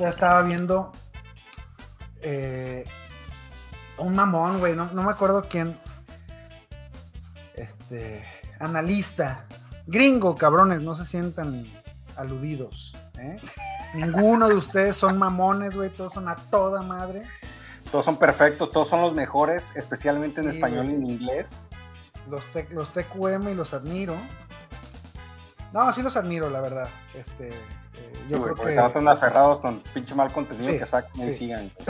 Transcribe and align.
otro 0.00 0.06
día 0.06 0.14
estaba 0.14 0.42
viendo 0.42 0.92
eh, 2.22 2.86
un 3.98 4.14
mamón, 4.14 4.58
güey, 4.58 4.74
no, 4.74 4.86
no 4.92 5.02
me 5.02 5.10
acuerdo 5.10 5.46
quién. 5.46 5.78
Este, 7.54 8.24
analista, 8.58 9.44
gringo, 9.86 10.36
cabrones, 10.36 10.80
no 10.80 10.94
se 10.94 11.04
sientan 11.04 11.66
aludidos. 12.16 12.96
¿eh? 13.18 13.38
Ninguno 13.92 14.48
de 14.48 14.54
ustedes 14.54 14.96
son 14.96 15.18
mamones, 15.18 15.76
güey, 15.76 15.90
todos 15.90 16.14
son 16.14 16.28
a 16.28 16.36
toda 16.36 16.82
madre. 16.82 17.22
Todos 17.92 18.06
son 18.06 18.16
perfectos, 18.16 18.72
todos 18.72 18.88
son 18.88 19.02
los 19.02 19.12
mejores, 19.12 19.76
especialmente 19.76 20.40
en 20.40 20.48
español 20.48 20.86
y 20.86 20.94
en 20.94 21.04
inglés. 21.04 21.66
Los, 22.30 22.48
los 22.70 22.90
TQM 22.94 23.48
y 23.48 23.54
los 23.54 23.74
admiro. 23.74 24.16
No, 25.74 25.92
sí 25.92 26.02
los 26.02 26.16
admiro, 26.16 26.48
la 26.48 26.62
verdad. 26.62 26.88
Este, 27.14 27.52
eh, 28.00 28.12
yo 28.28 28.42
creo 28.42 28.54
porque 28.56 28.70
que... 28.70 28.74
se 28.76 28.80
van 28.80 28.92
tan 28.92 29.08
aferrados 29.08 29.60
con 29.60 29.80
pinche 29.94 30.14
mal 30.14 30.32
contenido 30.32 30.70
Sí, 30.72 30.78
que 30.78 30.86
sacan 30.86 31.10
y 31.20 31.32
sigan. 31.32 31.70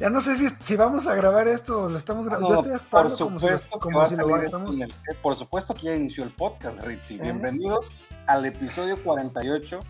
Ya 0.00 0.10
no 0.10 0.20
sé 0.20 0.36
si, 0.36 0.48
si 0.60 0.76
vamos 0.76 1.08
a 1.08 1.14
grabar 1.16 1.48
esto 1.48 1.82
o 1.82 1.88
lo 1.88 1.98
estamos 1.98 2.26
grabando. 2.26 2.62
No, 2.62 2.78
por 2.88 3.16
como 3.18 3.40
si, 3.40 3.46
lo- 3.46 3.58
supuesto 3.58 3.78
que 3.80 3.80
como 3.80 4.06
si 4.06 4.14
estamos... 4.44 4.80
el- 4.80 4.94
por 5.20 5.36
supuesto 5.36 5.74
que 5.74 5.82
ya 5.86 5.94
inició 5.96 6.22
el 6.22 6.32
podcast, 6.32 6.80
Ritzy. 6.84 7.16
¿Eh? 7.16 7.22
Bienvenidos 7.22 7.90
al 8.28 8.46
episodio 8.46 9.02
48 9.02 9.80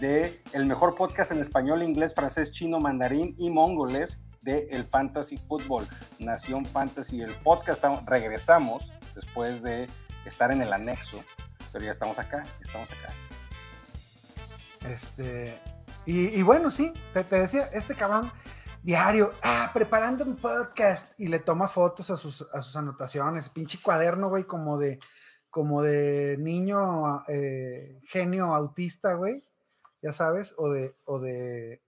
de 0.00 0.42
el 0.52 0.66
mejor 0.66 0.96
podcast 0.96 1.30
en 1.30 1.38
español, 1.38 1.84
inglés, 1.84 2.14
francés, 2.16 2.50
chino, 2.50 2.80
mandarín 2.80 3.36
y 3.38 3.50
mongolés 3.50 4.18
de 4.42 4.66
el 4.72 4.86
Fantasy 4.86 5.38
Football, 5.38 5.86
Nación 6.18 6.66
Fantasy. 6.66 7.22
El 7.22 7.32
podcast 7.36 7.84
regresamos 8.06 8.92
después 9.14 9.62
de 9.62 9.88
estar 10.26 10.50
en 10.50 10.62
el 10.62 10.72
anexo, 10.72 11.20
pero 11.74 11.86
ya 11.86 11.90
estamos 11.90 12.20
acá, 12.20 12.44
ya 12.44 12.66
estamos 12.66 12.88
acá. 12.92 13.12
Este, 14.88 15.60
y, 16.06 16.38
y 16.38 16.42
bueno, 16.42 16.70
sí, 16.70 16.94
te, 17.12 17.24
te 17.24 17.40
decía, 17.40 17.64
este 17.72 17.96
cabrón 17.96 18.30
diario, 18.80 19.32
ah, 19.42 19.72
preparando 19.74 20.24
un 20.24 20.36
podcast 20.36 21.18
y 21.18 21.26
le 21.26 21.40
toma 21.40 21.66
fotos 21.66 22.10
a 22.10 22.16
sus, 22.16 22.42
a 22.52 22.62
sus 22.62 22.76
anotaciones, 22.76 23.50
pinche 23.50 23.80
cuaderno, 23.82 24.28
güey, 24.28 24.44
como 24.44 24.78
de, 24.78 25.00
como 25.50 25.82
de 25.82 26.36
niño 26.38 27.24
eh, 27.26 27.98
genio 28.04 28.54
autista, 28.54 29.14
güey, 29.14 29.44
ya 30.00 30.12
sabes, 30.12 30.54
o 30.56 30.70
de, 30.70 30.94
o 31.06 31.18
de, 31.18 31.82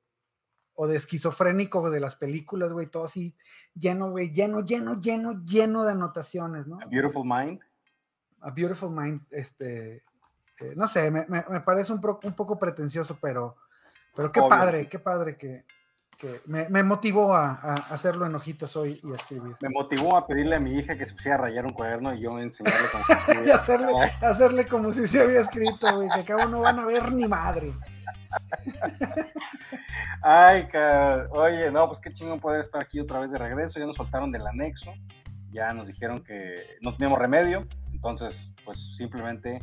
o 0.74 0.88
de 0.88 0.96
esquizofrénico 0.96 1.90
de 1.90 2.00
las 2.00 2.16
películas, 2.16 2.72
güey, 2.72 2.88
todo 2.88 3.04
así 3.04 3.36
lleno, 3.72 4.10
güey, 4.10 4.32
lleno, 4.32 4.64
lleno, 4.64 5.00
lleno, 5.00 5.44
lleno 5.44 5.84
de 5.84 5.92
anotaciones, 5.92 6.66
¿no? 6.66 6.80
A 6.80 6.86
Beautiful 6.86 7.24
Mind. 7.24 7.60
A 8.46 8.50
Beautiful 8.52 8.90
Mind, 8.90 9.22
este, 9.30 9.96
eh, 10.60 10.72
no 10.76 10.86
sé, 10.88 11.10
me, 11.10 11.26
me- 11.28 11.44
me 11.50 11.60
parece 11.62 11.92
un, 11.92 12.00
pro- 12.00 12.20
un 12.22 12.32
poco 12.34 12.58
pretencioso, 12.58 13.18
pero, 13.20 13.56
pero 14.14 14.30
qué 14.30 14.40
Obvio. 14.40 14.48
padre, 14.50 14.88
qué 14.88 14.98
padre 14.98 15.36
que, 15.36 15.64
que 16.16 16.40
me, 16.46 16.68
me 16.68 16.82
motivó 16.82 17.34
a, 17.34 17.50
a 17.52 17.74
hacerlo 17.92 18.24
en 18.24 18.34
hojitas 18.34 18.74
hoy 18.76 19.00
y 19.02 19.12
a 19.12 19.16
escribir. 19.16 19.56
Me 19.60 19.68
motivó 19.68 20.16
a 20.16 20.26
pedirle 20.26 20.56
a 20.56 20.60
mi 20.60 20.72
hija 20.78 20.96
que 20.96 21.04
se 21.04 21.12
pusiera 21.14 21.34
a 21.36 21.40
rayar 21.40 21.66
un 21.66 21.72
cuaderno 21.72 22.14
y 22.14 22.20
yo 22.20 22.38
enseñarle 22.38 22.86
cómo 22.92 23.04
se 23.04 23.44
Y 23.46 23.50
hacerle, 23.50 23.92
hacerle 24.22 24.66
como 24.66 24.92
si 24.92 25.06
se 25.08 25.20
había 25.20 25.40
escrito, 25.40 25.94
güey, 25.96 26.08
que 26.10 26.20
acabo 26.20 26.46
no 26.48 26.60
van 26.60 26.78
a 26.78 26.86
ver 26.86 27.12
ni 27.12 27.26
madre. 27.26 27.74
Ay, 30.22 30.66
ca- 30.68 31.26
oye, 31.30 31.70
no, 31.70 31.86
pues 31.86 32.00
qué 32.00 32.12
chingón 32.12 32.40
poder 32.40 32.60
estar 32.60 32.80
aquí 32.80 33.00
otra 33.00 33.20
vez 33.20 33.30
de 33.30 33.38
regreso. 33.38 33.78
Ya 33.78 33.86
nos 33.86 33.96
soltaron 33.96 34.32
del 34.32 34.46
anexo, 34.46 34.92
ya 35.48 35.72
nos 35.72 35.86
dijeron 35.86 36.22
que 36.24 36.62
no 36.80 36.92
teníamos 36.94 37.18
remedio, 37.18 37.66
entonces, 38.10 38.52
pues 38.64 38.96
simplemente 38.96 39.60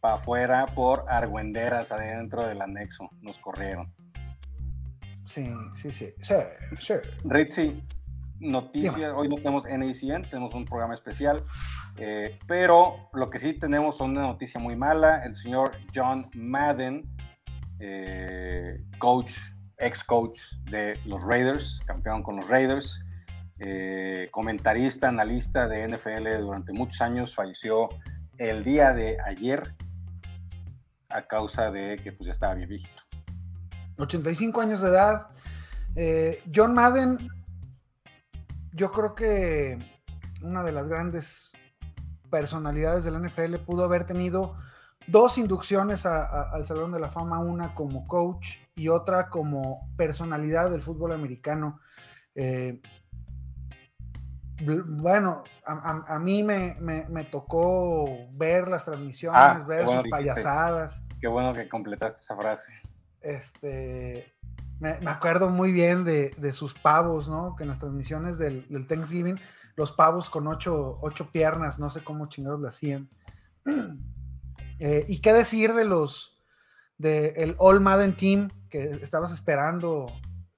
para 0.00 0.14
afuera 0.14 0.66
por 0.74 1.04
argüenderas 1.08 1.92
adentro 1.92 2.44
del 2.46 2.60
anexo 2.60 3.08
nos 3.20 3.38
corrieron. 3.38 3.92
Sí, 5.24 5.48
sí, 5.74 5.92
sí, 5.92 6.12
sí, 6.20 6.34
sí. 6.80 6.94
Ritzy, 7.24 7.82
noticia, 8.40 9.14
hoy 9.14 9.28
no 9.28 9.36
tenemos 9.36 9.64
NACN, 9.64 10.28
tenemos 10.28 10.52
un 10.54 10.64
programa 10.64 10.94
especial, 10.94 11.44
eh, 11.96 12.38
pero 12.46 13.08
lo 13.12 13.30
que 13.30 13.38
sí 13.38 13.54
tenemos 13.54 13.96
son 13.96 14.10
una 14.10 14.22
noticia 14.22 14.60
muy 14.60 14.74
mala. 14.74 15.22
El 15.24 15.34
señor 15.34 15.76
John 15.94 16.28
Madden, 16.34 17.08
eh, 17.78 18.84
coach, 18.98 19.34
ex 19.78 20.02
coach 20.02 20.40
de 20.64 20.98
los 21.04 21.24
Raiders, 21.24 21.80
campeón 21.86 22.22
con 22.22 22.36
los 22.36 22.48
Raiders, 22.48 23.04
eh, 23.64 24.28
comentarista, 24.32 25.08
analista 25.08 25.68
de 25.68 25.86
NFL 25.86 26.40
durante 26.40 26.72
muchos 26.72 27.00
años, 27.00 27.32
falleció 27.32 27.90
el 28.36 28.64
día 28.64 28.92
de 28.92 29.18
ayer 29.24 29.76
a 31.08 31.28
causa 31.28 31.70
de 31.70 31.98
que 32.02 32.10
pues 32.10 32.26
ya 32.26 32.32
estaba 32.32 32.54
bien 32.54 32.68
viejito. 32.68 33.02
85 33.98 34.60
años 34.60 34.80
de 34.80 34.88
edad. 34.88 35.28
Eh, 35.94 36.42
John 36.52 36.74
Madden, 36.74 37.28
yo 38.72 38.90
creo 38.90 39.14
que 39.14 39.78
una 40.42 40.64
de 40.64 40.72
las 40.72 40.88
grandes 40.88 41.52
personalidades 42.32 43.04
de 43.04 43.12
la 43.12 43.20
NFL 43.20 43.58
pudo 43.64 43.84
haber 43.84 44.04
tenido 44.04 44.56
dos 45.06 45.38
inducciones 45.38 46.04
al 46.04 46.66
Salón 46.66 46.90
de 46.90 46.98
la 46.98 47.10
Fama, 47.10 47.38
una 47.38 47.76
como 47.76 48.08
coach 48.08 48.56
y 48.74 48.88
otra 48.88 49.28
como 49.28 49.88
personalidad 49.96 50.68
del 50.68 50.82
fútbol 50.82 51.12
americano. 51.12 51.78
Eh, 52.34 52.80
bueno, 54.64 55.44
a, 55.66 55.72
a- 55.72 56.16
a 56.16 56.18
mí 56.18 56.42
me, 56.42 56.76
me- 56.80 57.06
me 57.08 57.24
tocó 57.24 58.04
ver 58.32 58.68
las 58.68 58.84
transmisiones, 58.84 59.38
Ah, 59.38 59.64
ver 59.66 59.84
bueno, 59.84 60.02
sus 60.02 60.10
payasadas. 60.10 61.02
Qué 61.20 61.28
bueno 61.28 61.54
que 61.54 61.68
completaste 61.68 62.20
esa 62.20 62.36
frase. 62.36 62.72
este, 63.20 64.32
me, 64.80 64.98
me 65.00 65.10
acuerdo 65.10 65.48
muy 65.48 65.72
bien 65.72 66.02
de, 66.04 66.30
de 66.38 66.52
sus 66.52 66.74
pavos, 66.74 67.28
¿no? 67.28 67.54
Que 67.56 67.62
en 67.64 67.68
las 67.68 67.78
transmisiones 67.78 68.38
del, 68.38 68.66
del 68.68 68.86
Thanksgiving, 68.86 69.38
los 69.76 69.92
pavos 69.92 70.28
con 70.28 70.46
ocho, 70.48 70.98
ocho 71.02 71.30
piernas, 71.30 71.78
no 71.78 71.88
sé 71.90 72.02
cómo 72.02 72.26
chingados 72.28 72.60
lo 72.60 72.68
hacían. 72.68 73.08
Eh, 74.78 75.04
y 75.06 75.20
qué 75.20 75.32
decir 75.32 75.74
de 75.74 75.84
los, 75.84 76.42
de 76.98 77.28
el 77.36 77.54
All 77.58 77.80
Madden 77.80 78.16
Team, 78.16 78.48
que 78.68 78.82
estabas 79.02 79.30
esperando. 79.30 80.06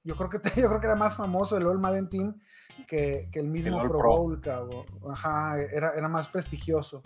Yo 0.02 0.16
creo 0.16 0.30
que, 0.30 0.38
te- 0.38 0.48
yo 0.62 0.68
creo 0.68 0.80
que 0.80 0.86
era 0.86 0.96
más 0.96 1.16
famoso 1.16 1.58
el 1.58 1.66
All 1.66 1.78
Madden 1.78 2.08
Team 2.08 2.40
que, 2.86 3.28
que 3.32 3.40
el 3.40 3.48
mismo 3.48 3.76
All 3.78 3.88
Pro, 3.88 3.98
Pro. 3.98 4.08
Bowl, 4.16 4.40
cabrón. 4.40 4.84
Ajá, 5.10 5.58
era, 5.60 5.92
era 5.96 6.08
más 6.08 6.28
prestigioso. 6.28 7.02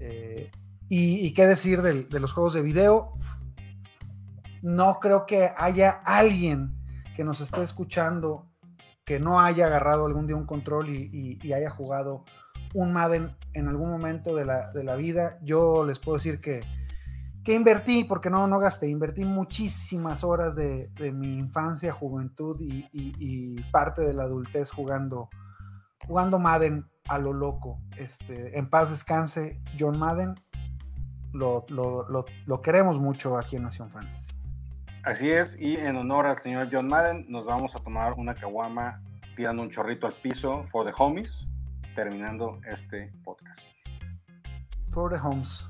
Eh, 0.00 0.50
y, 0.88 1.26
y 1.26 1.32
qué 1.32 1.46
decir 1.46 1.80
del- 1.82 2.08
de 2.08 2.20
los 2.20 2.32
juegos 2.32 2.54
de 2.54 2.62
video. 2.62 3.12
No 4.62 4.98
creo 5.00 5.26
que 5.26 5.50
haya 5.56 5.90
alguien 6.04 6.76
que 7.16 7.24
nos 7.24 7.40
esté 7.40 7.62
escuchando 7.62 8.46
que 9.04 9.18
no 9.18 9.40
haya 9.40 9.66
agarrado 9.66 10.06
algún 10.06 10.26
día 10.26 10.36
un 10.36 10.46
control 10.46 10.88
y, 10.90 11.10
y- 11.12 11.38
y 11.46 11.52
haya 11.52 11.70
jugado 11.70 12.24
un 12.74 12.92
Madden 12.92 13.36
en 13.54 13.68
algún 13.68 13.90
momento 13.90 14.34
de 14.36 14.44
la, 14.44 14.70
de 14.72 14.84
la 14.84 14.94
vida. 14.96 15.38
Yo 15.42 15.84
les 15.84 15.98
puedo 15.98 16.16
decir 16.18 16.40
que, 16.40 16.62
que 17.44 17.54
invertí, 17.54 18.04
porque 18.04 18.30
no, 18.30 18.46
no 18.46 18.58
gasté, 18.58 18.88
invertí 18.88 19.24
muchísimas 19.24 20.22
horas 20.22 20.54
de, 20.54 20.88
de 20.94 21.10
mi 21.12 21.34
infancia, 21.38 21.92
juventud 21.92 22.60
y, 22.60 22.88
y- 22.92 23.14
y 23.18 23.62
parte 23.72 24.02
de 24.02 24.14
la 24.14 24.24
adultez 24.24 24.70
jugando, 24.70 25.28
jugando 26.06 26.38
Madden 26.38 26.86
a 27.08 27.18
lo 27.18 27.32
loco. 27.32 27.80
Este, 27.96 28.56
en 28.58 28.70
paz 28.70 28.90
descanse 28.90 29.60
John 29.78 29.98
Madden. 29.98 30.34
Lo, 31.32 31.64
lo- 31.68 32.08
lo- 32.08 32.26
lo 32.46 32.62
queremos 32.62 32.98
mucho 33.00 33.38
aquí 33.38 33.56
en 33.56 33.62
Nación 33.64 33.90
Fantasy. 33.90 34.32
Así 35.02 35.30
es, 35.30 35.60
y 35.60 35.76
en 35.76 35.96
honor 35.96 36.26
al 36.26 36.36
señor 36.38 36.68
John 36.70 36.86
Madden, 36.86 37.24
nos 37.28 37.44
vamos 37.44 37.74
a 37.74 37.80
tomar 37.80 38.12
una 38.12 38.34
caguama 38.36 39.02
tirando 39.34 39.62
un 39.62 39.70
chorrito 39.70 40.06
al 40.06 40.14
piso 40.22 40.62
for 40.64 40.86
the 40.86 40.92
homies, 40.96 41.48
terminando 41.96 42.60
este 42.70 43.12
podcast. 43.24 43.66
For 44.92 45.10
the 45.10 45.18
homes. 45.18 45.64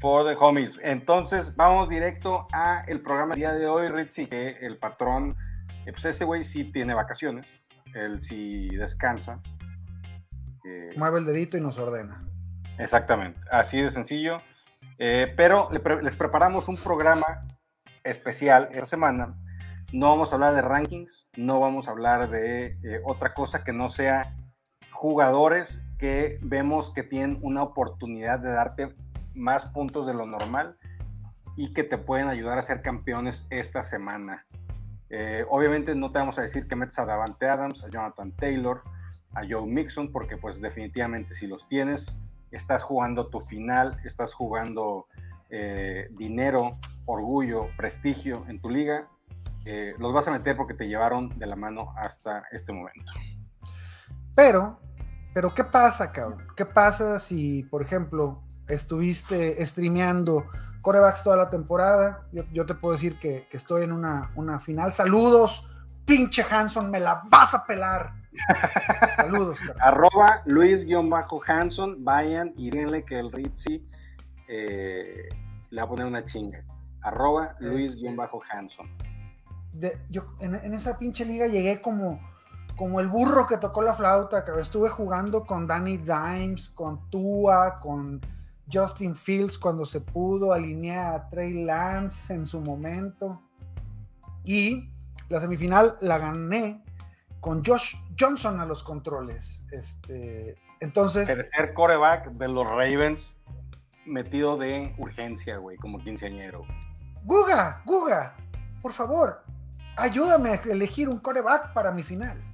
For 0.00 0.26
the 0.26 0.36
homies. 0.38 0.78
Entonces, 0.82 1.54
vamos 1.56 1.88
directo 1.88 2.46
a 2.52 2.82
el 2.86 3.00
programa 3.00 3.30
del 3.30 3.40
día 3.40 3.52
de 3.52 3.66
hoy, 3.66 3.88
Ritzy, 3.88 4.26
que 4.26 4.50
el 4.60 4.78
patrón, 4.78 5.36
eh, 5.86 5.92
pues 5.92 6.04
ese 6.04 6.24
güey 6.24 6.44
sí 6.44 6.64
tiene 6.64 6.94
vacaciones, 6.94 7.48
él 7.94 8.20
sí 8.20 8.68
descansa. 8.70 9.40
Eh, 10.64 10.92
Mueve 10.96 11.18
el 11.20 11.24
dedito 11.24 11.56
y 11.56 11.60
nos 11.60 11.78
ordena. 11.78 12.26
Exactamente, 12.78 13.40
así 13.50 13.80
de 13.80 13.90
sencillo. 13.90 14.40
Eh, 14.98 15.32
pero 15.36 15.68
les 16.02 16.16
preparamos 16.16 16.68
un 16.68 16.76
programa 16.76 17.46
especial 18.04 18.68
esta 18.72 18.86
semana. 18.86 19.36
No 19.92 20.10
vamos 20.10 20.32
a 20.32 20.36
hablar 20.36 20.54
de 20.54 20.62
rankings, 20.62 21.28
no 21.36 21.60
vamos 21.60 21.88
a 21.88 21.92
hablar 21.92 22.30
de 22.30 22.78
eh, 22.82 23.00
otra 23.04 23.34
cosa 23.34 23.64
que 23.64 23.72
no 23.72 23.88
sea 23.88 24.36
jugadores 24.90 25.86
que 25.98 26.38
vemos 26.42 26.90
que 26.90 27.02
tienen 27.02 27.38
una 27.42 27.62
oportunidad 27.62 28.40
de 28.40 28.52
darte 28.52 28.94
más 29.34 29.66
puntos 29.66 30.06
de 30.06 30.14
lo 30.14 30.26
normal 30.26 30.76
y 31.56 31.72
que 31.72 31.84
te 31.84 31.98
pueden 31.98 32.28
ayudar 32.28 32.58
a 32.58 32.62
ser 32.62 32.82
campeones 32.82 33.46
esta 33.50 33.82
semana. 33.82 34.46
Eh, 35.10 35.44
obviamente 35.48 35.94
no 35.94 36.10
te 36.10 36.18
vamos 36.18 36.38
a 36.38 36.42
decir 36.42 36.66
que 36.66 36.76
metes 36.76 36.98
a 36.98 37.06
Davante 37.06 37.48
Adams, 37.48 37.84
a 37.84 37.88
Jonathan 37.88 38.32
Taylor, 38.32 38.82
a 39.34 39.42
Joe 39.48 39.66
Mixon, 39.66 40.10
porque 40.10 40.36
pues 40.36 40.60
definitivamente 40.60 41.34
si 41.34 41.46
los 41.46 41.68
tienes, 41.68 42.20
estás 42.50 42.82
jugando 42.82 43.28
tu 43.28 43.40
final, 43.40 43.96
estás 44.04 44.32
jugando 44.32 45.06
eh, 45.50 46.08
dinero 46.12 46.72
orgullo, 47.06 47.68
prestigio 47.76 48.44
en 48.48 48.60
tu 48.60 48.70
liga, 48.70 49.08
eh, 49.66 49.94
los 49.98 50.12
vas 50.12 50.28
a 50.28 50.30
meter 50.30 50.56
porque 50.56 50.74
te 50.74 50.88
llevaron 50.88 51.38
de 51.38 51.46
la 51.46 51.56
mano 51.56 51.92
hasta 51.96 52.44
este 52.52 52.72
momento. 52.72 53.12
Pero, 54.34 54.80
pero 55.32 55.54
¿qué 55.54 55.64
pasa, 55.64 56.12
cabrón? 56.12 56.44
¿Qué 56.56 56.66
pasa 56.66 57.18
si, 57.18 57.62
por 57.64 57.82
ejemplo, 57.82 58.42
estuviste 58.68 59.64
streameando 59.64 60.46
corebacks 60.82 61.22
toda 61.22 61.36
la 61.36 61.50
temporada? 61.50 62.26
Yo, 62.52 62.66
te 62.66 62.74
puedo 62.74 62.92
decir 62.92 63.18
que, 63.18 63.46
estoy 63.50 63.84
en 63.84 63.92
una, 63.92 64.30
una, 64.34 64.60
final. 64.60 64.92
Saludos, 64.92 65.66
pinche 66.04 66.44
Hanson, 66.48 66.90
me 66.90 67.00
la 67.00 67.22
vas 67.28 67.54
a 67.54 67.64
pelar. 67.66 68.12
Saludos. 69.16 69.58
Arroba 69.80 70.42
Luis-Hanson, 70.46 72.04
vayan 72.04 72.52
y 72.56 72.70
denle 72.70 73.04
que 73.04 73.18
el 73.18 73.30
Ritzy 73.30 73.86
eh, 74.48 75.28
le 75.70 75.80
va 75.80 75.86
a 75.86 75.88
poner 75.88 76.06
una 76.06 76.24
chinga. 76.24 76.64
Arroba 77.02 77.54
Luis-Hanson 77.60 78.88
yo 80.10 80.22
en, 80.40 80.54
esa 80.72 80.98
pinche 80.98 81.24
liga 81.24 81.46
llegué 81.46 81.80
como, 81.80 82.20
como 82.76 83.00
el 83.00 83.08
burro 83.08 83.46
que 83.46 83.56
tocó 83.56 83.82
la 83.82 83.94
flauta, 83.94 84.44
que 84.44 84.52
estuve 84.60 84.88
jugando 84.88 85.44
con 85.44 85.66
Danny 85.66 85.96
Dimes, 85.96 86.68
con 86.70 87.10
Tua, 87.10 87.80
con 87.80 88.20
Justin 88.72 89.14
Fields 89.14 89.58
cuando 89.58 89.86
se 89.86 90.00
pudo, 90.00 90.52
alineé 90.52 90.96
a 90.96 91.28
Trey 91.28 91.64
Lance 91.64 92.34
en 92.34 92.46
su 92.46 92.60
momento. 92.60 93.42
Y 94.44 94.90
la 95.28 95.40
semifinal 95.40 95.96
la 96.00 96.18
gané 96.18 96.84
con 97.40 97.64
Josh 97.64 97.96
Johnson 98.18 98.60
a 98.60 98.66
los 98.66 98.82
controles. 98.82 99.64
Este, 99.70 100.56
entonces. 100.80 101.26
Tercer 101.26 101.74
coreback 101.74 102.30
de 102.32 102.48
los 102.48 102.66
Ravens 102.66 103.38
metido 104.06 104.56
de 104.56 104.94
urgencia, 104.98 105.56
güey, 105.58 105.76
como 105.76 105.98
quinceañero. 105.98 106.62
Guga, 107.24 107.82
Guga, 107.86 108.36
por 108.82 108.92
favor, 108.92 109.42
ayúdame 109.96 110.50
a 110.50 110.54
elegir 110.54 111.08
un 111.08 111.18
coreback 111.18 111.72
para 111.72 111.90
mi 111.90 112.02
final. 112.02 112.53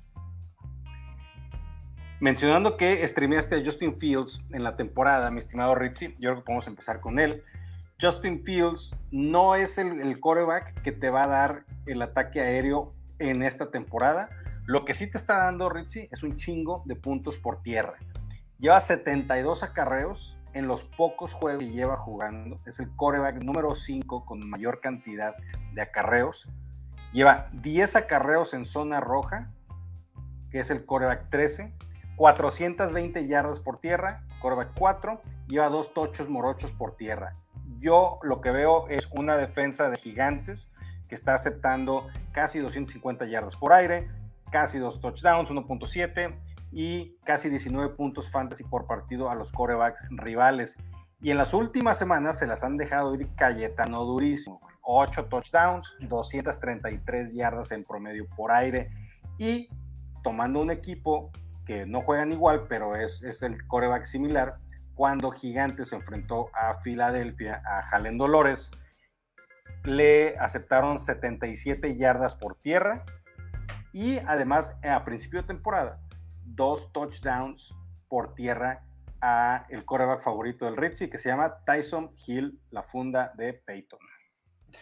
Mencionando 2.20 2.76
que 2.76 3.06
streameaste 3.08 3.56
a 3.56 3.64
Justin 3.64 3.98
Fields 3.98 4.42
en 4.50 4.62
la 4.62 4.76
temporada, 4.76 5.30
mi 5.30 5.38
estimado 5.38 5.74
Ritzy, 5.74 6.08
yo 6.18 6.30
creo 6.30 6.36
que 6.36 6.42
podemos 6.42 6.66
empezar 6.66 7.00
con 7.00 7.18
él. 7.18 7.42
Justin 7.98 8.44
Fields 8.44 8.94
no 9.10 9.54
es 9.54 9.78
el, 9.78 10.20
coreback 10.20 10.82
que 10.82 10.92
te 10.92 11.08
va 11.08 11.24
a 11.24 11.28
dar 11.28 11.64
el 11.86 12.02
ataque 12.02 12.42
aéreo 12.42 12.92
en 13.18 13.42
esta 13.42 13.70
temporada. 13.70 14.28
Lo 14.66 14.84
que 14.84 14.92
sí 14.92 15.06
te 15.06 15.16
está 15.16 15.44
dando 15.44 15.70
Ritzy 15.70 16.08
es 16.12 16.22
un 16.22 16.36
chingo 16.36 16.82
de 16.84 16.94
puntos 16.94 17.38
por 17.38 17.62
tierra. 17.62 17.94
Lleva 18.58 18.82
72 18.82 19.62
acarreos 19.62 20.36
en 20.52 20.68
los 20.68 20.84
pocos 20.84 21.32
juegos 21.32 21.64
que 21.64 21.70
lleva 21.70 21.96
jugando. 21.96 22.60
Es 22.66 22.80
el 22.80 22.94
coreback 22.96 23.42
número 23.42 23.74
5 23.74 24.26
con 24.26 24.46
mayor 24.46 24.82
cantidad 24.82 25.36
de 25.72 25.80
acarreos. 25.80 26.50
Lleva 27.14 27.48
10 27.54 27.96
acarreos 27.96 28.52
en 28.52 28.66
zona 28.66 29.00
roja, 29.00 29.50
que 30.50 30.60
es 30.60 30.68
el 30.68 30.84
coreback 30.84 31.30
13, 31.30 31.72
420 32.20 33.26
yardas 33.28 33.60
por 33.60 33.80
tierra, 33.80 34.26
coreback 34.42 34.78
4, 34.78 35.22
lleva 35.48 35.70
dos 35.70 35.94
tochos 35.94 36.28
morochos 36.28 36.70
por 36.70 36.94
tierra. 36.94 37.34
Yo 37.78 38.18
lo 38.22 38.42
que 38.42 38.50
veo 38.50 38.86
es 38.88 39.08
una 39.12 39.38
defensa 39.38 39.88
de 39.88 39.96
gigantes 39.96 40.70
que 41.08 41.14
está 41.14 41.34
aceptando 41.34 42.08
casi 42.32 42.58
250 42.58 43.24
yardas 43.24 43.56
por 43.56 43.72
aire, 43.72 44.06
casi 44.50 44.78
dos 44.78 45.00
touchdowns, 45.00 45.48
1.7 45.48 46.38
y 46.72 47.16
casi 47.24 47.48
19 47.48 47.94
puntos 47.94 48.30
fantasy 48.30 48.64
por 48.64 48.86
partido 48.86 49.30
a 49.30 49.34
los 49.34 49.50
corebacks 49.50 50.02
rivales. 50.10 50.76
Y 51.22 51.30
en 51.30 51.38
las 51.38 51.54
últimas 51.54 51.96
semanas 51.96 52.38
se 52.38 52.46
las 52.46 52.62
han 52.64 52.76
dejado 52.76 53.14
ir 53.14 53.34
Cayetano 53.34 54.04
durísimo. 54.04 54.60
8 54.82 55.24
touchdowns, 55.24 55.94
233 56.00 57.32
yardas 57.32 57.72
en 57.72 57.82
promedio 57.82 58.28
por 58.36 58.52
aire 58.52 58.90
y 59.38 59.70
tomando 60.22 60.60
un 60.60 60.70
equipo 60.70 61.30
que 61.70 61.86
no 61.86 62.02
juegan 62.02 62.32
igual, 62.32 62.66
pero 62.68 62.96
es, 62.96 63.22
es 63.22 63.42
el 63.42 63.64
coreback 63.68 64.04
similar, 64.04 64.58
cuando 64.96 65.30
Gigantes 65.30 65.90
se 65.90 65.94
enfrentó 65.94 66.50
a 66.52 66.74
Filadelfia, 66.80 67.62
a 67.64 67.80
Jalen 67.82 68.18
Dolores, 68.18 68.72
le 69.84 70.36
aceptaron 70.36 70.98
77 70.98 71.96
yardas 71.96 72.34
por 72.34 72.56
tierra 72.56 73.04
y 73.92 74.18
además 74.26 74.80
a 74.82 75.04
principio 75.04 75.42
de 75.42 75.46
temporada, 75.46 76.00
dos 76.42 76.92
touchdowns 76.92 77.72
por 78.08 78.34
tierra 78.34 78.84
a 79.20 79.64
el 79.68 79.84
coreback 79.84 80.22
favorito 80.22 80.64
del 80.64 80.76
Ritzy 80.76 81.08
que 81.08 81.18
se 81.18 81.28
llama 81.28 81.62
Tyson 81.64 82.10
Hill, 82.26 82.60
la 82.70 82.82
funda 82.82 83.32
de 83.36 83.52
Peyton. 83.52 84.00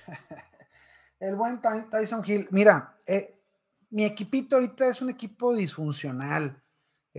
El 1.20 1.36
buen 1.36 1.60
Tyson 1.60 2.22
Hill. 2.24 2.48
Mira, 2.50 2.96
eh, 3.04 3.42
mi 3.90 4.06
equipito 4.06 4.56
ahorita 4.56 4.88
es 4.88 5.02
un 5.02 5.10
equipo 5.10 5.52
disfuncional. 5.52 6.62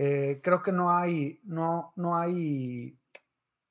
Eh, 0.02 0.40
creo 0.42 0.62
que 0.62 0.72
no 0.72 0.96
hay, 0.96 1.42
no, 1.44 1.92
no 1.96 2.16
hay, 2.16 2.98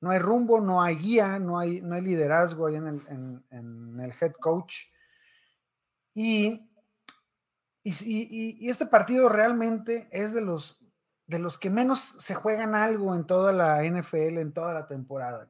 no 0.00 0.10
hay 0.10 0.18
rumbo, 0.20 0.60
no 0.60 0.80
hay 0.80 0.94
guía, 0.94 1.40
no 1.40 1.58
hay, 1.58 1.80
no 1.80 1.96
hay 1.96 2.02
liderazgo 2.02 2.68
ahí 2.68 2.76
en 2.76 2.86
el, 2.86 4.00
el 4.00 4.12
head 4.20 4.34
coach. 4.34 4.76
Y, 6.14 6.70
y, 7.82 8.70
este 8.70 8.86
partido 8.86 9.28
realmente 9.28 10.08
es 10.12 10.32
de 10.32 10.40
los, 10.40 10.78
de 11.26 11.40
los 11.40 11.58
que 11.58 11.68
menos 11.68 11.98
se 11.98 12.36
juegan 12.36 12.76
algo 12.76 13.16
en 13.16 13.26
toda 13.26 13.52
la 13.52 13.82
NFL, 13.82 14.38
en 14.38 14.52
toda 14.52 14.72
la 14.72 14.86
temporada, 14.86 15.48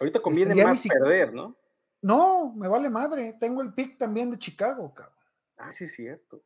Ahorita 0.00 0.20
conviene 0.20 0.54
este, 0.54 0.64
más 0.64 0.86
perder, 0.88 1.32
¿no? 1.32 1.56
No, 2.02 2.52
me 2.56 2.66
vale 2.66 2.90
madre. 2.90 3.36
Tengo 3.38 3.62
el 3.62 3.74
pick 3.74 3.96
también 3.96 4.28
de 4.32 4.38
Chicago, 4.38 4.92
cabrón. 4.92 5.14
Ah, 5.56 5.70
sí, 5.70 5.84
es 5.84 5.94
cierto. 5.94 6.42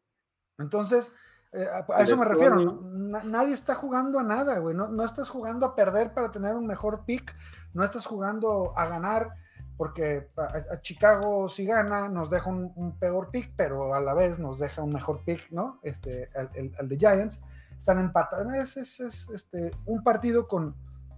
Entonces, 0.59 1.11
eh, 1.55 1.67
a, 1.67 2.03
eso 2.03 2.17
me 2.17 2.25
refiero. 2.25 2.83
nadie 3.25 3.55
está 3.55 3.75
jugando 3.75 4.19
a 4.19 4.25
nada, 4.25 4.59
güey. 4.59 4.75
No, 4.75 5.05
estás 5.05 5.29
jugando 5.29 5.67
a 5.67 5.75
perder 5.75 6.12
para 6.12 6.31
tener 6.31 6.55
un 6.55 6.67
mejor 6.67 7.05
pick. 7.05 7.35
No 7.73 7.85
estás 7.85 8.06
jugando 8.06 8.77
a 8.77 8.87
ganar 8.87 9.31
porque 9.77 10.29
a, 10.37 10.81
Chicago 10.83 11.49
si 11.49 11.65
gana 11.65 12.09
nos 12.09 12.31
deja 12.31 12.51
un, 12.51 12.99
peor 12.99 13.31
pick, 13.31 13.55
pero 13.56 13.95
a 13.95 14.01
la 14.01 14.15
vez 14.15 14.39
nos 14.39 14.59
deja 14.59 14.83
un 14.83 14.91
mejor 14.91 15.23
pick, 15.25 15.51
¿no? 15.51 15.79
Este, 15.83 16.29
el, 16.55 16.89
de 16.89 16.96
Giants. 16.96 17.41
Están 17.79 18.01
empatados. 18.01 18.77
Es, 18.77 19.01
es, 19.01 19.29
este, 19.31 19.70
un 19.87 20.03
partido 20.03 20.49
con, 20.49 20.75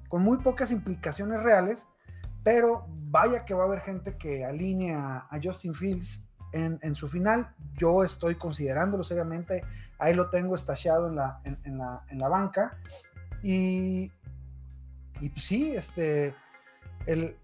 con 0.08 0.22
muy 0.22 0.38
pocas 0.38 0.70
implicaciones 0.70 1.42
reales 1.42 1.86
pero 2.46 2.86
vaya 2.88 3.44
que 3.44 3.54
va 3.54 3.64
a 3.64 3.66
haber 3.66 3.80
gente 3.80 4.16
que 4.16 4.44
alinea 4.44 5.26
a 5.28 5.40
Justin 5.42 5.74
Fields 5.74 6.25
en, 6.52 6.94
su 6.94 7.08
final. 7.08 7.54
Yo 7.76 8.04
estoy 8.04 8.36
considerándolo 8.36 9.04
seriamente. 9.04 9.64
Ahí 9.98 10.14
lo 10.14 10.30
tengo 10.30 10.54
estachado 10.54 11.08
en 11.08 11.16
la, 11.16 11.40
en, 11.44 12.18
la, 12.18 12.28
banca. 12.28 12.78
Y, 13.42 14.10
y 15.20 15.28
pues 15.30 15.44
sí, 15.44 15.74
este, 15.74 16.34
el, 17.06 17.36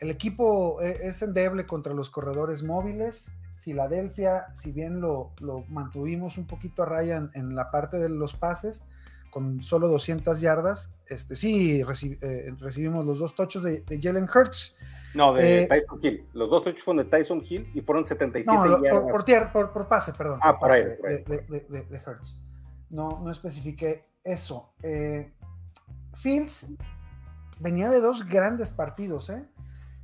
equipo 0.00 0.80
e, 0.82 1.08
es 1.08 1.22
endeble 1.22 1.66
contra 1.66 1.94
los 1.94 2.10
corredores 2.10 2.62
móviles. 2.62 3.32
Filadelfia, 3.58 4.46
si 4.54 4.70
bien 4.70 5.00
lo, 5.00 5.32
mantuvimos 5.68 6.38
un 6.38 6.46
poquito 6.46 6.84
a 6.84 6.86
raya 6.86 7.28
en, 7.34 7.56
la 7.56 7.70
parte 7.70 7.98
de 7.98 8.08
los 8.08 8.34
pases, 8.34 8.84
con 9.30 9.64
solo 9.64 9.88
200 9.88 10.40
yardas. 10.40 10.90
Este, 11.08 11.34
sí, 11.34 11.82
eh, 11.82 12.54
recibimos 12.60 13.04
los 13.04 13.18
dos 13.18 13.34
tochos 13.34 13.64
de, 13.64 13.82
Jalen 14.00 14.28
Hurts. 14.32 14.76
No, 15.16 15.32
de 15.32 15.62
eh, 15.62 15.66
Tyson 15.66 15.98
Hill. 16.02 16.28
Los 16.34 16.50
dos 16.50 16.62
tochos 16.62 16.82
fueron 16.82 17.04
de 17.04 17.10
Tyson 17.10 17.40
Hill 17.42 17.70
y 17.72 17.80
fueron 17.80 18.04
77 18.04 18.56
no, 18.56 18.82
yardas. 18.82 19.50
Por, 19.52 19.72
por, 19.72 19.88
pase, 19.88 20.12
perdón. 20.12 20.38
Ah, 20.42 20.58
por, 20.58 20.70
ahí, 20.70 20.82
De, 20.84 22.02
Hurts. 22.06 22.38
No, 22.90 23.20
no 23.24 23.30
especifiqué 23.30 24.04
eso. 24.22 24.74
Eh, 24.82 25.32
Fields 26.14 26.68
venía 27.58 27.88
de 27.90 28.00
dos 28.00 28.28
grandes 28.28 28.70
partidos, 28.72 29.30
¿eh? 29.30 29.48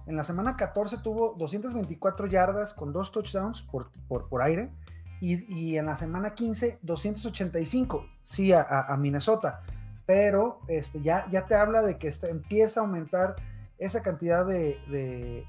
En 0.07 0.17
la 0.17 0.25
semana 0.25 0.57
14 0.57 0.99
tuvo 0.99 1.35
224 1.35 2.27
yardas 2.27 2.75
con 2.75 2.93
dos 2.93 3.13
touchdowns 3.13 3.63
por, 3.63 3.91
por, 4.09 4.29
por 4.29 4.43
aire 4.43 4.73
y, 5.21 5.77
en 5.77 5.87
la 5.87 5.95
semana 5.95 6.35
15, 6.35 6.81
285, 6.83 8.09
sí, 8.25 8.53
a, 8.53 8.97
Minnesota. 8.99 9.61
Pero 10.05 10.59
este, 10.67 11.01
ya, 11.01 11.27
ya 11.31 11.47
te 11.47 11.55
habla 11.55 11.83
de 11.83 11.97
que 11.97 12.09
este, 12.09 12.29
empieza 12.29 12.81
a 12.81 12.83
aumentar 12.83 13.37
esa 13.85 14.03
cantidad 14.03 14.47
de, 14.47 15.47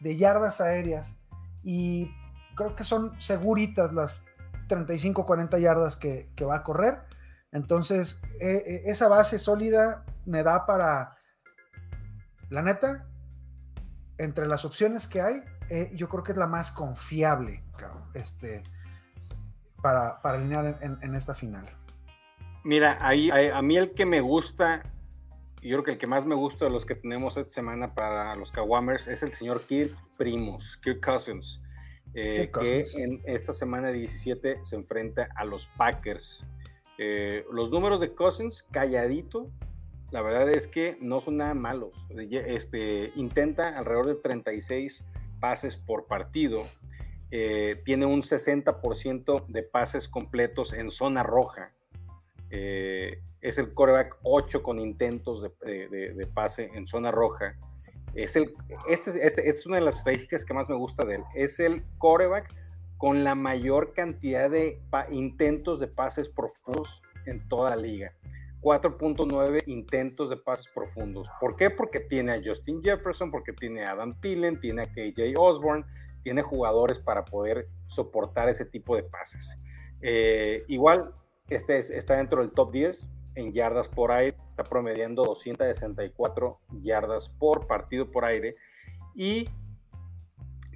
yardas 0.00 0.60
aéreas. 0.60 1.16
Y 1.62 2.10
creo 2.56 2.74
que 2.74 2.84
son 2.84 3.20
seguritas 3.20 3.92
las 3.92 4.24
35, 4.68 5.24
40 5.24 5.58
yardas 5.58 5.96
que, 5.96 6.26
va 6.42 6.56
a 6.56 6.62
correr. 6.62 7.02
Entonces, 7.52 8.22
e, 8.40 8.50
e, 8.50 8.90
esa 8.90 9.08
base 9.08 9.38
sólida 9.38 10.04
me 10.24 10.42
da 10.42 10.66
para, 10.66 11.16
la 12.48 12.62
neta, 12.62 13.06
entre 14.18 14.46
las 14.46 14.64
opciones 14.64 15.06
que 15.06 15.20
hay, 15.20 15.42
eh, 15.70 15.90
yo 15.94 16.08
creo 16.08 16.22
que 16.22 16.32
es 16.32 16.38
la 16.38 16.46
más 16.46 16.72
confiable. 16.72 17.64
Este, 18.14 18.62
para, 19.82 20.20
alinear 20.22 20.78
en, 20.82 21.14
esta 21.14 21.34
final. 21.34 21.66
Mira, 22.64 22.98
ahí 23.00 23.30
a, 23.30 23.62
mí 23.62 23.76
el 23.76 23.94
que 23.94 24.04
me 24.04 24.20
gusta 24.20 24.82
yo 25.62 25.76
creo 25.76 25.82
que 25.82 25.90
el 25.92 25.98
que 25.98 26.06
más 26.06 26.24
me 26.26 26.34
gusta 26.34 26.64
de 26.64 26.70
los 26.70 26.86
que 26.86 26.94
tenemos 26.94 27.36
esta 27.36 27.50
semana 27.50 27.94
para 27.94 28.34
los 28.36 28.50
Kawamers 28.50 29.08
es 29.08 29.22
el 29.22 29.32
señor 29.32 29.62
Kirk 29.62 29.94
Primos, 30.16 30.78
Kirk 30.82 31.04
Cousins, 31.04 31.60
eh, 32.14 32.50
que 32.52 32.84
en 32.94 33.20
esta 33.24 33.52
semana 33.52 33.90
17 33.90 34.60
se 34.62 34.76
enfrenta 34.76 35.28
a 35.34 35.44
los 35.44 35.68
Packers. 35.76 36.46
Eh, 36.98 37.44
los 37.52 37.70
números 37.70 38.00
de 38.00 38.14
Cousins, 38.14 38.64
calladito, 38.70 39.50
la 40.10 40.22
verdad 40.22 40.48
es 40.50 40.66
que 40.66 40.98
no 41.00 41.20
son 41.20 41.36
nada 41.36 41.54
malos. 41.54 42.06
Este, 42.10 43.12
intenta 43.14 43.78
alrededor 43.78 44.06
de 44.06 44.14
36 44.16 45.04
pases 45.40 45.76
por 45.76 46.06
partido. 46.06 46.60
Eh, 47.30 47.80
tiene 47.84 48.06
un 48.06 48.22
60% 48.22 49.46
de 49.46 49.62
pases 49.62 50.08
completos 50.08 50.72
en 50.72 50.90
zona 50.90 51.22
roja. 51.22 51.72
Eh, 52.50 53.22
es 53.40 53.58
el 53.58 53.72
coreback 53.72 54.18
8 54.22 54.62
con 54.62 54.78
intentos 54.78 55.42
de, 55.42 56.28
pase 56.34 56.70
en 56.74 56.86
zona 56.86 57.10
roja. 57.10 57.56
Es, 58.14 58.36
el, 58.36 58.54
este, 58.88 59.24
este, 59.24 59.48
es 59.48 59.66
una 59.66 59.76
de 59.76 59.82
las 59.82 59.98
estadísticas 59.98 60.44
que 60.44 60.54
más 60.54 60.68
me 60.68 60.76
gusta 60.76 61.06
de 61.06 61.16
él. 61.16 61.24
Es 61.34 61.60
el 61.60 61.84
coreback 61.98 62.52
con 62.98 63.24
la 63.24 63.34
mayor 63.34 63.94
cantidad 63.94 64.50
de 64.50 64.82
intentos 65.10 65.80
de 65.80 65.86
pases 65.86 66.28
profundos 66.28 67.02
en 67.26 67.48
toda 67.48 67.70
la 67.70 67.76
liga. 67.76 68.12
4.9 68.60 69.62
intentos 69.66 70.28
de 70.28 70.36
pases 70.36 70.68
profundos. 70.74 71.28
¿Por 71.40 71.56
qué? 71.56 71.70
Porque 71.70 72.00
tiene 72.00 72.32
a 72.32 72.42
Justin 72.44 72.82
Jefferson, 72.82 73.30
porque 73.30 73.54
tiene 73.54 73.84
a 73.84 73.92
Adam 73.92 74.20
Thielen, 74.20 74.60
tiene 74.60 74.82
a 74.82 74.90
KJ 74.90 75.34
Osborne, 75.38 75.86
tiene 76.22 76.42
jugadores 76.42 76.98
para 76.98 77.24
poder 77.24 77.68
soportar 77.86 78.50
ese 78.50 78.66
tipo 78.66 78.96
de 78.96 79.02
pases. 79.02 79.56
Eh, 80.02 80.64
igual, 80.68 81.14
este 81.48 81.78
está 81.78 82.18
dentro 82.18 82.42
del 82.42 82.52
top 82.52 82.70
10 82.70 83.10
en 83.34 83.52
yardas 83.52 83.88
por 83.88 84.12
aire, 84.12 84.36
está 84.50 84.64
promediando 84.64 85.24
264 85.24 86.60
yardas 86.72 87.28
por 87.28 87.66
partido 87.66 88.10
por 88.10 88.24
aire 88.24 88.56
y 89.14 89.48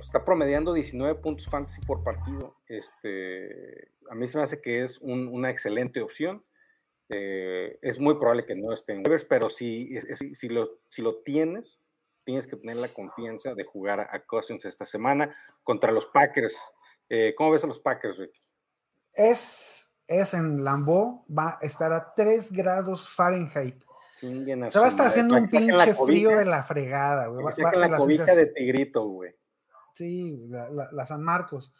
está 0.00 0.24
promediando 0.24 0.72
19 0.72 1.16
puntos 1.16 1.48
fantasy 1.48 1.80
por 1.82 2.02
partido. 2.02 2.56
Este, 2.68 3.92
a 4.10 4.14
mí 4.14 4.28
se 4.28 4.38
me 4.38 4.44
hace 4.44 4.60
que 4.60 4.82
es 4.82 4.98
una 5.00 5.50
excelente 5.50 6.00
opción. 6.00 6.44
Eh, 7.10 7.78
es 7.82 7.98
muy 7.98 8.14
probable 8.14 8.44
que 8.44 8.56
no 8.56 8.72
esté 8.72 8.92
en 8.92 9.00
waivers, 9.00 9.24
pero 9.24 9.50
si, 9.50 9.98
si, 10.34 10.48
lo, 10.48 10.80
si 10.88 11.02
lo 11.02 11.22
tienes, 11.22 11.80
tienes 12.24 12.46
que 12.46 12.56
tener 12.56 12.76
la 12.76 12.88
confianza 12.88 13.54
de 13.54 13.64
jugar 13.64 14.00
a 14.10 14.24
Cousins 14.24 14.64
esta 14.64 14.86
semana 14.86 15.34
contra 15.62 15.92
los 15.92 16.06
Packers. 16.06 16.56
Eh, 17.08 17.34
¿Cómo 17.36 17.50
ves 17.50 17.64
a 17.64 17.66
los 17.66 17.80
Packers, 17.80 18.18
Ricky? 18.18 18.40
Es, 19.12 19.93
es 20.06 20.34
en 20.34 20.64
Lambeau, 20.64 21.24
va 21.26 21.58
a 21.60 21.64
estar 21.64 21.92
a 21.92 22.12
3 22.14 22.52
grados 22.52 23.08
Fahrenheit. 23.08 23.84
Se 24.16 24.78
va 24.78 24.86
a 24.86 24.88
estar 24.88 25.06
haciendo 25.06 25.36
un 25.36 25.48
pinche 25.48 25.94
frío 25.94 26.30
de 26.30 26.44
la 26.44 26.62
fregada, 26.62 27.26
güey. 27.26 27.44
Va, 27.44 27.70
va, 27.70 27.88
la 27.88 27.96
cobija 27.98 28.34
de 28.34 28.46
tigrito, 28.46 29.06
güey. 29.06 29.34
Sí, 29.92 30.48
la, 30.48 30.70
la, 30.70 31.06
San 31.06 31.22
Marcos. 31.22 31.72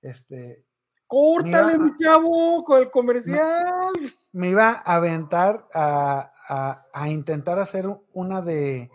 Este, 0.00 0.64
Córtale, 1.06 1.78
mi 1.78 1.96
chavo, 1.96 2.64
con 2.64 2.80
el 2.80 2.90
comercial. 2.90 3.92
Me, 4.32 4.50
iba 4.50 4.82
a 4.84 4.96
aventar 4.96 5.66
a, 5.74 6.80
intentar 7.06 7.58
hacer 7.58 7.86
una 8.12 8.40
de, 8.40 8.90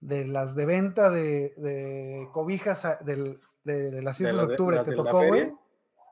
las 0.00 0.54
de 0.54 0.66
venta 0.66 1.10
de, 1.10 2.28
cobijas 2.32 3.04
de, 3.04 3.38
las 4.02 4.16
6 4.16 4.36
de, 4.36 4.42
octubre. 4.42 4.78
¿Te 4.84 4.92
tocó, 4.94 5.26
güey? 5.26 5.52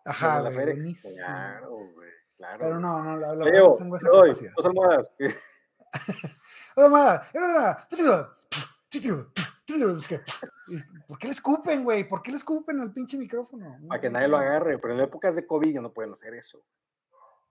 Ajá, 0.05 0.40
güey, 0.43 0.55
buenísimo. 0.55 1.14
Claro, 1.17 1.71
güey, 1.95 2.11
claro. 2.37 2.59
Pero 2.61 2.81
no, 2.81 3.02
no, 3.02 3.17
la, 3.17 3.35
verdad 3.35 3.61
no 3.61 3.76
tengo 3.76 3.97
esa 3.97 4.11
capacidad. 4.11 4.52
Dos 4.57 4.67
almohadas. 4.67 5.12
dos 6.76 6.85
almohadas. 6.85 7.28
¿Por 11.07 11.19
qué 11.19 11.26
le 11.26 11.33
escupen, 11.33 11.85
güey? 11.85 12.09
¿Por 12.09 12.23
qué 12.23 12.31
le 12.31 12.38
escupen 12.38 12.81
al 12.81 12.93
pinche 12.93 13.19
micrófono? 13.19 13.76
Para 13.87 14.00
que 14.00 14.11
nadie 14.11 14.28
lo 14.28 14.38
agarre, 14.38 14.78
pero 14.78 14.95
en 14.95 15.00
épocas 15.00 15.35
de 15.37 15.47
COVID 15.47 15.75
ya 15.75 15.81
no 15.81 15.93
pueden 15.93 16.12
hacer 16.12 16.35
eso. 16.35 16.62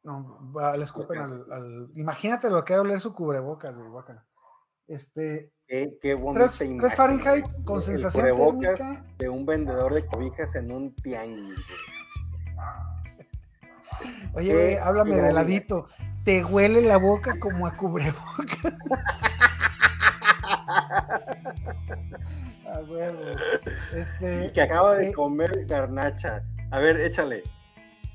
No, 0.04 0.52
le 0.76 0.84
escupen 0.84 1.20
al, 1.20 1.92
Imagínate 1.96 2.50
lo 2.50 2.64
que 2.64 2.74
va 2.74 2.80
a 2.80 2.82
oler 2.84 3.00
su 3.00 3.14
cubrebocas, 3.14 3.76
güey, 3.76 3.90
guácala. 3.90 4.26
Este. 4.88 5.52
Qué, 5.68 5.98
qué 6.02 6.14
bonito. 6.14 6.46
Tres, 6.46 6.72
tres 6.78 6.96
Fahrenheit 6.96 7.46
con 7.66 7.82
sensación 7.82 8.26
térmica. 8.26 9.06
de 9.18 9.28
un 9.28 9.46
vendedor 9.46 9.94
de 9.94 10.06
cobijas 10.06 10.56
en 10.56 10.72
un 10.72 10.96
tianguis, 10.96 11.58
Oye, 14.34 14.54
güey, 14.54 14.76
háblame 14.76 15.16
de 15.16 15.34
ladito. 15.34 15.88
Te 16.24 16.44
huele 16.44 16.82
la 16.82 16.98
boca 16.98 17.40
como 17.40 17.68
a 17.68 17.76
cubrebocas. 17.76 18.74
Este, 23.94 24.52
que 24.54 24.62
acaba 24.62 24.96
de 24.96 25.10
eh, 25.10 25.14
comer 25.14 25.66
garnacha. 25.66 26.44
A 26.72 26.80
ver, 26.80 27.00
échale. 27.00 27.44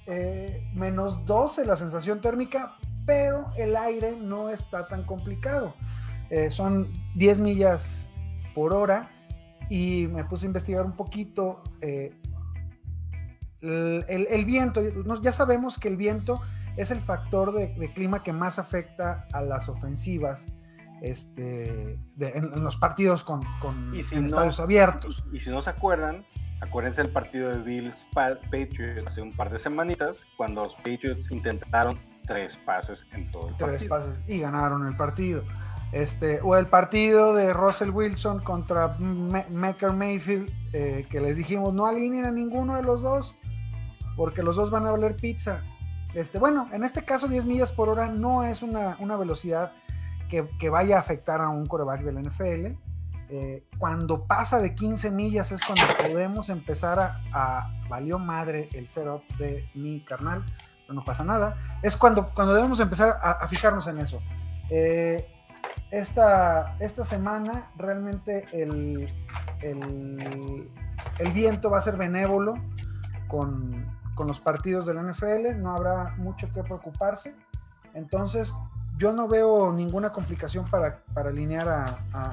Eh, 0.07 0.69
menos 0.75 1.25
12 1.25 1.64
la 1.64 1.76
sensación 1.76 2.21
térmica, 2.21 2.76
pero 3.07 3.50
el 3.57 3.76
aire 3.76 4.17
no 4.17 4.49
está 4.50 4.88
tan 4.88 5.05
complicado. 5.05 5.75
Eh, 6.31 6.50
son 6.50 6.93
10 7.17 7.41
millas 7.41 8.11
por 8.55 8.73
hora 8.73 9.11
y 9.69 10.09
me 10.11 10.25
puse 10.25 10.47
a 10.47 10.49
investigar 10.49 10.85
un 10.85 10.97
poquito. 10.97 11.62
El, 13.62 14.45
viento, 14.45 14.83
ya 15.23 15.33
sabemos 15.33 15.78
que 15.78 15.88
el 15.88 15.97
viento 15.97 16.40
es 16.76 16.90
el 16.90 17.00
factor 17.00 17.52
de, 17.52 17.69
de 17.69 17.92
clima 17.92 18.23
que 18.23 18.33
más 18.33 18.59
afecta 18.59 19.26
a 19.33 19.40
las 19.42 19.69
ofensivas 19.69 20.49
este, 21.02 21.99
en, 22.21 22.62
los 22.62 22.76
partidos 22.76 23.25
con, 23.25 23.42
estadios 23.92 24.61
abiertos. 24.61 25.25
Y 25.33 25.40
si 25.40 25.50
no 25.50 25.61
se 25.61 25.71
acuerdan, 25.71 26.25
acuérdense 26.61 27.02
del 27.02 27.12
partido 27.12 27.50
de 27.50 27.61
Bills 27.61 28.07
Patriots 28.14 29.07
hace 29.07 29.21
un 29.21 29.33
par 29.33 29.50
de 29.50 29.59
semanitas, 29.59 30.25
cuando 30.37 30.62
los 30.62 30.76
Patriots 30.76 31.31
intentaron 31.31 31.99
tres 32.25 32.57
pases 32.57 33.04
en 33.12 33.31
todo 33.33 33.49
el 33.49 33.57
tres 33.57 33.85
pases 33.85 34.23
y 34.28 34.38
ganaron 34.38 34.87
el 34.87 34.97
partido. 34.97 35.42
Este, 35.90 36.40
o 36.40 36.57
el 36.57 36.69
partido 36.69 37.35
de 37.35 37.52
Russell 37.52 37.90
Wilson 37.90 38.40
contra 38.40 38.97
Maker 38.99 39.92
Mayfield, 39.92 40.50
eh, 40.73 41.04
que 41.11 41.21
les 41.21 41.37
dijimos 41.37 41.75
no 41.75 41.85
alineen 41.85 42.25
a 42.25 42.31
ninguno 42.31 42.76
de 42.76 42.83
los 42.83 43.02
dos, 43.02 43.37
porque 44.16 44.42
los 44.42 44.57
dos 44.57 44.71
van 44.71 44.87
a 44.87 44.90
valer 44.90 45.16
pizza. 45.16 45.62
Este, 46.14 46.38
bueno, 46.38 46.69
en 46.73 46.85
este 46.85 47.04
caso 47.04 47.28
10 47.28 47.47
millas 47.47 47.73
por 47.73 47.88
hora 47.88 48.09
no 48.09 48.45
es 48.45 48.62
una, 48.62 48.97
una 49.00 49.16
velocidad 49.16 49.73
que, 50.59 50.71
vaya 50.71 50.97
a 50.97 51.00
afectar 51.00 51.40
a 51.40 51.50
un 51.50 51.66
coreback 51.66 52.02
del 52.02 52.23
NFL. 52.23 52.78
Eh, 53.28 53.64
cuando 53.78 54.26
pasa 54.26 54.61
de 54.61 54.75
15 54.75 55.11
millas 55.11 55.52
es 55.52 55.62
cuando 55.64 55.85
podemos 55.97 56.49
empezar 56.49 57.21
a, 57.33 57.71
valió 57.88 58.19
madre 58.19 58.69
el 58.73 58.88
setup 58.88 59.23
de 59.37 59.69
mi 59.75 60.04
carnal, 60.04 60.45
pero 60.83 60.95
no 60.95 61.04
pasa 61.04 61.25
nada. 61.25 61.57
Es 61.83 61.97
cuando, 61.97 62.31
cuando 62.35 62.54
debemos 62.54 62.81
empezar 62.81 63.14
a, 63.23 63.47
fijarnos 63.47 63.87
en 63.88 63.99
eso. 63.99 64.21
Eh, 64.71 65.28
esta, 65.90 66.76
esta 66.81 67.04
semana 67.04 67.71
realmente 67.76 68.47
el, 68.52 69.09
el, 69.61 70.71
el, 71.19 71.33
viento 71.33 71.71
va 71.71 71.78
a 71.78 71.83
ser 71.83 71.99
benévolo 71.99 72.54
con, 73.28 73.92
con 74.14 74.26
los 74.26 74.40
partidos 74.40 74.87
del 74.87 74.99
NFL, 74.99 75.57
no 75.61 75.75
habrá 75.75 76.14
mucho 76.16 76.50
que 76.52 76.62
preocuparse. 76.62 77.35
Entonces, 77.95 78.52
yo 78.97 79.12
no 79.12 79.28
veo 79.28 79.73
ninguna 79.73 80.11
complicación 80.11 80.69
para, 80.69 81.02
alinear 81.14 81.69
a, 81.69 81.85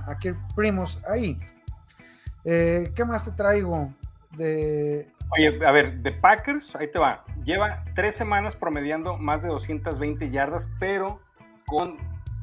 a, 0.07 0.17
Kirk 0.19 0.37
Primos 0.55 1.01
ahí. 1.09 1.39
Eh, 2.43 2.91
¿Qué 2.95 3.05
más 3.05 3.25
te 3.25 3.31
traigo? 3.31 3.93
De... 4.31 5.11
Oye, 5.31 5.65
a 5.65 5.71
ver, 5.71 5.99
de 5.99 6.11
Packers, 6.11 6.75
ahí 6.75 6.89
te 6.89 6.99
va. 6.99 7.23
Lleva 7.43 7.83
tres 7.95 8.15
semanas 8.15 8.55
promediando 8.55 9.17
más 9.17 9.43
de 9.43 9.49
220 9.49 10.29
yardas, 10.29 10.69
pero 10.79 11.19
con 11.65 11.97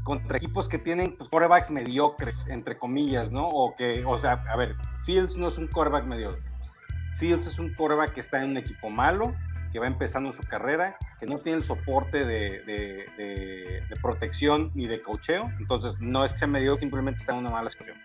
contra 0.07 0.37
equipos 0.37 0.69
que 0.69 0.79
tienen 0.79 1.17
pues, 1.17 1.29
quarterbacks 1.29 1.73
mediocres, 1.73 2.47
entre 2.47 2.79
comillas, 2.79 3.33
¿no? 3.33 3.49
O 3.49 3.75
que, 3.75 4.05
o 4.07 4.17
sea, 4.19 4.45
a 4.49 4.57
ver, 4.57 4.77
Fields 5.05 5.37
no 5.37 5.49
es 5.49 5.59
un 5.59 5.67
quarterback 5.67 6.05
mediocre. 6.05 6.41
Fields 7.17 7.47
es 7.47 7.59
un 7.59 7.75
quarterback 7.75 8.13
que 8.13 8.21
está 8.21 8.43
en 8.43 8.51
un 8.51 8.57
equipo 8.57 8.91
malo, 8.91 9.35
que 9.73 9.79
va 9.79 9.87
empezando 9.87 10.33
su 10.33 10.43
carrera, 10.43 10.97
que 11.19 11.27
no 11.27 11.39
tiene 11.39 11.59
el 11.59 11.65
soporte 11.65 12.25
de, 12.25 12.63
de, 12.63 13.97
protección 14.01 14.71
ni 14.75 14.87
de 14.87 15.03
cocheo, 15.03 15.51
entonces 15.59 15.97
no 15.99 16.25
es 16.25 16.33
que 16.33 16.39
sea 16.39 16.49
medio, 16.49 16.77
simplemente 16.77 17.21
está 17.21 17.33
en 17.33 17.39
una 17.39 17.51
mala 17.51 17.69
situación. 17.71 17.97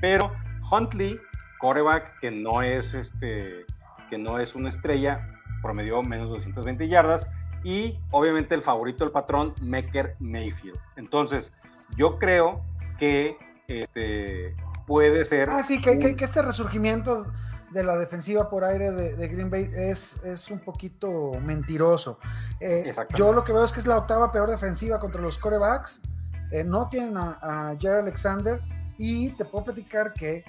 Pero 0.00 0.32
Huntley, 0.70 1.18
coreback 1.58 2.18
que 2.18 2.30
no 2.30 2.62
es 2.62 2.92
este, 2.94 3.64
que 4.10 4.18
no 4.18 4.38
es 4.38 4.54
una 4.54 4.68
estrella, 4.68 5.40
promedió 5.62 6.02
menos 6.02 6.28
220 6.28 6.88
yardas 6.88 7.30
y 7.64 7.98
obviamente 8.10 8.54
el 8.54 8.62
favorito 8.62 9.04
del 9.04 9.12
patrón, 9.12 9.54
Mecker 9.62 10.16
Mayfield. 10.18 10.78
Entonces, 10.96 11.52
yo 11.96 12.18
creo 12.18 12.62
que 12.98 13.36
este, 13.68 14.54
puede 14.86 15.24
ser. 15.24 15.50
Ah, 15.50 15.62
sí, 15.62 15.80
que, 15.80 15.98
que 15.98 16.24
este 16.24 16.42
resurgimiento 16.42 17.26
de 17.76 17.84
la 17.84 17.96
defensiva 17.96 18.48
por 18.48 18.64
aire 18.64 18.90
de, 18.90 19.28
Green 19.28 19.50
Bay 19.50 19.70
es, 19.74 20.16
es, 20.24 20.50
un 20.50 20.60
poquito 20.60 21.32
mentiroso. 21.42 22.18
Eh, 22.58 22.90
yo 23.14 23.34
lo 23.34 23.44
que 23.44 23.52
veo 23.52 23.64
es 23.64 23.72
que 23.72 23.80
es 23.80 23.86
la 23.86 23.98
octava 23.98 24.32
peor 24.32 24.50
defensiva 24.50 24.98
contra 24.98 25.20
los 25.20 25.36
corebacks. 25.36 26.00
Eh, 26.52 26.64
no 26.64 26.88
tienen 26.88 27.18
a, 27.18 27.38
a 27.42 27.76
Jerry 27.78 27.98
Alexander 27.98 28.62
y 28.96 29.30
te 29.30 29.44
puedo 29.44 29.64
platicar 29.64 30.14
que 30.14 30.42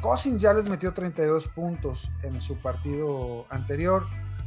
Cousins 0.00 0.40
ya 0.40 0.52
les 0.52 0.68
metió 0.68 0.94
32 0.94 1.48
puntos 1.48 2.08
en 2.22 2.40
su 2.40 2.56
partido 2.56 3.46
anterior. 3.50 4.06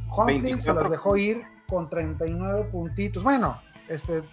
Huntley 0.09 0.57
se 0.59 0.73
las 0.73 0.89
dejó 0.89 1.17
ir 1.17 1.43
con 1.67 1.89
39 1.89 2.69
puntitos. 2.71 3.21
Bueno, 3.21 3.59
este, 3.89 4.23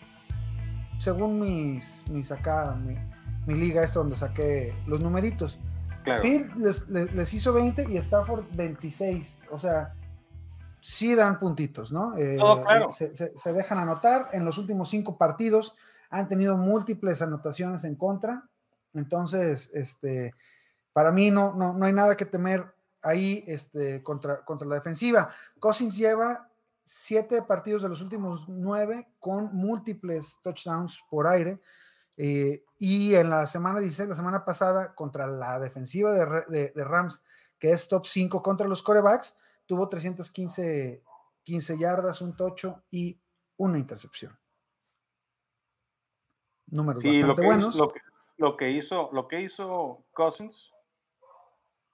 según 0.98 1.40
mis, 1.40 2.04
mis 2.08 2.30
acá, 2.30 2.76
mi, 2.76 2.94
mi 3.46 3.58
liga 3.58 3.82
esta 3.82 3.98
donde 3.98 4.14
saqué 4.14 4.76
los 4.86 5.00
numeritos. 5.00 5.58
Claro. 6.18 6.22
Field 6.22 6.56
les, 6.56 6.88
les- 6.88 7.12
les 7.14 7.34
hizo 7.34 7.52
20 7.52 7.86
y 7.90 7.96
Stafford 7.96 8.44
26. 8.52 9.38
O 9.50 9.58
sea, 9.58 9.94
sí 10.80 11.14
dan 11.14 11.38
puntitos, 11.38 11.92
¿no? 11.92 12.16
Eh, 12.16 12.36
claro. 12.62 12.92
se, 12.92 13.14
se- 13.16 13.36
se 13.38 13.52
dejan 13.52 13.78
anotar. 13.78 14.28
En 14.32 14.44
los 14.44 14.58
últimos 14.58 14.88
cinco 14.90 15.16
partidos 15.18 15.74
han 16.10 16.28
tenido 16.28 16.56
múltiples 16.56 17.22
anotaciones 17.22 17.84
en 17.84 17.94
contra. 17.96 18.42
Entonces, 18.94 19.70
este, 19.74 20.34
para 20.92 21.12
mí 21.12 21.30
no, 21.30 21.54
no, 21.54 21.72
no 21.72 21.86
hay 21.86 21.92
nada 21.92 22.16
que 22.16 22.26
temer 22.26 22.64
ahí 23.02 23.42
este, 23.46 24.02
contra, 24.02 24.44
contra 24.44 24.66
la 24.66 24.74
defensiva. 24.74 25.30
Cousins 25.58 25.96
lleva 25.96 26.48
siete 26.82 27.42
partidos 27.42 27.82
de 27.82 27.88
los 27.88 28.00
últimos 28.00 28.48
nueve 28.48 29.06
con 29.20 29.54
múltiples 29.54 30.38
touchdowns 30.42 30.98
por 31.08 31.26
aire. 31.28 31.60
Eh, 32.22 32.64
y 32.78 33.14
en 33.14 33.30
la 33.30 33.46
semana 33.46 33.80
16, 33.80 34.08
la 34.10 34.14
semana 34.16 34.44
pasada, 34.44 34.94
contra 34.94 35.26
la 35.26 35.58
defensiva 35.58 36.12
de, 36.12 36.26
de- 36.48 36.72
de 36.74 36.84
Rams, 36.84 37.22
que 37.58 37.70
es 37.70 37.88
top 37.88 38.04
5 38.06 38.42
contra 38.42 38.66
los 38.68 38.82
corebacks, 38.82 39.36
tuvo 39.66 39.88
315 39.88 41.02
15 41.42 41.78
yardas, 41.78 42.20
un 42.20 42.36
tocho 42.36 42.82
y 42.90 43.18
una 43.56 43.78
intercepción. 43.78 44.38
Números 46.66 47.00
Sí, 47.02 47.22
lo 47.22 47.28
bastante 47.28 47.42
que, 47.42 47.46
buenos. 47.46 47.74
hizo, 47.74 47.84
lo, 47.84 47.92
que, 47.92 48.00
lo 48.36 48.56
que 48.56 48.70
hizo, 48.70 49.10
lo 49.12 49.26
que 49.28 49.40
hizo 49.40 50.04
Cousins, 50.12 50.72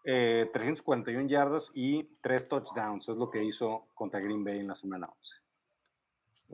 eh, 0.04 0.50
341 0.52 1.28
yardas 1.28 1.70
y 1.74 2.04
3 2.20 2.48
touchdowns, 2.48 3.08
es 3.08 3.16
lo 3.16 3.30
que 3.30 3.42
hizo 3.44 3.86
contra 3.94 4.20
Green 4.20 4.44
Bay 4.44 4.58
en 4.60 4.68
la 4.68 4.74
semana 4.74 5.08
11. 5.08 5.34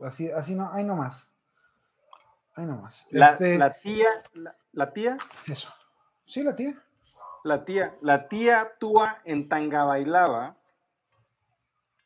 Así, 0.07 0.31
así 0.31 0.55
no, 0.55 0.71
ahí 0.71 0.83
nomás. 0.83 1.29
Ahí 2.55 2.65
nomás. 2.65 3.05
La, 3.09 3.31
Este, 3.31 3.57
la 3.57 3.73
tía, 3.73 4.07
la, 4.33 4.55
la 4.71 4.93
tía, 4.93 5.17
Eso. 5.47 5.69
Sí, 6.25 6.43
la 6.43 6.55
tía. 6.55 6.75
la 7.43 7.65
tía, 7.65 7.95
la 8.01 8.27
tía 8.27 8.73
Tua 8.79 9.19
en 9.25 9.49
Tangabailaba 9.49 10.55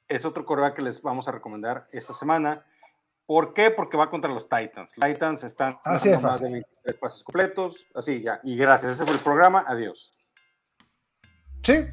es 0.07 0.25
otro 0.25 0.45
coreback 0.45 0.75
que 0.75 0.81
les 0.81 1.01
vamos 1.01 1.27
a 1.27 1.31
recomendar 1.31 1.87
esta 1.91 2.13
semana. 2.13 2.65
¿Por 3.25 3.53
qué? 3.53 3.71
Porque 3.71 3.97
va 3.97 4.09
contra 4.09 4.31
los 4.31 4.47
Titans. 4.47 4.93
Los 4.97 5.05
Titans 5.09 5.43
están 5.43 5.77
Así 5.83 6.07
de 6.07 6.13
dando 6.13 6.27
más 6.29 6.37
fácil. 6.39 6.47
de 6.47 6.53
23 6.53 6.95
pases 6.97 7.23
completos. 7.23 7.87
Así 7.93 8.21
ya. 8.21 8.39
Y 8.43 8.55
gracias. 8.55 8.93
Ese 8.93 9.05
fue 9.05 9.15
el 9.15 9.19
programa. 9.19 9.65
Adiós. 9.67 10.13
Sí. 11.61 11.85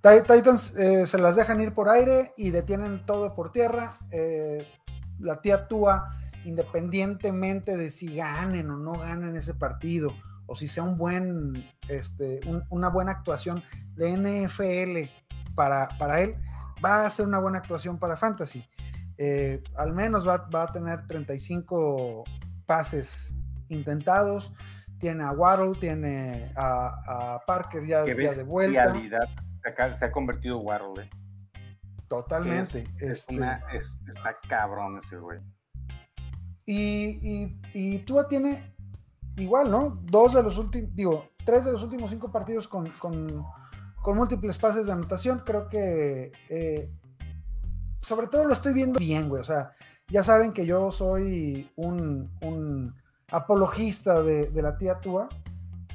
Ti- 0.00 0.22
Titans 0.26 0.76
eh, 0.76 1.06
se 1.08 1.18
las 1.18 1.34
dejan 1.34 1.60
ir 1.60 1.74
por 1.74 1.88
aire 1.88 2.32
y 2.36 2.50
detienen 2.50 3.02
todo 3.04 3.34
por 3.34 3.50
tierra. 3.50 3.98
Eh, 4.12 4.70
la 5.18 5.40
tía 5.40 5.66
Tua, 5.66 6.08
independientemente 6.44 7.76
de 7.76 7.90
si 7.90 8.14
ganen 8.16 8.70
o 8.70 8.76
no 8.76 8.98
ganen 8.98 9.36
ese 9.36 9.54
partido, 9.54 10.12
o 10.46 10.54
si 10.56 10.68
sea 10.68 10.82
un 10.82 10.98
buen, 10.98 11.70
este, 11.88 12.40
un- 12.46 12.64
una 12.70 12.88
buena 12.88 13.12
actuación 13.12 13.62
de 13.96 14.10
NFL 14.10 15.10
para, 15.54 15.88
para 15.98 16.20
él, 16.20 16.36
va 16.84 17.06
a 17.06 17.10
ser 17.10 17.26
una 17.26 17.38
buena 17.38 17.58
actuación 17.58 17.98
para 17.98 18.16
Fantasy. 18.16 18.64
Eh, 19.16 19.62
al 19.76 19.92
menos 19.92 20.26
va, 20.28 20.38
va 20.54 20.64
a 20.64 20.72
tener 20.72 21.06
35 21.06 22.24
pases 22.66 23.34
intentados. 23.68 24.52
Tiene 24.98 25.22
a 25.24 25.32
Waddle, 25.32 25.78
tiene 25.78 26.52
a, 26.56 27.34
a 27.36 27.40
Parker 27.46 27.86
ya, 27.86 28.02
de 28.38 28.44
vuelta. 28.44 28.84
se 29.56 29.82
ha, 29.82 29.96
se 29.96 30.04
ha 30.04 30.12
convertido 30.12 30.58
Waddle. 30.58 31.04
eh. 31.04 31.10
Totalmente. 32.08 32.80
Es, 32.96 33.02
es 33.02 33.10
este, 33.20 33.34
una, 33.34 33.62
es- 33.72 34.00
está 34.08 34.36
cabrón 34.48 34.98
ese 34.98 35.16
güey. 35.16 35.40
Y, 36.66 37.98
Tua 38.06 38.28
tiene 38.28 38.74
igual, 39.36 39.70
¿no? 39.70 40.00
Dos 40.04 40.34
de 40.34 40.42
los 40.42 40.58
últimos, 40.58 40.94
digo, 40.94 41.28
tres 41.44 41.64
de 41.64 41.72
los 41.72 41.82
últimos 41.82 42.10
cinco 42.10 42.30
partidos 42.30 42.68
con, 42.68 42.88
con, 42.98 43.44
múltiples 44.16 44.58
pases 44.58 44.86
de 44.86 44.92
anotación. 44.92 45.42
Creo 45.44 45.68
que 45.68 46.32
eh, 46.48 46.90
sobre 48.00 48.28
todo 48.28 48.44
lo 48.44 48.52
estoy 48.52 48.72
viendo 48.72 48.98
bien, 48.98 49.28
güey. 49.28 49.42
O 49.42 49.44
sea, 49.44 49.72
ya 50.08 50.22
saben 50.22 50.52
que 50.52 50.66
yo 50.66 50.90
soy 50.90 51.70
un, 51.76 52.94
apologista 53.30 54.22
de, 54.22 54.50
la 54.62 54.76
tía 54.76 55.00
Tua, 55.00 55.28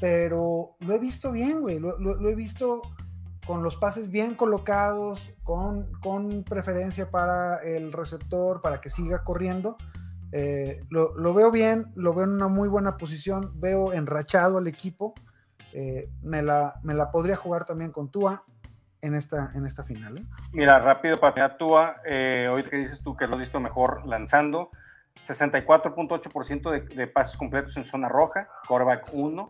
pero 0.02 0.76
lo 0.80 0.94
he 0.94 1.00
visto 1.00 1.32
bien, 1.32 1.62
güey. 1.62 1.80
Lo, 1.80 1.98
lo- 2.00 2.16
lo 2.16 2.30
he 2.30 2.36
visto 2.36 2.82
con 3.50 3.64
los 3.64 3.78
pases 3.78 4.10
bien 4.10 4.36
colocados, 4.36 5.32
con, 5.44 5.92
con 6.02 6.44
preferencia 6.44 7.10
para 7.10 7.58
el 7.64 7.92
receptor, 7.92 8.62
para 8.62 8.80
que 8.80 8.92
siga 8.92 9.24
corriendo. 9.24 9.76
Eh, 10.32 10.84
lo, 10.90 11.34
veo 11.34 11.52
bien, 11.52 11.92
lo 11.96 12.14
veo 12.14 12.26
en 12.26 12.32
una 12.32 12.48
muy 12.48 12.68
buena 12.68 12.98
posición, 12.98 13.52
veo 13.56 13.94
enrachado 13.94 14.58
al 14.58 14.68
equipo. 14.68 15.14
Eh, 15.74 16.10
me, 16.22 16.42
la, 16.42 16.80
me 16.84 16.94
la 16.94 17.12
podría 17.12 17.36
jugar 17.36 17.66
también 17.66 17.92
con 17.92 18.10
Tua 18.10 18.44
en 19.02 19.16
esta, 19.16 19.52
en 19.56 19.66
esta 19.66 19.84
final. 19.84 20.18
¿eh? 20.18 20.26
Mira, 20.52 20.80
rápido 20.80 21.20
para 21.20 21.58
Tua, 21.58 21.98
ahorita 22.48 22.70
que 22.70 22.78
dices 22.78 23.02
tú 23.02 23.16
que 23.16 23.28
lo 23.28 23.34
has 23.34 23.40
visto 23.40 23.60
mejor 23.60 24.06
lanzando, 24.06 24.70
64.8% 25.20 26.72
de, 26.72 26.82
de 26.96 27.08
pases 27.08 27.36
completos 27.38 27.76
en 27.78 27.84
zona 27.84 28.10
roja, 28.10 28.48
coreback 28.68 29.10
1, 29.12 29.50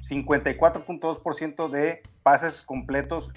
54.2% 0.00 1.70
de 1.70 2.02
pases 2.22 2.62
completos 2.62 3.30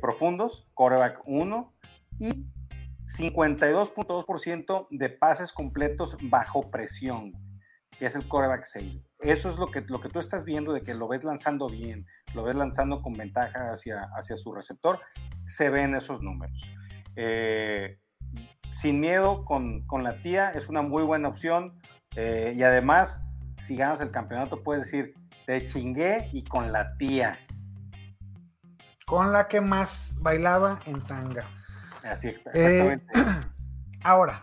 profundos, 0.00 0.68
coreback 0.74 1.22
1, 1.26 1.72
y 2.18 2.46
52.2% 3.06 4.88
de 4.90 5.10
pases 5.10 5.52
completos 5.52 6.16
bajo 6.22 6.70
presión, 6.70 7.32
que 7.98 8.06
es 8.06 8.16
el 8.16 8.26
coreback 8.28 8.64
6. 8.64 9.00
Eso 9.20 9.48
es 9.48 9.56
lo 9.56 9.70
que, 9.70 9.82
lo 9.82 10.00
que 10.00 10.08
tú 10.08 10.18
estás 10.18 10.44
viendo 10.44 10.72
de 10.72 10.80
que 10.80 10.94
lo 10.94 11.08
ves 11.08 11.24
lanzando 11.24 11.68
bien, 11.68 12.06
lo 12.34 12.42
ves 12.42 12.56
lanzando 12.56 13.00
con 13.02 13.14
ventaja 13.16 13.72
hacia, 13.72 14.06
hacia 14.16 14.36
su 14.36 14.52
receptor, 14.52 15.00
se 15.46 15.70
ven 15.70 15.94
esos 15.94 16.20
números. 16.20 16.60
Eh, 17.14 17.98
sin 18.74 19.00
miedo 19.00 19.44
con, 19.44 19.86
con, 19.86 20.02
la 20.02 20.20
tía 20.20 20.50
es 20.50 20.68
una 20.68 20.82
muy 20.82 21.02
buena 21.02 21.28
opción 21.28 21.80
eh, 22.14 22.52
y 22.54 22.62
además 22.62 23.24
si 23.56 23.76
ganas 23.76 24.02
el 24.02 24.10
campeonato 24.10 24.62
puedes 24.62 24.84
decir 24.84 25.14
te 25.46 25.64
chingué 25.64 26.28
y 26.32 26.44
con 26.44 26.72
la 26.72 26.96
tía. 26.98 27.38
Con 29.06 29.32
la 29.32 29.46
que 29.46 29.60
más 29.60 30.16
bailaba 30.20 30.80
en 30.86 31.02
tanga. 31.04 31.48
Así, 32.10 32.28
exactamente. 32.28 33.06
Eh, 33.14 33.22
ahora, 34.02 34.42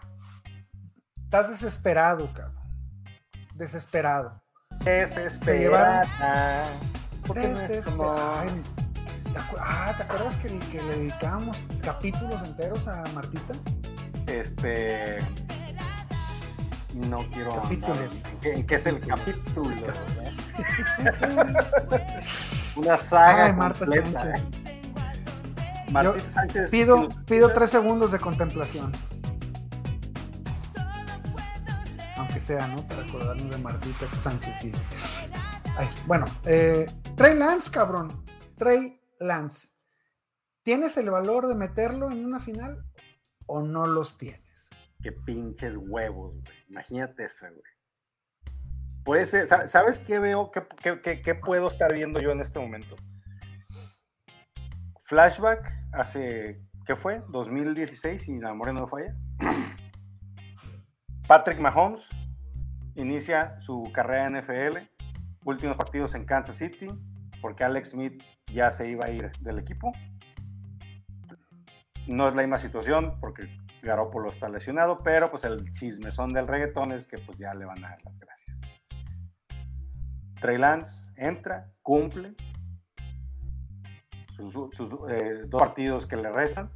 estás 1.24 1.50
desesperado, 1.50 2.32
cabrón. 2.34 2.64
Desesperado. 3.56 4.42
Desesperada. 4.84 6.78
Desesperada. 7.34 8.46
¿Te, 9.34 9.40
acu 9.40 9.56
ah, 9.60 9.94
¿Te 9.96 10.04
acuerdas 10.04 10.36
que, 10.38 10.60
que, 10.60 10.84
le 10.84 10.96
dedicábamos 10.96 11.62
capítulos 11.82 12.42
enteros 12.44 12.88
a 12.88 13.04
Martita? 13.14 13.56
Este. 14.28 15.20
No 16.94 17.26
quiero. 17.32 17.56
Capítulos. 17.62 18.14
¿Qué, 18.42 18.66
¿Qué, 18.66 18.76
es 18.76 18.86
el 18.86 19.00
capítulo? 19.00 19.76
Una 22.76 22.98
saga. 22.98 23.46
Ay, 23.46 23.54
Marta 23.54 23.86
completa. 23.86 24.22
Sánchez. 24.22 24.63
Sánchez. 26.26 26.72
Pido, 26.72 27.10
si 27.10 27.18
pido 27.26 27.54
tres 27.54 27.70
segundos 27.70 28.12
de 28.12 28.20
contemplación. 28.20 28.92
Aunque 32.18 32.40
sea, 32.40 32.68
¿no? 32.68 32.88
Para 32.88 33.04
acordarnos 33.04 33.50
de 33.50 33.58
Martita 33.58 34.08
Sánchez. 34.22 34.64
Y... 34.64 34.72
Ay, 35.78 35.90
bueno, 36.08 36.26
eh, 36.46 36.86
Trey 37.16 37.38
Lance, 37.38 37.72
cabrón. 37.72 38.26
Trey 38.58 39.00
Lance. 39.20 39.70
¿Tienes 40.64 40.96
el 40.98 41.10
valor 41.10 41.48
de 41.48 41.56
meterlo 41.56 42.10
en 42.10 42.26
una 42.26 42.40
final 42.40 42.86
o 43.46 43.62
no 43.62 43.86
los 43.86 44.18
tienes? 44.18 44.70
Qué 45.02 45.12
pinches 45.12 45.76
huevos, 45.76 46.38
güey. 46.38 46.54
Imagínate 46.70 47.26
eso, 47.26 47.48
güey. 47.48 47.74
Puede 49.04 49.26
ser, 49.26 49.48
¿sabes 49.48 50.00
qué 50.00 50.20
veo? 50.20 50.50
¿Qué, 50.50 50.64
qué, 50.82 51.02
qué, 51.02 51.22
¿Qué, 51.22 51.36
puedo 51.36 51.68
estar 51.68 51.94
viendo 51.94 52.22
yo 52.22 52.32
en 52.32 52.40
este 52.40 52.60
momento? 52.60 52.96
Flashback 55.14 55.72
hace, 55.92 56.60
¿qué 56.88 56.96
fue? 56.96 57.22
2016, 57.30 58.20
si 58.20 58.40
la 58.40 58.50
memoria 58.50 58.74
no 58.74 58.88
falla. 58.88 59.16
Patrick 61.28 61.60
Mahomes 61.60 62.10
inicia 62.96 63.60
su 63.60 63.92
carrera 63.94 64.26
en 64.26 64.40
NFL, 64.40 64.80
últimos 65.46 65.78
partidos 65.78 66.16
en 66.16 66.26
Kansas 66.26 66.56
City, 66.56 66.90
porque 67.44 67.64
Alex 67.64 67.92
Smith 67.92 68.24
ya 68.52 68.72
se 68.72 68.90
iba 68.90 69.06
a 69.06 69.12
ir 69.12 69.32
del 69.40 69.60
equipo. 69.60 69.92
No 72.08 72.28
es 72.28 72.34
la 72.34 72.42
misma 72.42 72.58
situación 72.58 73.20
porque 73.20 73.56
Garópolo 73.84 74.32
está 74.32 74.50
lesionado, 74.50 75.04
pero 75.04 75.30
pues 75.30 75.44
el 75.44 75.70
chismezón 75.70 76.34
del 76.34 76.48
reggaetón 76.48 76.92
es 76.92 77.06
que 77.06 77.20
pues 77.20 77.38
ya 77.38 77.54
le 77.54 77.66
van 77.66 77.86
a 77.86 77.90
dar 77.90 78.04
las 78.04 78.18
gracias. 78.18 78.62
Trey 80.42 80.58
Lance 80.58 81.14
entra, 81.18 81.72
cumple 81.84 82.36
sus, 84.36 84.80
eh, 85.10 85.44
dos 85.48 85.62
partidos 85.62 86.06
que 86.06 86.18
le 86.18 86.32
restan 86.32 86.72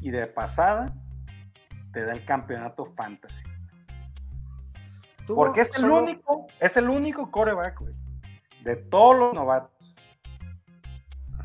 y 0.00 0.10
de 0.10 0.26
pasada 0.26 0.86
te 1.92 2.04
da 2.04 2.12
el 2.12 2.24
campeonato 2.24 2.86
fantasy. 2.86 3.48
Porque 5.26 5.60
es 5.60 5.76
el 5.78 5.88
único, 5.88 6.46
es 6.58 6.76
el 6.76 6.88
único 6.88 7.30
coreback, 7.30 7.80
de 8.64 8.76
todos 8.76 9.16
los 9.16 9.34
novatos 9.34 9.94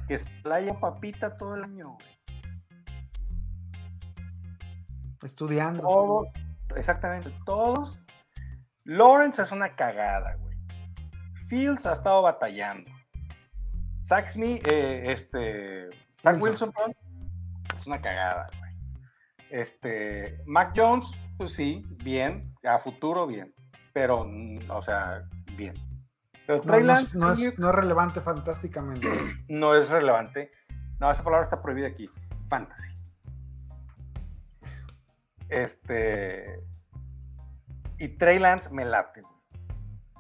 que 0.08 0.20
playa 0.44 0.80
papita 0.80 1.38
todo 1.38 1.56
el 1.56 1.64
año, 1.64 1.98
Estudiando. 5.24 6.28
exactamente, 6.76 7.34
todos. 7.46 8.02
Lawrence 8.84 9.42
es 9.42 9.52
una 9.52 9.76
cagada, 9.76 10.36
güey. 10.36 10.56
Fields 11.48 11.86
ha 11.88 11.94
estado 11.94 12.22
batallando. 12.22 12.92
Zach 14.06 14.36
eh, 14.38 15.04
este, 15.08 15.90
Zach 16.22 16.40
Wilson, 16.40 16.72
es 17.76 17.88
una 17.88 18.00
cagada, 18.00 18.46
güey. 18.60 18.72
Este, 19.50 20.44
Mac 20.46 20.74
Jones, 20.76 21.12
pues 21.38 21.56
sí, 21.56 21.84
bien, 22.04 22.54
a 22.64 22.78
futuro 22.78 23.26
bien, 23.26 23.56
pero, 23.94 24.30
o 24.70 24.82
sea, 24.84 25.28
bien. 25.58 25.74
Pero 26.46 26.62
no, 26.64 27.32
es, 27.32 27.58
relevante 27.58 28.22
fantásticamente. 28.22 29.10
No 29.50 29.74
es 29.74 29.90
relevante. 29.90 30.52
No, 31.00 31.10
esa 31.10 31.24
palabra 31.24 31.44
está 31.44 31.64
prohibida 31.64 31.88
aquí. 31.88 32.08
Fantasy. 32.48 32.94
Este. 35.50 36.64
Y 37.98 38.10
Trey 38.10 38.38
Lance 38.38 38.70
me 38.70 38.86
late. 38.86 39.24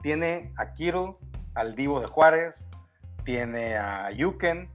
Tiene 0.01 0.53
a 0.57 0.73
Kiro, 0.73 1.19
al 1.53 1.75
Divo 1.75 2.01
de 2.01 2.07
Juárez, 2.07 2.67
tiene 3.25 3.77
a 3.77 4.11
Yuken, 4.11 4.69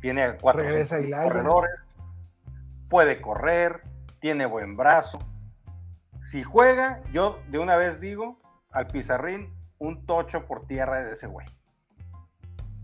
tiene 0.00 0.22
a 0.22 0.38
cuatro 0.38 0.62
corredores, 0.62 1.70
puede 2.88 3.20
correr, 3.20 3.82
tiene 4.20 4.46
buen 4.46 4.76
brazo. 4.76 5.18
Si 6.22 6.42
juega, 6.42 7.02
yo 7.10 7.40
de 7.48 7.58
una 7.58 7.76
vez 7.76 8.00
digo 8.00 8.38
al 8.70 8.86
pizarrín 8.86 9.52
un 9.78 10.06
tocho 10.06 10.46
por 10.46 10.66
tierra 10.66 11.02
de 11.02 11.12
ese 11.12 11.26
güey. 11.26 11.46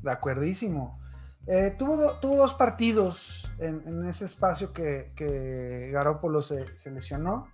De 0.03 0.11
acuerdísimo. 0.11 0.99
Eh, 1.47 1.75
tuvo, 1.79 2.19
tuvo, 2.21 2.37
dos 2.37 2.55
partidos 2.55 3.53
en, 3.59 4.05
ese 4.07 4.25
espacio 4.25 4.73
que, 4.73 5.13
que 5.15 5.91
Garópolo 5.93 6.41
se, 6.41 6.65
lesionó. 6.91 7.49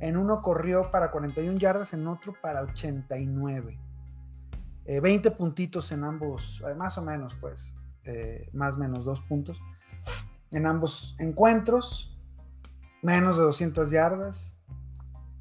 En 0.00 0.16
uno 0.16 0.42
corrió 0.42 0.90
para 0.90 1.10
41 1.12 1.58
yardas, 1.58 1.92
en 1.92 2.06
otro 2.08 2.34
para 2.40 2.62
89. 2.62 3.78
20 4.86 5.28
eh, 5.28 5.30
puntitos 5.32 5.92
en 5.92 6.04
ambos, 6.04 6.62
eh, 6.66 6.74
más 6.74 6.98
o 6.98 7.02
menos, 7.02 7.34
pues, 7.40 7.74
más 8.52 8.74
o 8.74 8.78
menos 8.78 9.04
dos 9.04 9.20
puntos. 9.22 9.60
En 10.50 10.66
ambos 10.66 11.14
encuentros, 11.18 12.18
menos 13.02 13.36
de 13.36 13.44
200 13.44 13.90
yardas. 13.90 14.56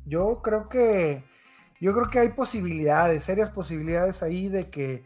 Yo 0.05 0.41
creo 0.41 0.69
que 0.69 1.23
yo 1.81 1.93
creo 1.93 2.09
que 2.09 2.19
hay 2.19 2.29
posibilidades, 2.29 3.23
serias 3.23 3.49
posibilidades 3.51 4.21
ahí 4.21 4.49
de 4.49 4.69
que, 4.69 5.05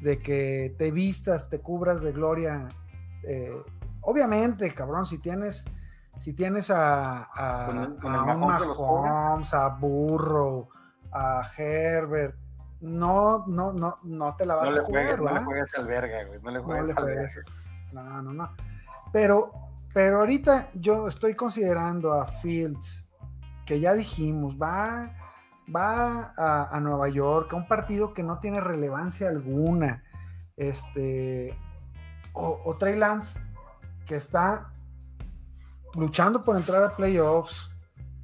de 0.00 0.20
que 0.20 0.74
te 0.76 0.90
vistas, 0.90 1.48
te 1.48 1.60
cubras 1.60 2.00
de 2.00 2.12
gloria. 2.12 2.68
Eh, 3.22 3.54
obviamente, 4.00 4.74
cabrón, 4.74 5.06
si 5.06 5.18
tienes, 5.18 5.64
si 6.16 6.32
tienes 6.34 6.70
a, 6.70 7.22
a, 7.22 7.70
un 7.70 7.98
Mahomes, 8.00 9.54
a 9.54 9.68
Burro, 9.68 10.70
a 11.12 11.48
Herbert, 11.56 12.36
no, 12.80 13.44
no, 13.46 13.72
no, 13.72 13.98
no 14.02 14.36
te 14.36 14.46
la 14.46 14.54
vas 14.54 14.76
a 14.76 14.82
jugar, 14.82 15.20
No 15.20 15.32
le 15.32 15.44
juegues 15.44 15.74
al 15.74 15.86
verga, 15.86 16.24
güey, 16.24 16.40
no 16.40 16.50
le 16.50 16.60
juegues 16.60 16.96
al 16.96 17.04
verga. 17.04 17.30
No, 17.92 18.22
no, 18.22 18.32
no. 18.32 18.54
Pero, 19.12 19.52
pero 19.92 20.20
ahorita 20.20 20.68
yo 20.74 21.08
estoy 21.08 21.34
considerando 21.34 22.12
a 22.12 22.26
Fields, 22.26 23.06
que 23.66 23.80
ya 23.80 23.94
dijimos, 23.94 24.56
va 24.60 25.14
va 25.74 26.32
a, 26.36 26.80
Nueva 26.80 27.08
York, 27.08 27.52
a 27.52 27.56
un 27.56 27.66
partido 27.66 28.14
que 28.14 28.22
no 28.22 28.38
tiene 28.38 28.60
relevancia 28.60 29.28
alguna. 29.28 30.04
Este, 30.56 31.54
o, 32.32 32.76
Trey 32.78 32.96
Lance, 32.96 33.40
que 34.06 34.16
está 34.16 34.72
luchando 35.94 36.44
por 36.44 36.56
entrar 36.56 36.82
a 36.82 36.96
playoffs, 36.96 37.70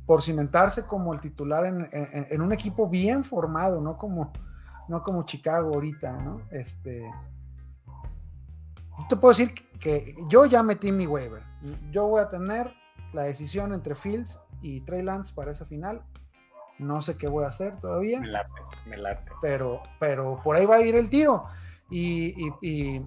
por 0.06 0.22
cimentarse 0.22 0.84
como 0.84 1.14
el 1.14 1.20
titular 1.20 1.64
en, 1.64 2.42
un 2.42 2.52
equipo 2.52 2.88
bien 2.88 3.24
formado, 3.24 3.80
no 3.80 3.96
como, 3.96 4.32
no 4.88 5.02
como 5.02 5.24
Chicago 5.24 5.72
ahorita, 5.74 6.12
¿no? 6.12 6.42
Este, 6.50 7.10
yo 8.98 9.06
te 9.08 9.16
puedo 9.16 9.32
decir 9.32 9.54
que, 9.78 10.14
yo 10.28 10.46
ya 10.46 10.62
metí 10.62 10.92
mi 10.92 11.06
waiver. 11.06 11.42
Yo 11.90 12.06
voy 12.06 12.20
a 12.20 12.28
tener 12.28 12.72
la 13.12 13.22
decisión 13.22 13.72
entre 13.72 13.94
Fields 13.94 14.40
y 14.60 14.80
Trey 14.82 15.02
Lance 15.02 15.34
para 15.34 15.52
esa 15.52 15.64
final 15.64 16.04
no 16.78 17.02
sé 17.02 17.16
qué 17.16 17.28
voy 17.28 17.44
a 17.44 17.48
hacer 17.48 17.78
todavía. 17.78 18.20
Me 18.20 18.28
late, 18.28 18.50
me 18.86 18.96
late. 18.96 19.30
Pero, 19.40 19.82
pero 19.98 20.40
por 20.42 20.56
ahí 20.56 20.66
va 20.66 20.76
a 20.76 20.82
ir 20.82 20.96
el 20.96 21.08
tiro. 21.08 21.44
Y, 21.90 22.34
y, 22.62 23.00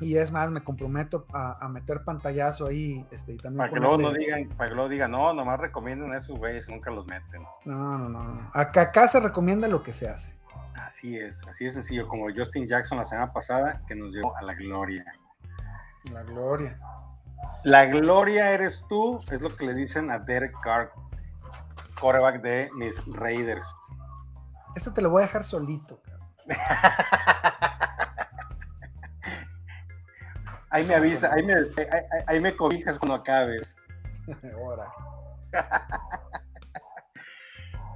es 0.00 0.32
más, 0.32 0.50
me 0.50 0.62
comprometo 0.62 1.26
a, 1.32 1.68
meter 1.68 2.04
pantallazo 2.04 2.66
ahí. 2.66 3.04
Este, 3.10 3.34
y 3.34 3.36
también 3.36 3.58
para 3.58 3.72
que 3.72 3.80
luego 3.80 3.98
no 3.98 4.12
digan, 4.12 4.48
para 4.56 4.68
que 4.68 4.74
luego 4.74 4.88
digan, 4.88 5.10
no, 5.10 5.32
nomás 5.34 5.60
recomiendan 5.60 6.12
a 6.12 6.18
esos 6.18 6.38
güeyes, 6.38 6.68
nunca 6.68 6.90
los 6.90 7.06
meten. 7.06 7.42
No, 7.64 7.98
no, 7.98 8.08
no. 8.08 8.50
Acá, 8.52 8.82
acá 8.82 9.08
se 9.08 9.20
recomienda 9.20 9.68
lo 9.68 9.82
que 9.82 9.92
se 9.92 10.08
hace. 10.08 10.34
Así 10.74 11.18
es, 11.18 11.46
así 11.46 11.66
es 11.66 11.74
sencillo, 11.74 12.08
como 12.08 12.26
Justin 12.34 12.66
Jackson 12.66 12.98
la 12.98 13.04
semana 13.04 13.32
pasada, 13.32 13.82
que 13.86 13.94
nos 13.94 14.12
llevó 14.12 14.36
a 14.36 14.42
la 14.42 14.54
gloria. 14.54 15.04
La 16.12 16.22
gloria. 16.22 16.78
La 17.64 17.86
gloria 17.86 18.52
eres 18.52 18.84
tú, 18.88 19.20
es 19.30 19.40
lo 19.42 19.54
que 19.54 19.66
le 19.66 19.74
dicen 19.74 20.10
a 20.10 20.18
Derek 20.18 20.54
Carr 20.62 20.92
coreback 22.00 22.40
de 22.40 22.70
mis 22.74 23.00
Raiders. 23.06 23.74
Este 24.74 24.90
te 24.90 25.02
lo 25.02 25.10
voy 25.10 25.22
a 25.22 25.26
dejar 25.26 25.44
solito. 25.44 26.00
ahí 30.70 30.84
me 30.84 30.94
avisa, 30.94 31.32
ahí 31.32 31.42
me, 31.42 31.54
ahí, 32.26 32.40
me 32.40 32.56
cobijas 32.56 32.98
cuando 32.98 33.14
acabes. 33.14 33.76
Ahora. 34.54 34.92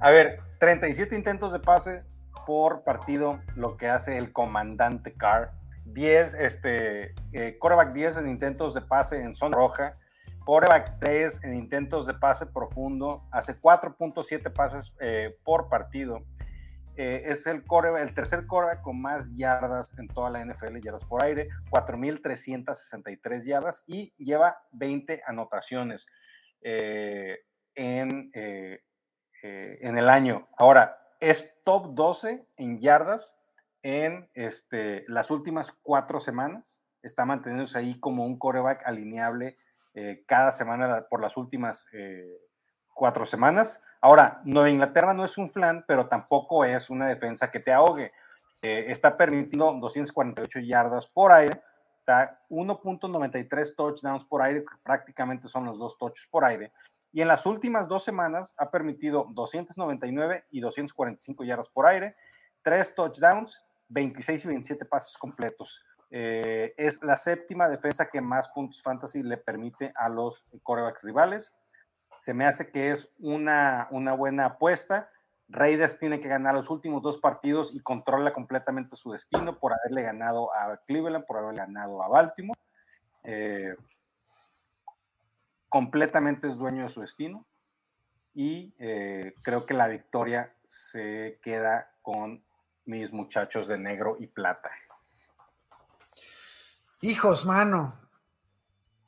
a 0.01 0.09
ver, 0.11 0.39
37 0.59 1.15
intentos 1.15 1.51
de 1.53 1.59
pase 1.59 2.03
por 2.45 2.83
partido, 2.83 3.39
lo 3.55 3.77
que 3.77 3.87
hace 3.87 4.17
el 4.17 4.31
comandante 4.31 5.13
Carr. 5.13 5.53
10, 5.85 6.33
este, 6.35 7.15
eh, 7.31 7.57
coreback 7.59 7.93
10 7.93 8.17
en 8.17 8.29
intentos 8.29 8.73
de 8.73 8.81
pase 8.81 9.21
en 9.21 9.35
zona 9.35 9.55
roja, 9.55 9.97
Coreback 10.45 10.99
3 10.99 11.43
en 11.43 11.55
intentos 11.55 12.05
de 12.05 12.13
pase 12.13 12.45
profundo, 12.45 13.23
hace 13.31 13.59
4.7 13.59 14.53
pases 14.53 14.93
eh, 14.99 15.35
por 15.43 15.69
partido. 15.69 16.23
Eh, 16.97 17.23
es 17.25 17.45
el, 17.47 17.63
el 17.99 18.13
tercer 18.13 18.45
coreback 18.45 18.81
con 18.81 19.01
más 19.01 19.35
yardas 19.35 19.93
en 19.97 20.07
toda 20.07 20.29
la 20.29 20.45
NFL, 20.45 20.79
yardas 20.79 21.03
por 21.03 21.23
aire, 21.23 21.49
4.363 21.71 23.45
yardas 23.45 23.83
y 23.87 24.13
lleva 24.17 24.63
20 24.71 25.21
anotaciones 25.27 26.05
eh, 26.61 27.39
en, 27.75 28.31
en 28.33 29.97
el 29.97 30.09
año. 30.09 30.47
Ahora, 30.57 30.97
es 31.19 31.53
top 31.63 31.95
12 31.95 32.47
en 32.57 32.79
yardas 32.79 33.37
en 33.85 34.29
este, 34.33 35.05
las 35.07 35.29
últimas 35.29 35.71
cuatro 35.71 36.19
semanas. 36.19 36.83
Está 37.03 37.23
manteniéndose 37.23 37.77
ahí 37.77 37.99
como 37.99 38.25
un 38.25 38.39
coreback 38.39 38.81
alineable 38.87 39.57
eh, 39.93 40.23
cada 40.27 40.51
semana 40.51 41.05
por 41.07 41.21
las 41.21 41.37
últimas 41.37 41.85
eh, 41.93 42.41
cuatro 42.95 43.27
semanas. 43.27 43.83
Ahora, 44.05 44.39
Nueva 44.43 44.69
Inglaterra 44.69 45.15
no 45.15 45.25
es 45.25 45.35
un 45.35 45.49
flan, 45.49 45.83
pero 45.87 46.07
tampoco 46.07 46.63
es 46.63 46.91
una 46.91 47.07
defensa 47.07 47.49
que 47.49 47.59
te 47.59 47.73
ahogue. 47.73 48.11
Eh, 48.61 48.85
está 48.89 49.17
permitiendo 49.17 49.73
248 49.81 50.59
yardas 50.59 51.07
por 51.07 51.31
aire, 51.31 51.59
1.93 52.05 53.75
touchdowns 53.75 54.23
por 54.25 54.43
aire, 54.43 54.63
que 54.63 54.77
prácticamente 54.83 55.47
son 55.47 55.65
los 55.65 55.79
dos 55.79 55.97
touches 55.97 56.27
por 56.29 56.45
aire. 56.45 56.71
Y 57.13 57.21
en 57.21 57.27
las 57.27 57.47
últimas 57.47 57.87
dos 57.87 58.03
semanas 58.03 58.53
ha 58.59 58.69
permitido 58.69 59.25
299 59.31 60.43
y 60.51 60.59
245 60.59 61.43
yardas 61.43 61.69
por 61.69 61.87
aire, 61.87 62.15
tres 62.61 62.93
touchdowns, 62.93 63.59
26 63.89 64.45
y 64.45 64.47
27 64.49 64.85
pases 64.85 65.17
completos. 65.17 65.83
Eh, 66.11 66.75
es 66.77 67.01
la 67.01 67.17
séptima 67.17 67.67
defensa 67.67 68.07
que 68.07 68.21
más 68.21 68.49
puntos 68.49 68.83
fantasy 68.83 69.23
le 69.23 69.37
permite 69.37 69.91
a 69.95 70.09
los 70.09 70.45
corebacks 70.61 71.01
rivales. 71.01 71.57
Se 72.17 72.33
me 72.33 72.45
hace 72.45 72.71
que 72.71 72.91
es 72.91 73.09
una, 73.19 73.87
una 73.91 74.13
buena 74.13 74.45
apuesta. 74.45 75.09
Raiders 75.47 75.99
tiene 75.99 76.19
que 76.19 76.27
ganar 76.27 76.55
los 76.55 76.69
últimos 76.69 77.03
dos 77.03 77.19
partidos 77.19 77.73
y 77.73 77.79
controla 77.79 78.33
completamente 78.33 78.95
su 78.95 79.11
destino 79.11 79.59
por 79.59 79.73
haberle 79.73 80.01
ganado 80.01 80.53
a 80.55 80.77
Cleveland, 80.85 81.25
por 81.25 81.37
haberle 81.37 81.59
ganado 81.59 82.01
a 82.01 82.07
Baltimore. 82.07 82.59
eh, 83.23 83.75
completamente 85.69 86.47
es 86.47 86.55
dueño 86.55 86.83
de 86.83 86.89
su 86.89 87.01
destino 87.01 87.45
y 88.33 88.73
eh, 88.79 89.33
creo 89.43 89.65
que 89.65 89.73
la 89.73 89.87
victoria 89.87 90.55
se 90.67 91.39
queda 91.41 91.91
con 92.01 92.45
mis 92.85 93.11
muchachos 93.11 93.67
de 93.67 93.77
negro 93.77 94.15
y 94.19 94.27
plata. 94.27 94.69
Hijos, 97.01 97.45
mano. 97.45 97.99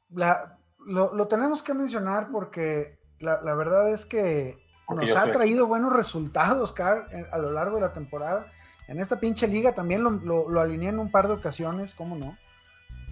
lo, 0.10 1.28
tenemos 1.28 1.62
que 1.62 1.74
mencionar 1.74 2.32
porque 2.32 2.97
la, 3.20 3.56
verdad 3.56 3.92
es 3.92 4.06
que 4.06 4.58
nos 4.90 5.16
ha 5.16 5.32
traído 5.32 5.68
buenos 5.68 5.94
resultados, 5.94 6.72
Car, 6.72 7.08
a 7.32 7.38
lo 7.38 7.52
largo 7.52 7.76
de 7.76 7.82
la 7.82 7.94
temporada. 7.94 8.52
En 8.88 9.00
esta 9.00 9.20
pinche 9.20 9.48
liga 9.48 9.74
también 9.74 10.04
lo, 10.04 10.12
lo, 10.50 10.62
alineé 10.62 10.90
en 10.90 11.00
un 11.00 11.12
par 11.12 11.28
de 11.28 11.34
ocasiones, 11.34 11.94
¿cómo 11.94 12.16
no? 12.16 12.38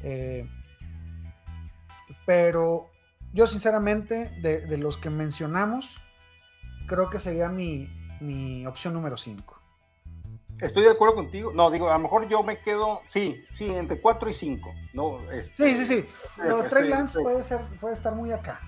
Eh, 0.03 0.49
pero 2.25 2.89
yo 3.33 3.47
sinceramente, 3.47 4.29
de, 4.41 4.77
los 4.77 4.97
que 4.97 5.09
mencionamos, 5.09 5.97
creo 6.87 7.09
que 7.09 7.19
sería 7.19 7.49
mi, 7.49 7.89
mi 8.21 8.65
opción 8.65 8.93
número 8.93 9.17
5. 9.17 9.61
Estoy 10.61 10.83
de 10.83 10.91
acuerdo 10.91 11.15
contigo. 11.15 11.51
No, 11.53 11.69
digo, 11.69 11.89
a 11.89 11.97
lo 11.97 11.99
mejor 11.99 12.29
yo 12.29 12.41
me 12.41 12.59
quedo, 12.59 13.01
sí, 13.07 13.43
sí, 13.51 13.69
entre 13.69 13.99
4 13.99 14.29
y 14.29 14.33
5. 14.33 14.73
No, 14.93 15.31
este, 15.31 15.69
sí, 15.69 15.77
sí, 15.77 15.85
sí. 15.85 16.07
Pero 16.37 16.63
Trey 16.63 16.87
Lance 16.87 17.19
puede, 17.19 17.43
ser, 17.43 17.59
puede 17.81 17.93
estar 17.93 18.15
muy 18.15 18.31
acá. 18.31 18.61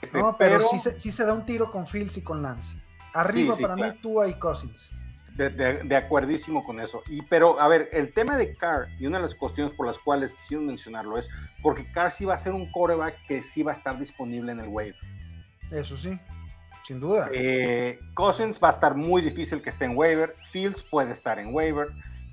Este, 0.00 0.18
no, 0.18 0.36
pero, 0.38 0.62
sí, 0.62 0.78
sí, 0.78 1.10
se 1.10 1.24
da 1.24 1.32
un 1.32 1.44
tiro 1.44 1.70
con 1.70 1.86
Fields 1.86 2.16
y 2.18 2.22
con 2.22 2.42
Lance. 2.42 2.78
Arriba 3.14 3.56
para 3.60 3.74
mí, 3.74 3.98
Tua 4.00 4.28
y 4.28 4.34
Cousins. 4.34 4.90
De, 5.34 5.50
de, 5.50 5.96
acuerdísimo 5.96 6.64
con 6.64 6.80
eso. 6.80 7.02
Y 7.06 7.22
pero, 7.22 7.60
a 7.60 7.68
ver, 7.68 7.88
el 7.92 8.12
tema 8.12 8.36
de 8.36 8.56
Carr, 8.56 8.88
y 8.98 9.06
una 9.06 9.18
de 9.18 9.22
las 9.22 9.36
cuestiones 9.36 9.72
por 9.72 9.86
las 9.86 9.96
cuales 9.98 10.34
quisieron 10.34 10.66
mencionarlo 10.66 11.16
es 11.16 11.28
porque 11.62 11.90
Carr 11.92 12.10
sí 12.10 12.24
va 12.24 12.34
a 12.34 12.38
ser 12.38 12.54
un 12.54 12.70
coreback 12.72 13.24
que 13.26 13.42
sí 13.42 13.62
va 13.62 13.70
a 13.70 13.74
estar 13.74 13.98
disponible 13.98 14.50
en 14.50 14.58
el 14.58 14.68
wave. 14.68 14.96
Eso 15.70 15.96
sí, 15.96 16.18
sin 16.88 16.98
duda. 16.98 17.28
Eh, 17.32 18.00
Cousins 18.14 18.58
va 18.62 18.68
a 18.68 18.72
estar 18.72 18.96
muy 18.96 19.22
difícil 19.22 19.62
que 19.62 19.70
esté 19.70 19.84
en 19.84 19.96
waiver. 19.96 20.34
Fields 20.42 20.82
puede 20.82 21.12
estar 21.12 21.38
en 21.38 21.54
waiver. 21.54 21.88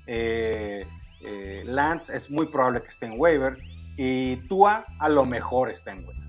Eh, 0.08 0.84
eh, 1.22 1.62
Lance 1.64 2.16
es 2.16 2.28
muy 2.28 2.46
probable 2.46 2.82
que 2.82 2.88
esté 2.88 3.06
en 3.06 3.20
waiver. 3.20 3.56
Y 3.96 4.36
Tua 4.48 4.84
a 4.98 5.08
lo 5.08 5.24
mejor 5.26 5.70
está 5.70 5.92
en 5.92 5.98
waiver 5.98 6.25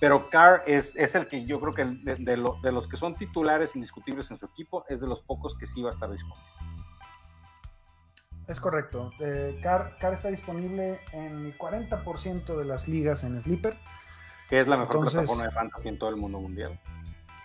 pero 0.00 0.30
Carr 0.30 0.62
es, 0.66 0.96
es, 0.96 1.14
el 1.14 1.28
que 1.28 1.44
yo 1.44 1.60
creo 1.60 1.74
que 1.74 1.84
de, 1.84 2.16
de, 2.16 2.72
los 2.72 2.88
que 2.88 2.96
son 2.96 3.14
titulares 3.14 3.76
indiscutibles 3.76 4.30
en 4.30 4.38
su 4.38 4.46
equipo, 4.46 4.84
es 4.88 5.00
de 5.00 5.06
los 5.06 5.20
pocos 5.20 5.56
que 5.56 5.66
sí 5.66 5.82
va 5.82 5.90
a 5.90 5.92
estar 5.92 6.10
disponible. 6.10 6.48
Es 8.50 8.58
correcto. 8.58 9.12
Eh, 9.20 9.60
Carr, 9.62 9.96
está 10.12 10.28
disponible 10.28 11.00
en 11.12 11.46
el 11.46 11.56
40% 11.56 12.56
de 12.56 12.64
las 12.64 12.88
ligas 12.88 13.22
en 13.22 13.40
Sleeper. 13.40 13.78
Que 14.48 14.60
es 14.60 14.66
la 14.66 14.76
mejor 14.76 15.02
plataforma 15.02 15.44
de 15.44 15.50
fantasy 15.52 15.88
en 15.88 15.98
todo 15.98 16.10
el 16.10 16.16
mundo 16.16 16.40
mundial. 16.40 16.80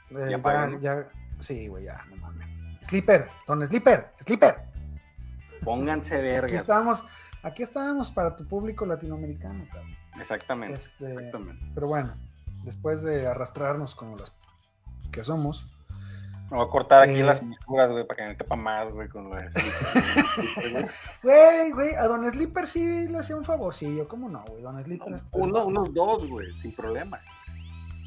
Eh, 0.10 0.28
ya, 0.30 0.80
ya, 0.80 1.08
sí, 1.39 1.67
güey, 1.67 1.84
ya, 1.84 2.04
no 2.10 2.15
mames. 2.17 2.47
Sleeper, 2.88 3.28
don 3.45 3.63
Sleeper, 3.67 4.13
Sleeper. 4.19 4.56
Pónganse 5.63 6.21
verga. 6.21 6.47
Aquí 6.47 6.56
estábamos, 6.56 7.06
aquí 7.43 7.63
estábamos 7.63 8.12
para 8.12 8.36
tu 8.36 8.47
público 8.47 8.86
latinoamericano, 8.86 9.67
cabrón. 9.71 10.05
Exactamente, 10.19 10.75
este, 10.75 11.13
exactamente. 11.13 11.65
Pero 11.73 11.88
bueno, 11.88 12.13
después 12.63 13.04
de 13.04 13.28
arrastrarnos 13.28 13.95
como 13.95 14.17
las 14.17 14.36
que 15.12 15.23
somos. 15.23 15.71
Me 16.51 16.58
voy 16.58 16.67
a 16.67 16.69
cortar 16.69 17.01
aquí 17.04 17.23
las 17.23 17.39
eh, 17.39 17.41
miniaturas, 17.41 17.89
güey, 17.89 18.06
para 18.06 18.17
que 18.17 18.28
me 18.30 18.38
quepa 18.38 18.56
más, 18.56 18.93
güey, 18.93 19.10
con 19.10 19.30
lo 19.30 19.36
de 19.36 19.49
Güey, 21.23 21.71
güey, 21.71 21.95
a 21.95 22.04
Don 22.04 22.23
Slipper 22.30 22.67
sí 22.67 23.08
le 23.08 23.17
hacía 23.17 23.36
un 23.36 23.43
favorcillo, 23.43 24.08
¿cómo 24.08 24.30
no, 24.30 24.43
güey? 24.45 24.62
Don 24.62 24.84
Slipper 24.84 25.15
Uno, 25.32 25.65
unos 25.65 25.91
dos, 25.93 26.28
güey, 26.28 26.56
sin 26.56 26.75
problema. 26.75 27.19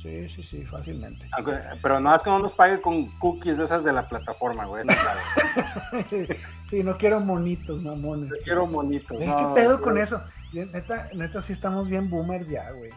Sí, 0.00 0.28
sí, 0.28 0.44
sí, 0.44 0.64
fácilmente. 0.64 1.28
pero 1.82 1.98
no 1.98 2.14
es 2.14 2.22
que 2.22 2.30
no 2.30 2.38
nos 2.38 2.54
pague 2.54 2.80
con 2.80 3.06
cookies 3.18 3.58
de 3.58 3.64
esas 3.64 3.82
de 3.82 3.92
la 3.92 4.08
plataforma, 4.08 4.64
güey. 4.64 4.84
No, 4.84 4.92
claro. 4.94 5.20
sí, 6.66 6.84
no 6.84 6.96
quiero 6.96 7.18
monitos, 7.20 7.82
mamones. 7.82 8.30
No 8.30 8.36
quiero 8.44 8.66
monitos. 8.66 9.18
¿Qué 9.18 9.44
pedo 9.56 9.80
con 9.80 9.98
eso? 9.98 10.22
Neta, 10.52 11.08
neta, 11.14 11.42
sí 11.42 11.52
estamos 11.52 11.88
bien 11.88 12.08
boomers 12.08 12.48
ya, 12.48 12.70
güey. 12.70 12.92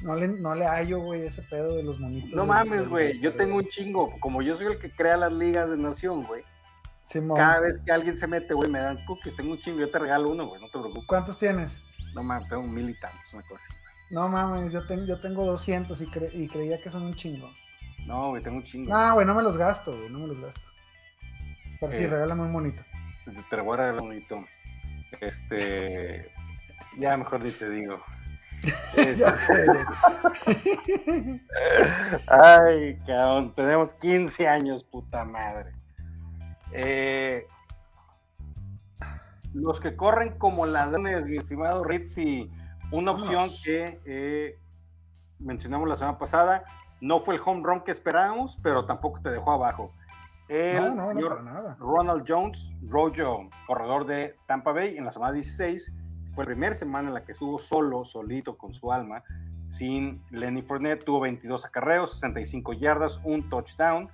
No 0.00 0.16
le, 0.16 0.26
no 0.26 0.56
le 0.56 0.66
hallo, 0.66 0.98
güey, 0.98 1.26
ese 1.26 1.42
pedo 1.42 1.76
de 1.76 1.84
los 1.84 2.00
monitos. 2.00 2.32
No 2.32 2.44
mames, 2.44 2.88
güey. 2.88 3.20
Yo 3.20 3.36
tengo 3.36 3.58
un 3.58 3.68
chingo. 3.68 4.18
Como 4.18 4.42
yo 4.42 4.56
soy 4.56 4.66
el 4.66 4.78
que 4.80 4.90
crea 4.90 5.16
las 5.16 5.32
ligas 5.32 5.70
de 5.70 5.76
nación, 5.76 6.24
güey. 6.24 6.42
Cada 7.36 7.60
vez 7.60 7.78
que 7.84 7.92
alguien 7.92 8.16
se 8.16 8.26
mete, 8.26 8.54
güey, 8.54 8.68
me 8.68 8.80
dan 8.80 9.04
cookies. 9.04 9.36
Tengo 9.36 9.52
un 9.52 9.58
chingo. 9.60 9.78
Yo 9.78 9.90
te 9.90 9.98
regalo 10.00 10.30
uno, 10.30 10.48
güey. 10.48 10.60
No 10.60 10.66
te 10.66 10.78
preocupes. 10.78 11.04
¿Cuántos 11.06 11.38
tienes? 11.38 11.78
No 12.14 12.24
mames, 12.24 12.48
tengo 12.48 12.62
mil 12.64 12.90
y 12.90 12.98
tantos, 12.98 13.32
una 13.32 13.42
cosa 13.42 13.62
así. 13.62 13.81
No 14.12 14.28
mames, 14.28 14.70
yo, 14.70 14.86
tengo 14.86 15.06
yo 15.06 15.18
tengo 15.18 15.44
200 15.46 15.98
y, 16.00 16.04
y 16.34 16.48
creía 16.48 16.78
que 16.80 16.90
son 16.90 17.02
un 17.02 17.14
chingo. 17.14 17.50
No, 18.06 18.28
güey, 18.28 18.42
tengo 18.42 18.58
un 18.58 18.62
chingo. 18.62 18.90
No, 18.90 19.14
güey, 19.14 19.26
no 19.26 19.34
me 19.34 19.42
los 19.42 19.56
gasto, 19.56 19.96
güey. 19.96 20.10
No 20.10 20.18
me 20.18 20.26
los 20.26 20.38
gasto. 20.38 20.60
Pero 21.80 21.92
sí, 21.92 22.06
regálame 22.06 22.42
un 22.42 22.52
monito. 22.52 22.82
Te, 23.48 23.56
lo 23.56 23.64
voy 23.64 23.74
a 23.74 23.76
regalar 23.78 24.02
un 24.02 24.08
monito. 24.08 24.44
Este. 25.20 26.30
Ya 26.98 27.16
mejor 27.16 27.42
ni 27.42 27.52
te 27.52 27.70
digo. 27.70 28.02
ya 29.16 29.34
sé. 29.34 29.64
Ay, 32.28 32.98
cabrón, 33.06 33.54
tenemos 33.54 33.94
15 33.94 34.46
años, 34.46 34.84
puta 34.84 35.24
madre. 35.24 35.72
Eh, 36.72 37.46
los 39.54 39.80
que 39.80 39.96
corren 39.96 40.36
como 40.38 40.66
ladrones, 40.66 41.24
mi 41.24 41.38
estimado 41.38 41.82
Ritzy, 41.82 42.50
una 42.92 43.10
opción 43.12 43.50
que 43.64 44.00
eh, 44.04 44.58
mencionamos 45.38 45.88
la 45.88 45.96
semana 45.96 46.18
pasada, 46.18 46.64
no 47.00 47.18
fue 47.18 47.34
el 47.34 47.40
home 47.44 47.62
run 47.64 47.80
que 47.80 47.90
esperábamos, 47.90 48.58
pero 48.62 48.84
tampoco 48.84 49.20
te 49.20 49.30
dejó 49.30 49.52
abajo. 49.52 49.92
El 50.48 51.02
señor 51.02 51.44
Ronald 51.78 52.24
Jones, 52.28 52.74
Rojo, 52.86 53.48
corredor 53.66 54.06
de 54.06 54.36
Tampa 54.46 54.72
Bay, 54.72 54.96
en 54.98 55.04
la 55.04 55.10
semana 55.10 55.32
16, 55.32 55.96
fue 56.34 56.44
la 56.44 56.48
primera 56.48 56.74
semana 56.74 57.08
en 57.08 57.14
la 57.14 57.24
que 57.24 57.32
estuvo 57.32 57.58
solo, 57.58 58.04
solito 58.04 58.58
con 58.58 58.74
su 58.74 58.92
alma, 58.92 59.22
sin 59.70 60.22
Lenny 60.30 60.62
Fournette. 60.62 61.04
Tuvo 61.04 61.20
22 61.20 61.64
acarreos, 61.64 62.12
65 62.12 62.74
yardas, 62.74 63.20
un 63.24 63.48
touchdown, 63.48 64.10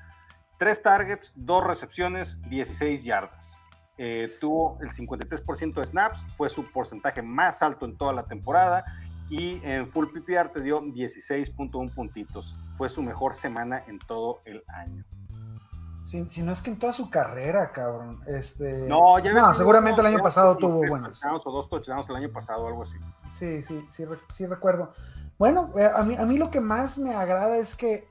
tres 0.58 0.82
targets, 0.82 1.32
dos 1.34 1.64
recepciones, 1.64 2.40
16 2.48 3.04
yardas. 3.04 3.58
Eh, 3.98 4.36
tuvo 4.40 4.78
el 4.80 4.90
53% 4.90 5.74
de 5.74 5.84
snaps, 5.84 6.24
fue 6.36 6.48
su 6.48 6.70
porcentaje 6.70 7.20
más 7.20 7.62
alto 7.62 7.84
en 7.84 7.96
toda 7.96 8.12
la 8.12 8.22
temporada 8.22 8.84
y 9.28 9.60
en 9.64 9.88
full 9.88 10.06
PPR 10.06 10.50
te 10.50 10.60
dio 10.60 10.80
16.1 10.80 11.94
puntitos. 11.94 12.56
Fue 12.76 12.88
su 12.88 13.02
mejor 13.02 13.34
semana 13.34 13.82
en 13.88 13.98
todo 13.98 14.40
el 14.44 14.62
año. 14.68 15.04
Si, 16.04 16.42
no 16.42 16.52
es 16.52 16.62
que 16.62 16.70
en 16.70 16.78
toda 16.78 16.94
su 16.94 17.10
carrera, 17.10 17.70
cabrón. 17.70 18.20
Este... 18.26 18.88
No, 18.88 19.18
ya 19.18 19.34
no, 19.34 19.52
seguramente 19.52 20.00
el 20.00 20.06
año 20.06 20.20
pasado 20.20 20.56
tuvo 20.56 20.78
buenos. 20.88 21.20
O 21.22 21.52
dos 21.52 21.68
touchdowns 21.68 22.08
el 22.08 22.16
año 22.16 22.32
pasado, 22.32 22.66
algo 22.66 22.84
así. 22.84 22.98
Sí, 23.38 23.62
sí, 23.62 23.86
sí, 23.94 24.04
sí 24.32 24.46
recuerdo. 24.46 24.94
Bueno, 25.38 25.70
eh, 25.78 25.90
a 25.94 26.02
mí, 26.04 26.16
a 26.16 26.24
mí 26.24 26.38
lo 26.38 26.50
que 26.50 26.60
más 26.60 26.96
me 26.96 27.14
agrada 27.14 27.58
es 27.58 27.74
que 27.74 28.08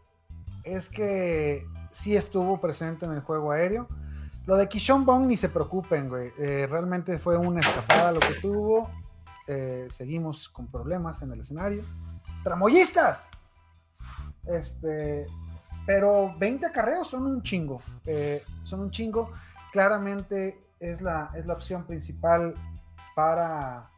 es 0.64 0.90
que 0.90 1.66
sí 1.90 2.16
estuvo 2.16 2.60
presente 2.62 3.06
en 3.06 3.14
el 3.14 3.22
juego 3.22 3.52
aéreo. 3.52 3.88
Lo 4.48 4.56
de 4.56 4.70
Kishon 4.70 5.06
Bong 5.06 5.28
ni 5.28 5.36
se 5.36 5.50
preocupen, 5.50 6.08
güey. 6.08 6.32
Eh, 6.40 6.68
realmente 6.72 7.20
fue 7.20 7.36
una 7.36 7.60
escapada 7.60 8.14
lo 8.14 8.22
que 8.22 8.34
tuvo. 8.36 8.90
Eh, 9.46 9.90
seguimos 9.92 10.48
con 10.48 10.68
problemas 10.68 11.22
en 11.22 11.34
el 11.34 11.42
escenario. 11.42 11.84
¡Tramoyistas! 12.44 13.30
Este, 14.46 15.28
pero 15.86 16.34
20 16.40 16.66
acarreos 16.66 17.10
son 17.10 17.28
un 17.28 17.44
chingo. 17.44 17.82
Eh, 18.06 18.42
son 18.64 18.80
un 18.80 18.90
chingo. 18.90 19.32
Claramente 19.74 20.58
es 20.80 21.02
la, 21.02 21.30
es 21.36 21.46
la 21.46 21.54
opción 21.54 21.84
principal 21.84 22.56
para, 23.16 23.90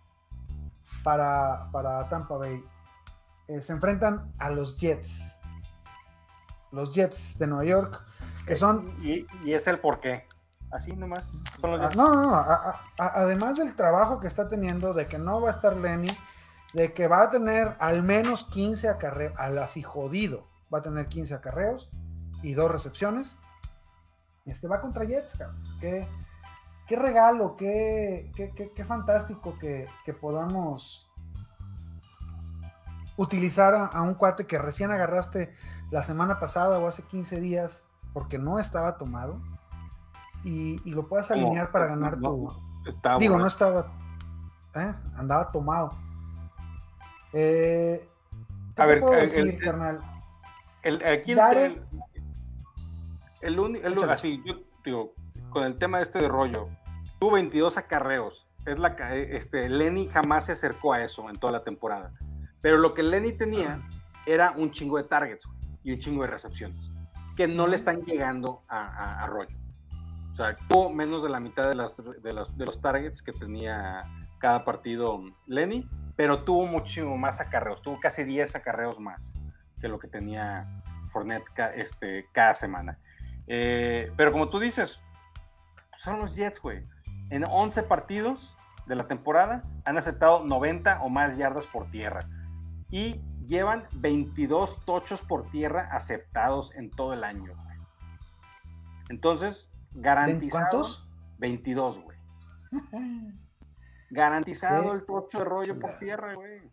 para, 1.04 1.70
para 1.72 2.10
Tampa 2.10 2.38
Bay. 2.38 2.64
Se 3.62 3.72
enfrentan 3.72 4.34
a 4.40 4.50
los 4.50 4.78
Jets. 4.78 5.40
Los 6.72 6.94
Jets 6.96 7.38
de 7.38 7.46
Nueva 7.46 7.66
York. 7.66 8.04
Que 8.48 8.56
son. 8.56 8.92
Y, 9.04 9.28
es 9.46 9.68
el 9.68 9.78
por 9.78 10.00
qué. 10.00 10.28
Así 10.72 10.96
nomás. 10.96 11.42
no, 11.62 11.78
no, 11.78 12.22
no. 12.22 12.46
además 12.98 13.58
del 13.58 13.76
trabajo 13.76 14.20
que 14.20 14.28
está 14.28 14.48
teniendo, 14.48 14.94
de 14.94 15.08
que 15.08 15.18
no 15.18 15.42
va 15.42 15.50
a 15.50 15.54
estar 15.54 15.76
Lenny, 15.76 16.10
de 16.74 16.94
que 16.94 17.08
va 17.08 17.24
a 17.24 17.30
tener 17.30 17.76
al 17.80 18.04
menos 18.04 18.44
15 18.46 18.90
acarreos, 18.90 19.34
al 19.38 19.58
así 19.58 19.82
jodido 19.82 20.48
va 20.74 20.80
a 20.80 20.82
tener 20.82 21.08
15 21.08 21.34
acarreos 21.34 21.90
y 22.44 22.54
dos 22.54 22.72
recepciones. 22.72 23.36
Este 24.46 24.68
va 24.68 24.82
contra 24.82 25.06
Jets, 25.06 25.38
Qué, 25.80 26.08
qué 26.88 26.96
regalo, 26.96 27.56
qué, 27.56 28.32
qué, 28.36 28.86
fantástico 28.86 29.58
que, 29.60 29.88
podamos 30.20 31.08
utilizar 33.18 33.76
a, 33.76 34.02
un 34.02 34.16
cuate 34.16 34.46
que 34.46 34.58
recién 34.58 34.92
agarraste 34.92 35.54
la 35.92 36.04
semana 36.04 36.40
pasada 36.40 36.80
o 36.80 36.88
hace 36.88 37.04
15 37.04 37.40
días 37.42 37.84
porque 38.14 38.38
no 38.38 38.60
estaba 38.60 38.98
tomado 38.98 39.42
y, 40.44 40.78
lo 40.90 41.08
puedas 41.08 41.30
alinear 41.32 41.72
para 41.72 41.88
ganar 41.88 42.20
tu. 42.20 42.52
Digo, 43.20 43.38
no 43.38 43.48
estaba. 43.48 43.92
¿eh? 44.76 44.94
andaba 45.16 45.50
tomado. 45.50 45.92
Eh, 47.34 48.08
a 48.76 48.86
ver, 48.86 49.04
decir, 49.04 49.60
carnal? 49.60 50.02
El, 50.82 51.06
aquí 51.06 51.34
el, 51.34 51.84
el, 53.42 53.60
único, 53.60 54.04
así, 54.10 54.42
yo 54.46 54.56
digo, 54.84 55.14
con 55.50 55.64
el 55.64 55.78
tema 55.78 56.02
este 56.02 56.20
de 56.20 56.28
rollo, 56.30 56.70
tuvo 57.20 57.32
22 57.32 57.78
acarreos. 57.78 58.48
Es 58.66 58.80
la, 58.80 58.90
este, 59.16 59.68
Lenny 59.70 60.08
jamás 60.08 60.46
se 60.46 60.54
acercó 60.54 60.94
a 60.94 61.04
eso 61.04 61.30
en 61.30 61.38
toda 61.38 61.52
la 61.52 61.64
temporada. 61.64 62.14
Pero 62.62 62.78
lo 62.78 62.94
que 62.94 63.04
Lenny 63.04 63.34
tenía 63.34 63.82
era 64.26 64.52
un 64.52 64.72
chingo 64.72 64.98
de 64.98 65.04
targets 65.04 65.48
y 65.84 65.92
un 65.92 66.00
chingo 66.00 66.24
de 66.24 66.30
recepciones 66.30 66.92
que 67.40 67.48
no 67.48 67.68
le 67.68 67.78
están 67.78 68.02
llegando 68.04 68.64
a, 68.68 69.24
a, 69.24 69.28
Rollo. 69.28 69.56
O 70.32 70.36
sea, 70.36 70.56
tuvo 70.68 70.90
menos 70.90 71.24
de 71.24 71.30
la 71.30 71.40
mitad 71.40 71.68
de, 71.70 71.76
los, 71.76 72.82
targets 72.82 73.22
que 73.22 73.34
tenía 73.34 74.04
cada 74.40 74.64
partido 74.64 75.22
Lenny, 75.48 75.90
pero 76.16 76.44
tuvo 76.44 76.66
muchísimo 76.66 77.18
más 77.18 77.42
acarreos, 77.42 77.82
tuvo 77.82 78.00
casi 78.00 78.24
10 78.24 78.56
acarreos 78.56 79.00
más 79.00 79.34
que 79.82 79.88
lo 79.88 80.00
que 80.00 80.08
tenía 80.08 80.82
Fournette 81.12 81.46
este, 81.76 82.28
cada 82.32 82.54
semana. 82.54 83.00
Eh, 83.48 84.12
pero 84.16 84.32
como 84.32 84.48
tú 84.50 84.60
dices, 84.60 85.00
son 85.98 86.20
los 86.20 86.36
Jets, 86.36 86.62
güey. 86.62 86.84
En 87.30 87.44
11 87.44 87.84
partidos 87.84 88.58
de 88.86 88.96
la 88.96 89.08
temporada 89.08 89.64
han 89.86 89.98
aceptado 89.98 90.44
90 90.44 91.02
o 91.02 91.10
más 91.10 91.38
yardas 91.38 91.68
por 91.68 91.90
tierra. 91.92 92.28
Y 92.90 93.22
llevan 93.46 93.88
22 93.96 94.86
tochos 94.86 95.22
por 95.22 95.50
tierra 95.50 95.88
aceptados 95.92 96.76
en 96.76 96.90
todo 96.90 97.14
el 97.14 97.24
año. 97.24 97.54
Entonces, 99.10 99.69
¿Cuántos? 100.52 101.08
22, 101.38 102.00
güey. 102.04 102.18
Garantizado 104.12 104.94
el 104.94 105.06
tocho 105.06 105.40
de 105.40 105.46
rollo 105.46 105.80
por 105.80 105.98
tierra, 106.00 106.34
güey. 106.34 106.72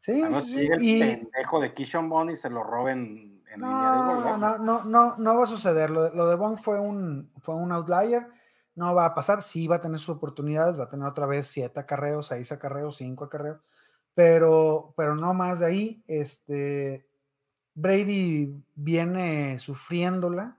Sí, 0.00 0.22
no 0.22 0.40
sí, 0.40 0.66
el 0.66 0.82
y... 0.82 1.00
pendejo 1.00 1.60
de 1.60 1.72
Kishon 1.72 2.08
Bond 2.08 2.30
y 2.30 2.36
se 2.36 2.50
lo 2.50 2.62
roben 2.62 3.42
en 3.50 3.60
no, 3.60 4.38
no, 4.38 4.58
no, 4.58 4.84
no, 4.84 5.16
no 5.16 5.36
va 5.36 5.44
a 5.44 5.46
suceder. 5.46 5.90
Lo, 5.90 6.26
de 6.26 6.36
Bond 6.36 6.60
fue 6.60 6.78
un, 6.80 7.32
fue 7.40 7.54
un 7.54 7.72
outlier. 7.72 8.28
No 8.74 8.94
va 8.94 9.06
a 9.06 9.14
pasar. 9.14 9.42
Sí 9.42 9.66
va 9.66 9.76
a 9.76 9.80
tener 9.80 9.98
sus 9.98 10.16
oportunidades. 10.16 10.78
Va 10.78 10.84
a 10.84 10.88
tener 10.88 11.06
otra 11.06 11.26
vez 11.26 11.46
siete 11.46 11.80
acarreos, 11.80 12.28
seis 12.28 12.52
acarreos, 12.52 12.96
cinco 12.96 13.24
acarreos. 13.24 13.60
Pero, 14.14 14.92
pero 14.96 15.14
no 15.14 15.32
más 15.34 15.60
de 15.60 15.66
ahí. 15.66 16.04
Este, 16.06 17.06
Brady 17.74 18.54
viene 18.74 19.58
sufriéndola. 19.58 20.57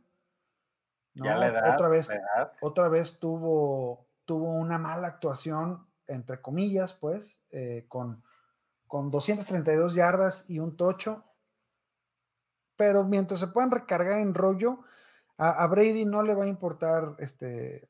Ya 1.24 1.38
la 1.38 1.48
edad, 1.48 1.74
otra 1.74 1.88
vez, 1.88 2.10
otra 2.62 2.88
vez 2.88 3.20
tuvo, 3.20 4.08
tuvo 4.26 4.54
una 4.54 4.78
mala 4.78 5.08
actuación, 5.08 5.88
entre 6.08 6.42
comillas, 6.42 6.94
pues, 6.94 7.40
eh, 7.52 7.86
con, 7.88 8.24
con 8.88 9.12
232 9.12 9.94
yardas 9.96 10.50
y 10.50 10.60
un 10.60 10.76
tocho. 10.78 11.26
Pero 12.76 13.04
mientras 13.04 13.40
se 13.40 13.48
puedan 13.48 13.72
recargar 13.72 14.20
en 14.20 14.34
rollo, 14.34 14.80
a, 15.38 15.66
Brady 15.68 16.06
no 16.06 16.22
le 16.22 16.36
va 16.36 16.44
a 16.44 16.48
importar 16.48 17.16
este, 17.20 17.90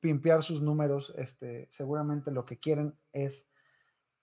pimpear 0.00 0.42
sus 0.42 0.60
números. 0.60 1.14
Este, 1.16 1.66
seguramente 1.70 2.30
lo 2.30 2.44
que 2.44 2.58
quieren 2.58 2.98
es 3.12 3.48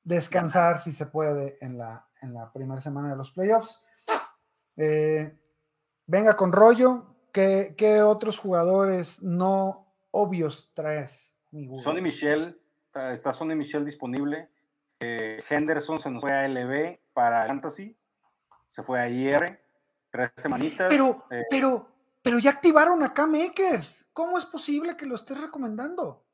descansar, 0.04 0.82
si 0.82 0.92
se 0.92 1.08
puede, 1.08 1.58
en 1.62 1.78
la, 1.78 2.08
en 2.22 2.34
la 2.34 2.52
primera 2.52 2.82
semana 2.82 3.10
de 3.10 3.16
los 3.16 3.32
playoffs. 3.32 3.82
Eh, 4.78 5.38
venga 6.06 6.36
con 6.36 6.52
rollo. 6.52 7.09
¿Qué, 7.32 7.76
¿Qué 7.78 8.02
otros 8.02 8.40
jugadores 8.40 9.22
no 9.22 9.86
obvios 10.12 10.72
traes, 10.74 11.36
Sonny 11.78 12.02
Michel, 12.02 12.60
está 13.12 13.34
Sonny 13.34 13.56
Michel 13.56 13.86
disponible. 13.86 14.50
Eh, 15.00 15.42
Henderson 15.50 16.00
se 16.00 16.12
nos 16.12 16.22
fue 16.22 16.34
a 16.34 16.48
LB 16.48 17.00
para 17.14 17.48
Fantasy, 17.48 17.98
se 18.68 18.84
fue 18.84 19.00
a 19.00 19.10
IR, 19.10 19.62
tres 20.12 20.32
semanitas. 20.36 20.90
Pero, 20.90 21.26
eh, 21.32 21.46
pero, 21.50 21.90
pero 22.22 22.38
ya 22.40 22.52
activaron 22.52 23.02
a 23.02 23.14
K-Makers. 23.14 24.08
¿Cómo 24.14 24.38
es 24.38 24.46
posible 24.46 24.96
que 24.96 25.06
lo 25.06 25.16
estés 25.16 25.40
recomendando? 25.40 26.26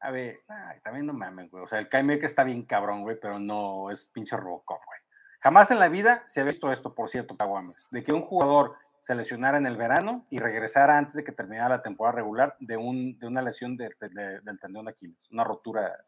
A 0.00 0.10
ver, 0.10 0.44
también 0.82 1.06
no 1.06 1.14
mames, 1.14 1.50
güey. 1.50 1.64
O 1.64 1.66
sea, 1.66 1.78
el 1.78 1.88
K-Maker 1.88 2.24
está 2.24 2.44
bien 2.44 2.64
cabrón, 2.64 3.02
güey, 3.02 3.18
pero 3.18 3.38
no 3.38 3.90
es 3.90 4.04
pinche 4.04 4.36
Robocop, 4.36 4.84
güey. 4.84 5.00
Jamás 5.40 5.70
en 5.70 5.78
la 5.78 5.88
vida 5.88 6.24
se 6.26 6.40
ha 6.40 6.44
visto 6.44 6.70
esto, 6.72 6.94
por 6.94 7.08
cierto, 7.08 7.36
Caguames, 7.36 7.86
de 7.90 8.02
que 8.02 8.12
un 8.12 8.22
jugador 8.22 8.76
se 9.04 9.14
lesionara 9.14 9.58
en 9.58 9.66
el 9.66 9.76
verano 9.76 10.26
y 10.30 10.38
regresara 10.38 10.96
antes 10.96 11.12
de 11.16 11.24
que 11.24 11.32
terminara 11.32 11.76
la 11.76 11.82
temporada 11.82 12.16
regular 12.16 12.56
de, 12.58 12.78
un, 12.78 13.18
de 13.18 13.26
una 13.26 13.42
lesión 13.42 13.76
del 13.76 13.94
tendón 13.98 14.86
de 14.86 14.90
Aquiles, 14.92 15.28
una 15.30 15.44
rotura, 15.44 16.06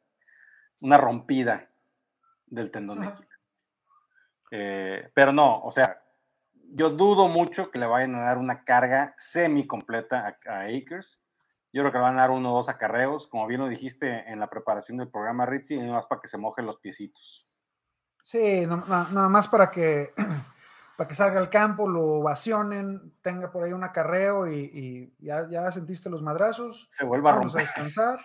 una 0.81 0.97
rompida 0.97 1.69
del 2.47 2.71
tendón 2.71 3.03
de 3.03 3.09
Aquiles. 3.09 3.39
Eh, 4.51 5.11
pero 5.13 5.31
no, 5.31 5.61
o 5.63 5.71
sea, 5.71 6.03
yo 6.73 6.89
dudo 6.89 7.29
mucho 7.29 7.71
que 7.71 7.79
le 7.79 7.85
vayan 7.85 8.15
a 8.15 8.21
dar 8.21 8.39
una 8.39 8.65
carga 8.65 9.15
semi 9.19 9.67
completa 9.67 10.39
a, 10.47 10.61
Akers. 10.61 11.23
Yo 11.75 11.83
creo 11.83 11.93
que 11.93 11.99
le 11.99 12.05
van 12.05 12.17
a 12.17 12.23
dar 12.23 12.31
uno 12.31 12.55
o 12.55 12.57
dos 12.57 12.71
acarreos, 12.71 13.27
como 13.29 13.47
bien 13.47 13.61
lo 13.61 13.69
dijiste 13.69 14.25
en 14.27 14.41
la 14.41 14.49
preparación 14.49 14.97
del 14.97 15.11
programa 15.11 15.45
Ritzy, 15.45 15.75
y 15.75 15.81
más 15.81 16.07
para 16.07 16.23
que 16.23 16.29
se 16.29 16.39
mojen 16.39 16.65
los 16.65 16.79
piecitos. 16.79 17.45
Sí, 18.25 18.65
nada 18.67 19.29
más 19.29 19.49
para 19.49 19.71
que 19.71 20.15
para 20.97 21.09
que 21.09 21.15
salga 21.15 21.39
al 21.39 21.51
campo, 21.51 21.87
lo 21.87 22.03
ovacionen, 22.05 23.13
tenga 23.21 23.51
por 23.51 23.65
ahí 23.65 23.73
un 23.73 23.85
acarreo 23.85 24.51
y, 24.51 25.15
ya, 25.19 25.71
sentiste 25.71 26.09
los 26.09 26.23
madrazos. 26.23 26.87
Se 26.89 27.05
vuelva 27.05 27.33
a 27.33 27.37
Vamos 27.37 27.55
a 27.55 27.59
descansar. 27.59 28.19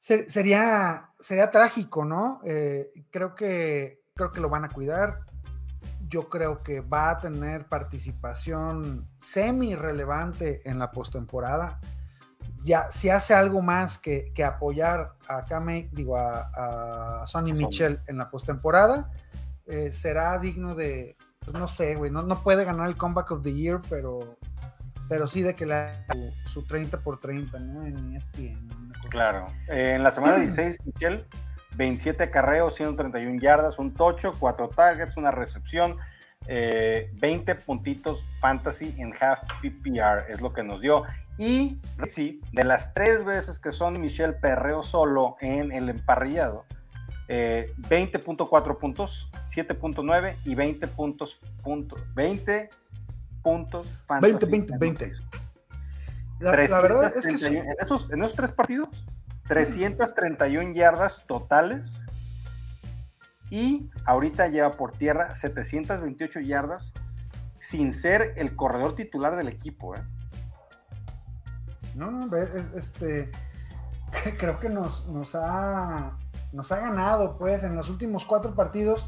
sería, 0.00 1.10
sería 1.20 1.50
trágico, 1.50 2.04
¿no? 2.04 2.40
Eh, 2.44 2.90
creo, 3.10 3.36
que, 3.36 4.02
creo 4.14 4.32
que 4.32 4.40
lo 4.40 4.48
van 4.48 4.64
a 4.64 4.70
cuidar. 4.70 5.20
Yo 6.08 6.28
creo 6.28 6.64
que 6.64 6.80
va 6.80 7.10
a 7.10 7.18
tener 7.20 7.68
participación 7.68 9.08
semi 9.20 9.76
relevante 9.76 10.68
en 10.68 10.80
la 10.80 10.90
postemporada. 10.90 11.78
Ya, 12.64 12.90
si 12.90 13.08
hace 13.08 13.34
algo 13.34 13.62
más 13.62 13.98
que, 13.98 14.32
apoyar 14.44 15.14
a 15.28 15.44
Kame, 15.44 15.90
digo, 15.92 16.16
a, 16.18 17.24
Sonny 17.26 17.52
Michel 17.52 18.00
en 18.08 18.18
la 18.18 18.28
postemporada, 18.28 19.12
eh, 19.66 19.92
será 19.92 20.36
digno 20.40 20.74
de, 20.74 21.16
pues 21.44 21.56
no 21.56 21.66
sé, 21.66 21.94
güey, 21.94 22.10
no, 22.10 22.22
no 22.22 22.42
puede 22.42 22.64
ganar 22.64 22.88
el 22.88 22.96
Comeback 22.96 23.30
of 23.30 23.42
the 23.42 23.52
Year, 23.52 23.80
pero, 23.88 24.36
pero 25.08 25.26
sí 25.26 25.42
de 25.42 25.54
que 25.54 25.66
la, 25.66 26.04
su, 26.46 26.62
30 26.64 27.00
por 27.00 27.18
30, 27.18 27.58
¿no? 27.60 27.86
En 27.86 28.16
ESPN. 28.16 28.92
Claro. 29.08 29.48
Eh, 29.68 29.94
en 29.96 30.02
la 30.02 30.10
semana 30.10 30.36
16, 30.36 30.78
Michel, 30.84 31.26
27 31.76 32.30
carreos, 32.30 32.74
131 32.74 33.40
yardas, 33.40 33.78
un 33.78 33.94
tocho, 33.94 34.34
4 34.38 34.68
targets, 34.68 35.16
una 35.16 35.30
recepción, 35.30 35.96
20 36.46 37.52
eh, 37.52 37.54
puntitos 37.54 38.24
fantasy 38.40 38.94
en 38.98 39.12
half 39.20 39.40
PPR, 39.62 40.30
es 40.30 40.40
lo 40.40 40.52
que 40.52 40.62
nos 40.62 40.80
dio. 40.80 41.04
Y 41.38 41.80
sí, 42.08 42.42
de 42.52 42.64
las 42.64 42.92
tres 42.92 43.24
veces 43.24 43.58
que 43.58 43.72
son 43.72 44.00
Michel 44.00 44.36
perreo 44.36 44.82
solo 44.82 45.36
en 45.40 45.72
el 45.72 45.88
emparrillado, 45.88 46.66
20.4 47.30 48.70
eh, 48.70 48.74
puntos, 48.74 49.30
7.9 49.46 50.36
y 50.44 50.54
20 50.56 50.88
puntos, 50.88 51.40
20 52.14 52.70
puntos 53.42 53.88
fantasy 54.06 54.50
20, 54.50 54.76
20, 54.76 54.78
20. 54.78 55.12
La, 56.40 56.50
verdad 56.50 57.12
es 57.16 57.26
que 57.26 57.46
en, 57.46 57.66
esos, 57.80 58.10
en 58.10 58.20
esos 58.20 58.34
tres 58.34 58.50
partidos, 58.50 59.04
331 59.46 60.72
yardas 60.72 61.24
totales 61.26 62.00
y 63.48 63.90
ahorita 64.06 64.48
lleva 64.48 64.76
por 64.76 64.92
tierra 64.92 65.34
728 65.34 66.40
yardas 66.40 66.94
sin 67.58 67.92
ser 67.92 68.32
el 68.36 68.56
corredor 68.56 68.94
titular 68.94 69.36
del 69.36 69.48
equipo. 69.48 69.94
¿eh? 69.94 70.02
No, 71.94 72.10
no, 72.10 72.36
este, 72.74 73.30
creo 74.38 74.58
que 74.58 74.68
nos, 74.68 75.08
nos 75.08 75.34
ha 75.34 76.16
nos 76.52 76.72
ha 76.72 76.80
ganado, 76.80 77.36
pues, 77.36 77.64
en 77.64 77.76
los 77.76 77.88
últimos 77.88 78.24
cuatro 78.24 78.54
partidos 78.54 79.06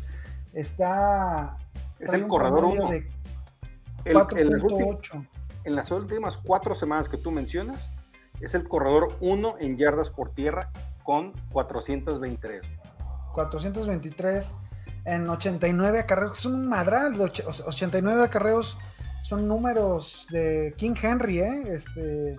está... 0.53 1.57
Es 1.99 2.12
el 2.12 2.26
corredor 2.26 2.64
1. 2.64 2.93
El, 2.93 4.16
4.8. 4.16 5.26
En 5.64 5.76
las 5.76 5.90
últimas 5.93 6.36
cuatro 6.36 6.74
semanas 6.74 7.09
que 7.09 7.16
tú 7.16 7.30
mencionas, 7.30 7.93
es 8.40 8.55
el 8.55 8.66
corredor 8.66 9.16
1 9.20 9.57
en 9.61 9.76
yardas 9.76 10.11
por 10.11 10.30
tierra 10.30 10.72
con 11.05 11.32
423. 11.53 12.62
423 13.32 14.53
en 15.05 15.28
89 15.28 16.01
acarreos, 16.01 16.38
son 16.38 16.55
un 16.55 16.68
madral, 16.68 17.20
89 17.20 18.24
acarreos 18.24 18.76
son 19.22 19.47
números 19.47 20.26
de 20.30 20.74
King 20.76 20.95
Henry, 21.01 21.40
¿eh? 21.40 21.62
Este, 21.68 22.36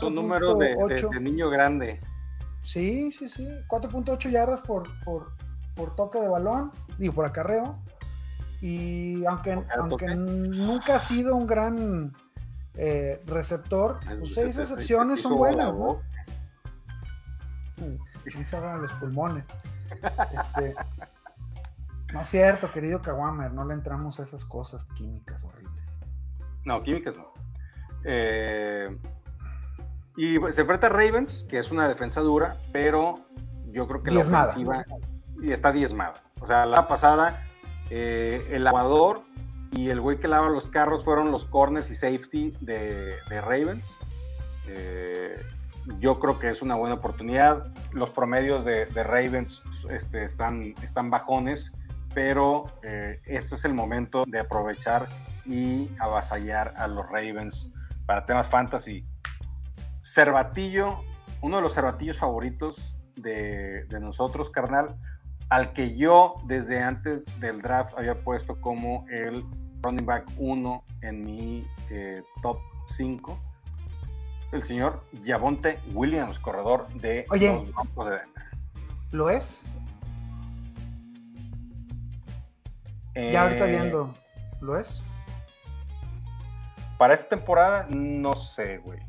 son 0.00 0.14
números 0.14 0.58
de, 0.58 0.74
de, 0.74 1.20
niño 1.20 1.50
grande. 1.50 2.00
Sí, 2.64 3.12
sí, 3.12 3.28
sí. 3.28 3.46
4.8 3.68 4.30
yardas 4.30 4.60
por, 4.62 4.88
por, 5.04 5.96
toque 5.96 6.18
de 6.18 6.28
balón, 6.28 6.72
digo, 6.98 7.14
por 7.14 7.26
acarreo. 7.26 7.78
Y 8.60 9.24
aunque, 9.26 9.62
aunque 9.78 10.06
nunca 10.16 10.96
ha 10.96 10.98
sido 10.98 11.36
un 11.36 11.46
gran 11.46 12.12
eh, 12.74 13.22
receptor, 13.26 14.00
pues 14.18 14.34
seis 14.34 14.56
recepciones 14.56 15.20
son 15.20 15.36
buenas, 15.36 15.74
¿no? 15.74 16.00
sí 18.26 18.44
se 18.44 18.60
los 18.60 18.92
pulmones. 18.94 19.44
Este, 19.90 20.74
no 22.12 22.20
es 22.20 22.28
cierto, 22.28 22.70
querido 22.70 23.02
Kawamer, 23.02 23.52
no 23.52 23.64
le 23.64 23.74
entramos 23.74 24.18
a 24.18 24.22
esas 24.22 24.44
cosas 24.44 24.86
químicas 24.96 25.44
horribles. 25.44 26.00
No, 26.64 26.82
químicas 26.82 27.16
no. 27.16 27.32
Eh, 28.04 28.96
y 30.16 30.38
se 30.52 30.60
enfrenta 30.60 30.86
a 30.86 30.90
Ravens, 30.90 31.44
que 31.48 31.58
es 31.58 31.70
una 31.70 31.88
defensa 31.88 32.20
dura, 32.20 32.58
pero 32.72 33.20
yo 33.72 33.88
creo 33.88 34.02
que 34.02 34.10
la 34.10 34.20
ofensiva 34.20 34.84
está 35.42 35.72
diezmada. 35.72 36.22
O 36.40 36.46
sea, 36.46 36.66
la 36.66 36.86
pasada, 36.86 37.46
eh, 37.90 38.46
el 38.50 38.64
lavador 38.64 39.22
y 39.72 39.90
el 39.90 40.00
güey 40.00 40.18
que 40.18 40.28
lava 40.28 40.48
los 40.48 40.68
carros 40.68 41.04
fueron 41.04 41.32
los 41.32 41.44
corners 41.44 41.90
y 41.90 41.94
safety 41.94 42.56
de, 42.60 43.16
Ravens. 43.28 43.92
Eh, 44.68 45.42
yo 45.98 46.20
creo 46.20 46.38
que 46.38 46.50
es 46.50 46.62
una 46.62 46.76
buena 46.76 46.94
oportunidad. 46.94 47.72
Los 47.92 48.10
promedios 48.10 48.64
de, 48.64 48.86
Ravens 48.86 49.62
este, 49.90 50.22
están, 50.22 50.74
están 50.82 51.10
bajones, 51.10 51.72
pero 52.14 52.66
eh, 52.82 53.20
este 53.26 53.56
es 53.56 53.64
el 53.64 53.74
momento 53.74 54.24
de 54.26 54.38
aprovechar 54.38 55.08
y 55.44 55.90
avasallar 55.98 56.74
a 56.76 56.86
los 56.86 57.06
Ravens 57.06 57.72
para 58.06 58.24
temas 58.24 58.46
fantasy. 58.46 59.04
Cervatillo, 60.14 61.00
uno 61.40 61.56
de 61.56 61.62
los 61.62 61.74
cervatillos 61.74 62.18
favoritos 62.18 62.96
de, 63.16 63.84
nosotros, 64.00 64.48
carnal, 64.48 64.96
al 65.48 65.72
que 65.72 65.96
yo 65.96 66.36
desde 66.44 66.80
antes 66.84 67.40
del 67.40 67.60
draft 67.60 67.98
había 67.98 68.22
puesto 68.22 68.60
como 68.60 69.04
el 69.10 69.44
running 69.82 70.06
back 70.06 70.30
1 70.38 70.84
en 71.02 71.24
mi 71.24 71.66
eh, 71.90 72.22
top 72.42 72.58
5, 72.86 73.36
el 74.52 74.62
señor 74.62 75.04
Yavonte 75.24 75.80
Williams, 75.92 76.38
corredor 76.38 76.86
de 76.94 77.26
los 77.28 77.72
Broncos 77.72 78.06
de 78.06 78.12
Denver. 78.12 78.44
¿Lo 79.10 79.30
es? 79.30 79.64
ya 83.16 83.42
ahorita 83.42 83.66
eh, 83.66 83.70
viendo, 83.70 84.14
¿lo 84.60 84.78
es? 84.78 85.02
Para 86.98 87.14
esta 87.14 87.30
temporada, 87.30 87.88
no 87.90 88.36
sé, 88.36 88.78
güey. 88.78 89.00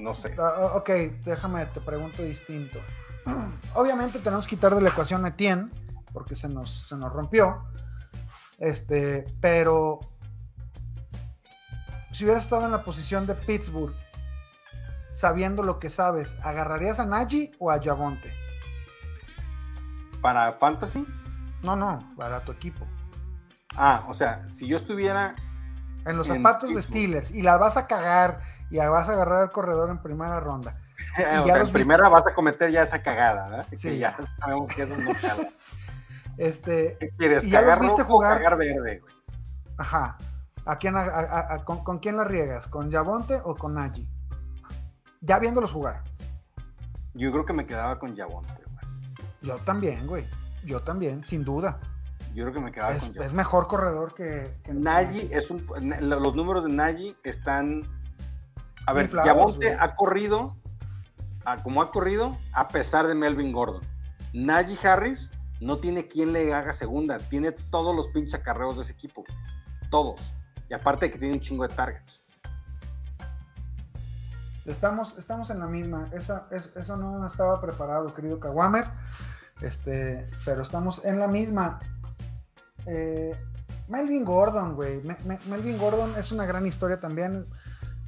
No 0.00 0.14
sé. 0.14 0.34
Ah, 0.38 0.72
ok, 0.74 0.90
déjame, 1.24 1.66
te 1.66 1.80
pregunto 1.80 2.22
distinto. 2.22 2.78
Obviamente 3.74 4.18
tenemos 4.18 4.46
que 4.46 4.56
quitar 4.56 4.74
de 4.74 4.80
la 4.80 4.88
ecuación 4.88 5.24
a 5.24 5.28
Etienne, 5.28 5.70
porque 6.12 6.34
se 6.34 6.48
nos, 6.48 6.88
se 6.88 6.96
nos 6.96 7.12
rompió. 7.12 7.64
Este, 8.58 9.26
pero 9.40 10.00
si 12.12 12.24
hubieras 12.24 12.44
estado 12.44 12.64
en 12.64 12.72
la 12.72 12.82
posición 12.82 13.26
de 13.26 13.34
Pittsburgh, 13.34 13.94
sabiendo 15.12 15.62
lo 15.62 15.78
que 15.78 15.90
sabes, 15.90 16.36
¿agarrarías 16.42 17.00
a 17.00 17.06
Nagy 17.06 17.52
o 17.58 17.70
a 17.70 17.80
Javonte? 17.80 18.32
¿Para 20.20 20.52
Fantasy? 20.54 21.06
No, 21.62 21.76
no, 21.76 22.12
para 22.16 22.44
tu 22.44 22.52
equipo. 22.52 22.86
Ah, 23.76 24.04
o 24.08 24.14
sea, 24.14 24.48
si 24.48 24.66
yo 24.66 24.76
estuviera 24.76 25.36
en 26.04 26.16
los 26.16 26.26
zapatos 26.26 26.74
de 26.74 26.82
Steelers 26.82 27.30
y 27.30 27.42
la 27.42 27.56
vas 27.56 27.76
a 27.76 27.86
cagar 27.86 28.40
y 28.70 28.78
vas 28.78 29.08
a 29.08 29.12
agarrar 29.12 29.42
al 29.42 29.52
corredor 29.52 29.90
en 29.90 29.98
primera 29.98 30.40
ronda. 30.40 30.80
o 31.42 31.46
sea, 31.46 31.60
en 31.60 31.72
primera 31.72 32.08
vas 32.08 32.26
a 32.26 32.34
cometer 32.34 32.70
ya 32.70 32.82
esa 32.82 33.02
cagada, 33.02 33.62
¿eh? 33.62 33.76
Sí, 33.76 33.98
ya 33.98 34.16
sabemos 34.38 34.68
que 34.68 34.82
eso 34.82 34.96
no 34.96 35.10
Este, 36.36 36.96
¿Qué 36.98 37.10
quieres? 37.18 37.44
Y 37.44 37.50
¿Cagar 37.50 37.80
viste 37.80 38.02
jugar? 38.02 38.38
cagar 38.38 38.56
verde, 38.56 39.00
güey? 39.00 39.14
Ajá. 39.76 40.16
¿A 40.64 40.76
quién, 40.76 40.94
con, 41.64 41.98
quién 41.98 42.16
la 42.16 42.24
riegas? 42.24 42.66
¿Con 42.66 42.90
Yabonte 42.90 43.40
o 43.44 43.56
con 43.56 43.74
Nagy? 43.74 44.08
Ya 45.20 45.38
viéndolos 45.38 45.72
jugar. 45.72 46.02
Yo 47.14 47.32
creo 47.32 47.44
que 47.44 47.52
me 47.52 47.66
quedaba 47.66 47.98
con 47.98 48.14
Yabonte, 48.14 48.54
güey. 48.54 48.86
Yo 49.42 49.58
también, 49.58 50.06
güey. 50.06 50.28
Yo 50.64 50.80
también, 50.80 51.24
sin 51.24 51.44
duda. 51.44 51.80
Yo 52.34 52.44
creo 52.44 52.54
que 52.54 52.60
me 52.60 52.72
quedaba 52.72 52.92
es, 52.92 53.06
con 53.06 53.22
Es 53.22 53.32
mejor 53.32 53.66
corredor 53.66 54.14
que. 54.14 54.60
Nagy 54.72 55.28
es 55.32 55.50
un. 55.50 55.66
Los 56.00 56.34
números 56.34 56.64
de 56.64 56.72
Nagy 56.72 57.16
están. 57.24 57.82
A 58.90 58.92
ver, 58.92 59.08
Yabonte 59.24 59.76
ha 59.78 59.94
corrido. 59.94 60.56
como 61.62 61.80
ha 61.80 61.92
corrido, 61.92 62.36
a 62.52 62.66
pesar 62.66 63.06
de 63.06 63.14
Melvin 63.14 63.52
Gordon. 63.52 63.82
Nagy 64.32 64.76
Harris 64.84 65.30
no 65.60 65.76
tiene 65.76 66.08
quien 66.08 66.32
le 66.32 66.52
haga 66.52 66.72
segunda. 66.72 67.18
Tiene 67.18 67.52
todos 67.52 67.94
los 67.94 68.08
pinches 68.08 68.34
acarreos 68.34 68.74
de 68.74 68.82
ese 68.82 68.90
equipo. 68.90 69.22
Todos. 69.92 70.20
Y 70.68 70.74
aparte 70.74 71.06
de 71.06 71.12
que 71.12 71.18
tiene 71.20 71.34
un 71.34 71.40
chingo 71.40 71.68
de 71.68 71.72
targets. 71.72 72.20
Estamos, 74.64 75.16
estamos 75.16 75.50
en 75.50 75.60
la 75.60 75.66
misma. 75.66 76.08
Esa, 76.12 76.48
eso 76.50 76.96
no 76.96 77.24
estaba 77.24 77.60
preparado, 77.60 78.12
querido 78.12 78.40
Kawamer. 78.40 78.86
Este, 79.60 80.28
pero 80.44 80.62
estamos 80.62 81.04
en 81.04 81.20
la 81.20 81.28
misma. 81.28 81.78
Eh, 82.86 83.38
Melvin 83.86 84.24
Gordon, 84.24 84.74
güey. 84.74 85.00
Melvin 85.46 85.78
Gordon 85.78 86.12
es 86.18 86.32
una 86.32 86.44
gran 86.44 86.66
historia 86.66 86.98
también. 86.98 87.46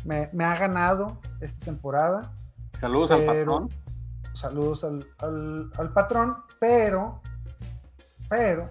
Me, 0.05 0.45
ha 0.45 0.57
ganado 0.57 1.19
esta 1.41 1.65
temporada. 1.65 2.33
Saludos 2.75 3.11
al 3.11 3.25
patrón. 3.25 3.71
Saludos 4.35 4.85
al, 4.85 5.93
patrón, 5.93 6.37
pero, 6.59 7.21
pero, 8.29 8.71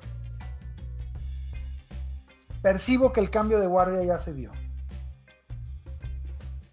percibo 2.62 3.14
que 3.14 3.20
el 3.20 3.30
cambio 3.30 3.60
de 3.60 3.68
guardia 3.68 4.04
ya 4.04 4.18
se 4.18 4.34
dio. 4.34 4.52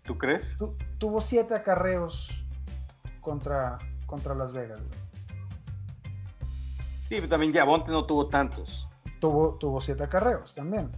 ¿Tú 0.03 0.17
crees? 0.17 0.57
tuvo 0.97 1.21
siete 1.21 1.55
acarreos 1.55 2.31
contra, 3.21 3.79
contra 4.07 4.35
Las 4.35 4.53
Vegas, 4.53 4.79
güey. 4.79 4.99
Sí, 7.09 7.17
pero 7.17 7.29
también 7.29 7.53
Yabonte 7.53 7.91
no 7.91 8.05
tuvo 8.05 8.29
tantos 8.29 8.89
tuvo, 9.19 9.55
tuvo 9.55 9.81
siete 9.81 10.05
acarreos 10.05 10.55
también. 10.55 10.91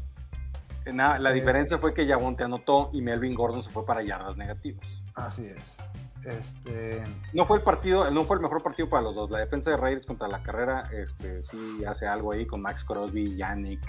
Eh, 0.86 0.92
la 0.92 1.16
eh, 1.16 1.32
diferencia 1.32 1.78
fue 1.78 1.92
que 1.92 2.06
Yabonte 2.06 2.44
anotó 2.44 2.90
y 2.92 3.02
Melvin 3.02 3.34
Gordon 3.34 3.62
se 3.62 3.70
fue 3.70 3.84
para 3.84 4.02
yardas 4.02 4.36
negativas. 4.36 5.04
Así 5.14 5.46
es. 5.46 5.78
Este... 6.24 7.02
No 7.32 7.44
fue 7.44 7.58
el 7.58 7.62
partido, 7.62 8.10
no 8.10 8.24
fue 8.24 8.36
el 8.36 8.42
mejor 8.42 8.62
partido 8.62 8.88
para 8.88 9.02
los 9.02 9.14
dos. 9.14 9.30
La 9.30 9.38
defensa 9.38 9.70
de 9.70 9.76
Raiders 9.76 10.06
contra 10.06 10.28
la 10.28 10.42
carrera, 10.42 10.88
este, 10.92 11.42
sí 11.42 11.82
hace 11.86 12.06
algo 12.06 12.32
ahí 12.32 12.46
con 12.46 12.60
Max 12.60 12.84
Crosby, 12.84 13.36
Yannick, 13.36 13.80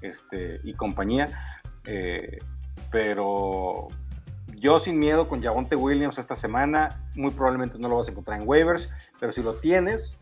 este, 0.00 0.60
y 0.64 0.74
compañía. 0.74 1.28
Eh, 1.84 2.38
pero 2.90 3.88
yo 4.54 4.78
sin 4.78 4.98
miedo 4.98 5.28
con 5.28 5.40
Yabonte 5.40 5.76
Williams 5.76 6.18
esta 6.18 6.36
semana, 6.36 7.08
muy 7.14 7.30
probablemente 7.30 7.78
no 7.78 7.88
lo 7.88 7.96
vas 7.96 8.08
a 8.08 8.10
encontrar 8.10 8.40
en 8.40 8.48
waivers, 8.48 8.90
pero 9.20 9.32
si 9.32 9.42
lo 9.42 9.54
tienes, 9.54 10.20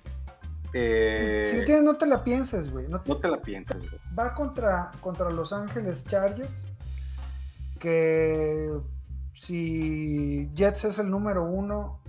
eh, 0.72 1.44
si 1.46 1.64
tienes, 1.64 1.84
no 1.84 1.96
te 1.96 2.06
la 2.06 2.22
pienses, 2.22 2.70
güey. 2.70 2.88
No, 2.88 3.00
te 3.00 3.28
la 3.28 3.40
pienses, 3.40 3.78
güey. 3.78 4.00
Va 4.18 4.34
contra, 4.34 4.92
contra 5.00 5.30
Los 5.30 5.52
Ángeles 5.52 6.04
Chargers. 6.04 6.68
Que 7.78 8.72
si 9.34 10.50
Jets 10.54 10.84
es 10.84 10.98
el 10.98 11.10
número 11.10 11.44
uno, 11.44 12.00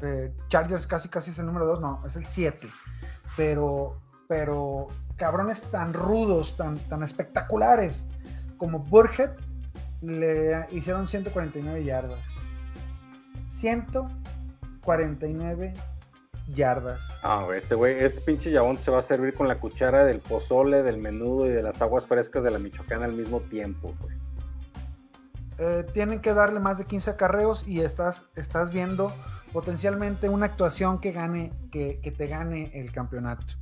eh, 0.00 0.34
Chargers 0.48 0.86
casi 0.86 1.08
casi 1.08 1.30
es 1.30 1.38
el 1.38 1.46
número 1.46 1.66
dos, 1.66 1.80
no, 1.80 2.02
es 2.06 2.16
el 2.16 2.24
siete. 2.24 2.68
Pero, 3.36 4.00
pero 4.28 4.88
cabrones 5.16 5.62
tan 5.62 5.92
rudos, 5.92 6.56
tan, 6.56 6.76
tan 6.76 7.02
espectaculares 7.02 8.06
como 8.56 8.80
Burhead 8.80 9.32
le 10.00 10.66
hicieron 10.72 11.08
149 11.08 11.84
yardas. 11.84 12.20
149 13.50 15.72
yardas. 16.52 17.10
Ah, 17.22 17.46
este 17.56 17.74
güey, 17.74 17.98
este 17.98 18.20
pinche 18.20 18.50
yabón 18.50 18.76
se 18.76 18.90
va 18.90 18.98
a 18.98 19.02
servir 19.02 19.34
con 19.34 19.48
la 19.48 19.58
cuchara 19.58 20.04
del 20.04 20.20
pozole, 20.20 20.82
del 20.82 20.98
menudo 20.98 21.46
y 21.46 21.50
de 21.50 21.62
las 21.62 21.82
aguas 21.82 22.06
frescas 22.06 22.44
de 22.44 22.50
la 22.50 22.58
Michoacana 22.58 23.06
al 23.06 23.12
mismo 23.12 23.40
tiempo, 23.40 23.94
güey. 24.00 24.16
Eh, 25.58 25.86
tienen 25.92 26.20
que 26.20 26.34
darle 26.34 26.60
más 26.60 26.78
de 26.78 26.84
15 26.84 27.10
acarreos 27.10 27.66
y 27.66 27.80
estás, 27.80 28.28
estás 28.36 28.70
viendo 28.70 29.12
potencialmente 29.52 30.28
una 30.28 30.46
actuación 30.46 31.00
que 31.00 31.12
gane, 31.12 31.52
que, 31.70 32.14
te 32.16 32.26
gane 32.26 32.70
el 32.74 32.92
campeonato. 32.92 33.54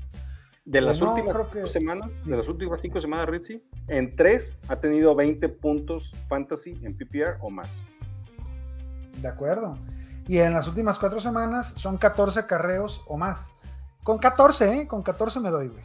De 0.65 0.81
las 0.81 1.01
últimas 1.01 1.37
cinco 1.53 1.67
semanas, 1.67 2.25
de 2.25 2.37
las 2.37 2.49
últimas 2.49 2.81
cinco 2.81 3.01
semanas, 3.01 3.29
Ritzy, 3.29 3.63
en 3.87 4.17
tres 4.17 4.59
ha 4.69 4.77
tenido 4.77 5.15
20 5.15 5.49
puntos 5.51 6.13
fantasy 6.27 6.81
en 6.83 6.97
PPR 6.97 7.37
o 7.41 7.51
más. 7.51 7.83
De 9.21 9.29
acuerdo. 9.29 9.79
Y 10.27 10.39
en 10.39 10.55
las 10.55 10.67
últimas 10.69 10.99
cuatro 10.99 11.21
semanas 11.21 11.75
son 11.77 11.99
14 11.99 12.47
carreos 12.47 13.03
o 13.07 13.19
más. 13.19 13.51
Con 14.03 14.19
14, 14.19 14.81
¿eh? 14.81 14.89
Con 14.89 15.03
14 15.03 15.41
me 15.41 15.51
doy, 15.51 15.69
güey. 15.69 15.85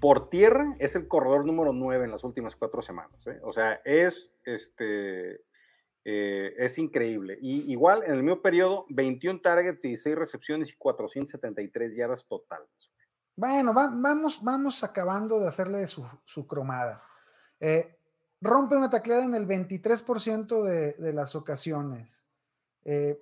Por 0.00 0.28
tierra 0.28 0.74
es 0.78 0.94
el 0.94 1.08
corredor 1.08 1.46
número 1.46 1.72
9 1.72 2.04
en 2.04 2.10
las 2.10 2.24
últimas 2.24 2.54
cuatro 2.54 2.82
semanas. 2.82 3.26
¿eh? 3.26 3.40
O 3.42 3.52
sea, 3.52 3.80
es, 3.84 4.34
este, 4.44 5.40
eh, 6.04 6.54
es 6.58 6.78
increíble. 6.78 7.38
Y 7.40 7.70
igual, 7.72 8.02
en 8.04 8.12
el 8.12 8.22
mismo 8.22 8.42
periodo, 8.42 8.86
21 8.90 9.40
targets, 9.40 9.82
16 9.82 10.16
recepciones 10.16 10.70
y 10.70 10.76
473 10.76 11.96
yardas 11.96 12.26
totales. 12.26 12.92
Bueno, 13.34 13.74
vamos, 13.74 14.42
vamos 14.42 14.84
acabando 14.84 15.40
de 15.40 15.48
hacerle 15.48 15.86
su, 15.86 16.46
cromada. 16.46 17.02
Eh, 17.60 17.98
rompe 18.40 18.76
una 18.76 18.88
tacleada 18.88 19.24
en 19.24 19.34
el 19.34 19.46
23% 19.46 20.62
de, 20.62 20.92
de 20.92 21.12
las 21.12 21.34
ocasiones. 21.34 22.25
Eh, 22.88 23.20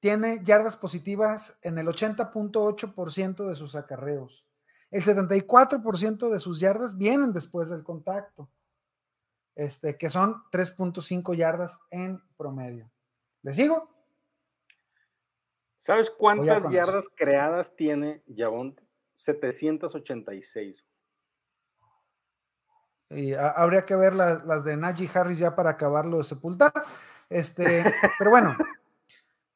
tiene 0.00 0.44
yardas 0.44 0.76
positivas 0.76 1.58
en 1.62 1.78
el 1.78 1.86
80.8% 1.88 3.48
de 3.48 3.56
sus 3.56 3.74
acarreos. 3.74 4.44
El 4.90 5.02
74% 5.02 6.28
de 6.28 6.40
sus 6.40 6.60
yardas 6.60 6.96
vienen 6.96 7.32
después 7.32 7.70
del 7.70 7.82
contacto, 7.82 8.50
este, 9.54 9.96
que 9.96 10.10
son 10.10 10.42
3.5 10.52 11.34
yardas 11.34 11.80
en 11.90 12.22
promedio. 12.36 12.90
¿Les 13.42 13.56
digo? 13.56 13.90
¿Sabes 15.78 16.10
cuántas 16.10 16.70
yardas 16.70 17.08
creadas 17.14 17.74
tiene 17.76 18.22
Yavonte? 18.26 18.86
786. 19.14 20.84
Y 23.10 23.32
habría 23.32 23.86
que 23.86 23.96
ver 23.96 24.14
las 24.14 24.64
de 24.64 24.76
Najee 24.76 25.08
Harris 25.12 25.38
ya 25.38 25.56
para 25.56 25.70
acabarlo 25.70 26.18
de 26.18 26.24
sepultar. 26.24 26.72
Este, 27.30 27.82
pero 28.18 28.30
bueno. 28.30 28.54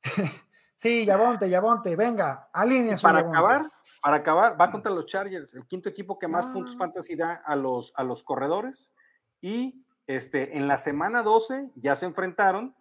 sí, 0.77 1.05
Yavonte, 1.05 1.49
Yavonte, 1.49 1.97
venga, 1.97 2.49
alinea 2.53 2.97
Para 2.99 3.21
acabar, 3.21 3.71
para 4.03 4.17
acabar, 4.17 4.61
va 4.61 4.71
contra 4.71 4.93
los 4.93 5.07
Chargers, 5.07 5.55
el 5.55 5.67
quinto 5.67 5.89
equipo 5.89 6.19
que 6.19 6.29
más 6.29 6.47
puntos 6.47 6.75
ah. 6.75 6.79
fantasy 6.79 7.17
da 7.17 7.35
a 7.35 7.57
los, 7.57 7.93
a 7.97 8.05
los 8.05 8.23
corredores. 8.23 8.93
Y 9.41 9.85
este, 10.07 10.57
en 10.57 10.69
la 10.69 10.79
semana 10.79 11.23
12 11.23 11.71
ya 11.77 11.97
se 11.97 12.07
enfrentaron 12.07 12.75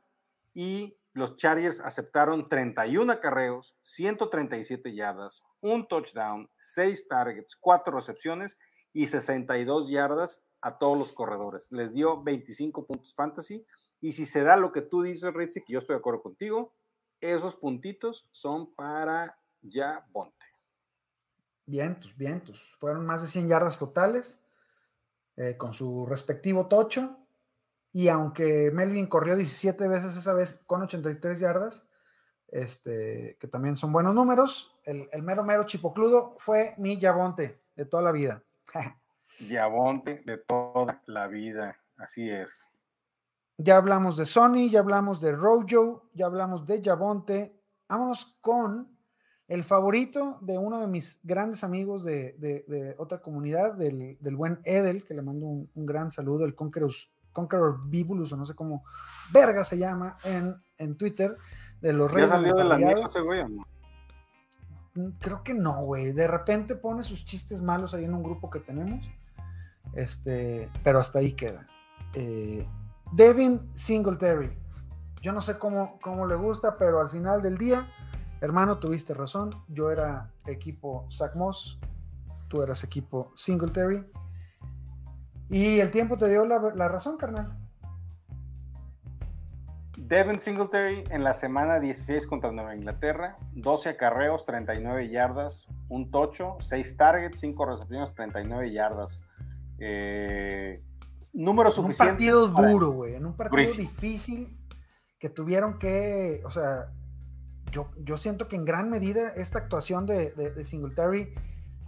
y 0.54 0.98
los 1.14 1.36
Chargers 1.36 1.80
aceptaron 1.80 2.48
31 2.48 3.12
acarreos, 3.12 3.76
137 3.82 4.96
yardas, 4.96 5.44
un 5.60 5.88
touchdown, 5.88 6.50
6 6.58 7.08
targets, 7.08 7.56
4 7.58 7.94
recepciones 7.94 8.60
y 8.94 9.08
62 9.08 9.90
yardas 9.90 10.44
a 10.62 10.78
todos 10.78 10.98
los 10.98 11.14
corredores. 11.14 11.72
Les 11.72 11.94
dio 11.94 12.22
25 12.24 12.86
puntos 12.86 13.14
fantasy. 13.14 13.66
Y 14.00 14.14
si 14.14 14.26
se 14.26 14.44
da 14.44 14.58
lo 14.58 14.72
que 14.72 14.82
tú 14.82 15.02
dices, 15.02 15.34
Ritzy, 15.34 15.64
que 15.64 15.74
yo 15.74 15.80
estoy 15.80 15.96
de 15.96 16.00
acuerdo 16.00 16.22
contigo, 16.22 16.74
esos 17.22 17.56
puntitos 17.56 18.28
son 18.32 18.74
para 18.74 19.38
ya 19.62 20.06
Bonte. 20.12 20.46
Vientos, 21.66 22.16
vientos. 22.18 22.60
Fueron 22.80 23.06
más 23.06 23.22
de 23.22 23.28
100 23.28 23.48
yardas 23.48 23.78
totales 23.78 24.40
eh, 25.38 25.56
con 25.58 25.74
su 25.74 26.06
respectivo 26.06 26.68
tocho. 26.68 27.18
Y 27.94 28.08
aunque 28.08 28.72
Melvin 28.74 29.08
corrió 29.08 29.36
17 29.36 29.88
veces 29.88 30.16
esa 30.16 30.34
vez 30.34 30.60
con 30.66 30.82
83 30.82 31.40
yardas, 31.40 31.88
este, 32.48 33.38
que 33.40 33.48
también 33.48 33.78
son 33.78 33.94
buenos 33.94 34.14
números, 34.14 34.78
el, 34.86 35.24
mero 35.24 35.44
mero 35.44 35.66
chipocludo 35.66 36.36
fue 36.38 36.74
mi 36.78 36.98
Yabonte 36.98 37.62
de 37.76 37.86
toda 37.86 38.04
la 38.04 38.12
vida. 38.12 38.44
Yabonte 39.40 40.22
de 40.26 40.38
toda 40.38 41.02
la 41.06 41.28
vida, 41.28 41.80
así 41.98 42.30
es. 42.30 42.71
Ya 43.58 43.78
hablamos 43.78 44.18
de 44.18 44.26
Sony, 44.26 44.70
ya 44.70 44.80
hablamos 44.80 45.22
de 45.22 45.34
Rojo, 45.34 46.10
ya 46.14 46.26
hablamos 46.26 46.66
de 46.66 46.82
Yabonte. 46.82 47.62
Vámonos 47.88 48.38
con 48.42 48.98
el 49.48 49.64
favorito 49.66 50.40
de 50.42 50.58
uno 50.58 50.80
de 50.80 50.88
mis 50.88 51.20
grandes 51.24 51.64
amigos 51.64 52.06
de, 52.06 52.96
otra 52.98 53.22
comunidad, 53.22 53.76
del, 53.76 54.18
buen 54.38 54.62
Edel, 54.64 55.04
que 55.04 55.14
le 55.14 55.22
mando 55.22 55.46
un, 55.46 55.70
gran 55.86 56.12
saludo, 56.12 56.46
el 56.46 56.56
Conqueror, 56.56 56.94
Conqueror 57.34 57.90
Bibulus, 57.90 58.32
o 58.32 58.38
no 58.38 58.46
sé 58.46 58.56
cómo 58.56 58.86
verga 59.34 59.66
se 59.66 59.78
llama 59.78 60.16
en, 60.24 60.56
en 60.78 60.96
Twitter, 60.96 61.38
de 61.82 61.92
los 61.92 62.10
Reyes. 62.10 62.30
¿Ya 62.30 62.38
salió 62.38 62.56
de 62.56 62.64
la 62.64 62.92
ese 62.92 63.20
güey 63.20 63.44
mm, 64.96 65.10
Creo 65.20 65.44
que 65.44 65.54
no, 65.54 65.84
güey. 65.84 66.14
De 66.14 66.28
repente 66.28 66.78
pone 66.78 67.04
sus 67.04 67.26
chistes 67.26 67.62
malos 67.62 67.94
ahí 67.94 68.06
en 68.06 68.14
un 68.14 68.24
grupo 68.24 68.50
que 68.50 68.60
tenemos. 68.60 69.06
Este, 69.94 70.70
pero 70.84 71.00
hasta 71.00 71.20
ahí 71.20 71.34
queda. 71.34 71.68
Eh, 72.14 72.66
Devin 73.12 73.60
Singletary. 73.74 74.58
Yo 75.22 75.32
no 75.32 75.42
sé 75.42 75.58
cómo, 75.58 76.00
cómo 76.02 76.26
le 76.26 76.36
gusta, 76.36 76.78
pero 76.78 77.02
al 77.02 77.10
final 77.10 77.42
del 77.42 77.58
día, 77.58 77.88
hermano, 78.40 78.80
tuviste 78.80 79.14
razón. 79.14 79.52
Yo 79.68 79.92
era 79.92 80.32
equipo 80.48 81.08
Zach 81.12 81.36
Moss, 81.36 81.80
tú 82.48 82.62
eras 82.62 82.84
equipo 82.84 83.32
Singletary. 83.36 84.06
Y 85.50 85.80
el 85.80 85.92
tiempo 85.92 86.18
te 86.18 86.30
dio 86.30 86.46
la, 86.46 86.88
razón, 86.88 87.18
carnal. 87.18 87.58
Devin 89.98 90.40
Singletary 90.40 91.04
en 91.10 91.24
la 91.24 91.34
semana 91.34 91.80
16 91.80 92.26
contra 92.26 92.52
Nueva 92.52 92.76
Inglaterra, 92.76 93.38
12 93.54 93.90
acarreos, 93.90 94.46
39 94.46 95.10
yardas, 95.10 95.68
un 95.90 96.10
tocho, 96.10 96.58
6 96.62 96.98
targets, 96.98 97.40
5 97.40 97.66
recepciones, 97.66 98.14
39 98.14 98.72
yardas. 98.72 99.22
Eh, 99.80 100.82
número 101.34 101.72
suficiente. 101.72 102.26
En 102.26 102.34
un 102.36 102.54
partido 102.54 102.70
duro, 102.70 102.92
güey. 102.92 103.16
En 103.16 103.26
un 103.26 103.36
partido 103.36 103.74
difícil 103.74 104.58
que 105.20 105.30
tuvieron 105.30 105.80
que. 105.80 106.42
O 106.46 106.52
sea, 106.52 106.92
yo, 107.72 107.90
yo 107.98 108.18
siento 108.18 108.48
que 108.48 108.56
en 108.56 108.66
gran 108.66 108.90
medida 108.90 109.30
esta 109.30 109.60
actuación 109.60 110.06
de, 110.06 110.32
de, 110.32 110.66
Singletary 110.66 111.34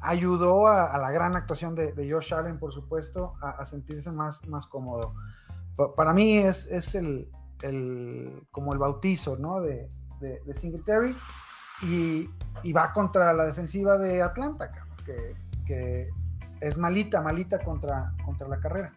ayudó 0.02 0.68
a, 0.68 0.98
la 0.98 1.12
gran 1.12 1.36
actuación 1.36 1.76
de, 1.76 1.94
Josh 2.10 2.34
Allen, 2.34 2.60
por 2.60 2.74
supuesto, 2.74 3.34
a, 3.42 3.66
sentirse 3.66 4.12
más, 4.12 4.46
más 4.48 4.68
cómodo. 4.68 5.14
para 5.96 6.14
mí 6.14 6.38
es, 6.38 6.68
es 6.68 6.96
el, 6.96 7.30
el, 7.62 8.48
como 8.52 8.74
el 8.74 8.80
bautizo 8.80 9.38
¿no? 9.38 9.62
de, 9.62 9.90
Singletary 10.56 11.16
y, 11.82 12.30
y, 12.64 12.74
va 12.74 12.94
contra 12.94 13.34
la 13.34 13.46
defensiva 13.46 13.98
de 13.98 14.22
Atlanta, 14.22 14.72
que, 15.06 15.36
que 15.66 16.10
es 16.62 16.78
malita, 16.78 17.22
malita 17.22 17.60
contra, 17.60 18.14
contra 18.24 18.48
la 18.48 18.60
carrera. 18.60 18.94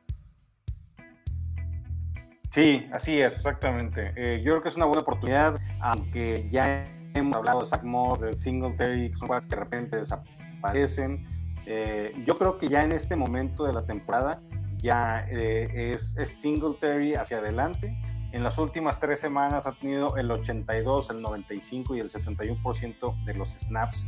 Sí, 2.57 2.88
así 2.90 3.20
es, 3.20 3.34
exactamente. 3.34 4.14
Eh, 4.16 4.40
yo 4.42 4.52
creo 4.52 4.62
que 4.62 4.70
es 4.70 4.76
una 4.76 4.86
buena 4.86 5.02
oportunidad, 5.02 5.61
aunque 5.78 6.48
ya 6.48 6.86
hemos 7.12 7.36
hablado 7.36 7.61
de 7.61 7.66
Zach 7.66 7.82
Moss, 7.82 8.18
de 8.22 8.34
Singletary, 8.34 9.11
que 9.11 9.16
son 9.18 9.28
cosas 9.28 9.44
que 9.44 9.57
de 9.57 9.61
repente 9.61 9.98
desaparecen. 9.98 11.26
Eh, 11.66 12.14
yo 12.24 12.38
creo 12.38 12.57
que 12.57 12.68
ya 12.68 12.82
en 12.82 12.92
este 12.92 13.14
momento 13.14 13.64
de 13.64 13.74
la 13.74 13.84
temporada 13.84 14.40
ya 14.78 15.26
eh, 15.28 15.92
es, 15.92 16.16
es, 16.16 16.30
Singletary 16.30 17.16
hacia 17.16 17.40
adelante. 17.40 17.94
En 18.32 18.42
las 18.42 18.57
últimas 18.57 19.00
tres 19.00 19.20
semanas 19.20 19.66
ha 19.66 19.72
tenido 19.72 20.16
el 20.16 20.30
82, 20.30 21.11
el 21.11 21.20
95 21.20 21.94
y 21.96 22.00
el 22.00 22.09
71% 22.09 23.24
de 23.26 23.34
los 23.34 23.50
snaps 23.50 24.07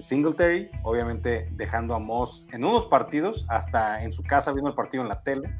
Singletary, 0.00 0.72
obviamente 0.82 1.48
dejando 1.52 1.94
a 1.94 2.00
Moss 2.00 2.44
en 2.50 2.64
unos 2.64 2.86
partidos, 2.86 3.46
hasta 3.48 4.02
en 4.02 4.12
su 4.12 4.24
casa 4.24 4.50
viendo 4.52 4.70
el 4.70 4.74
partido 4.74 5.04
en 5.04 5.08
la 5.08 5.22
tele. 5.22 5.54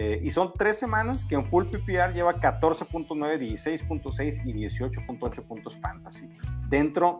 Eh, 0.00 0.20
y 0.22 0.30
son 0.30 0.52
tres 0.56 0.78
semanas 0.78 1.24
que 1.24 1.34
en 1.34 1.50
full 1.50 1.64
PPR 1.64 2.14
lleva 2.14 2.38
14.9, 2.38 3.08
16.6 3.36 4.42
y 4.44 4.52
18.8 4.52 5.44
puntos 5.44 5.76
fantasy, 5.76 6.30
dentro 6.68 7.18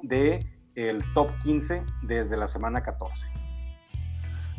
el 0.76 1.02
top 1.12 1.36
15 1.42 1.82
desde 2.04 2.36
la 2.36 2.46
semana 2.46 2.80
14. 2.80 3.26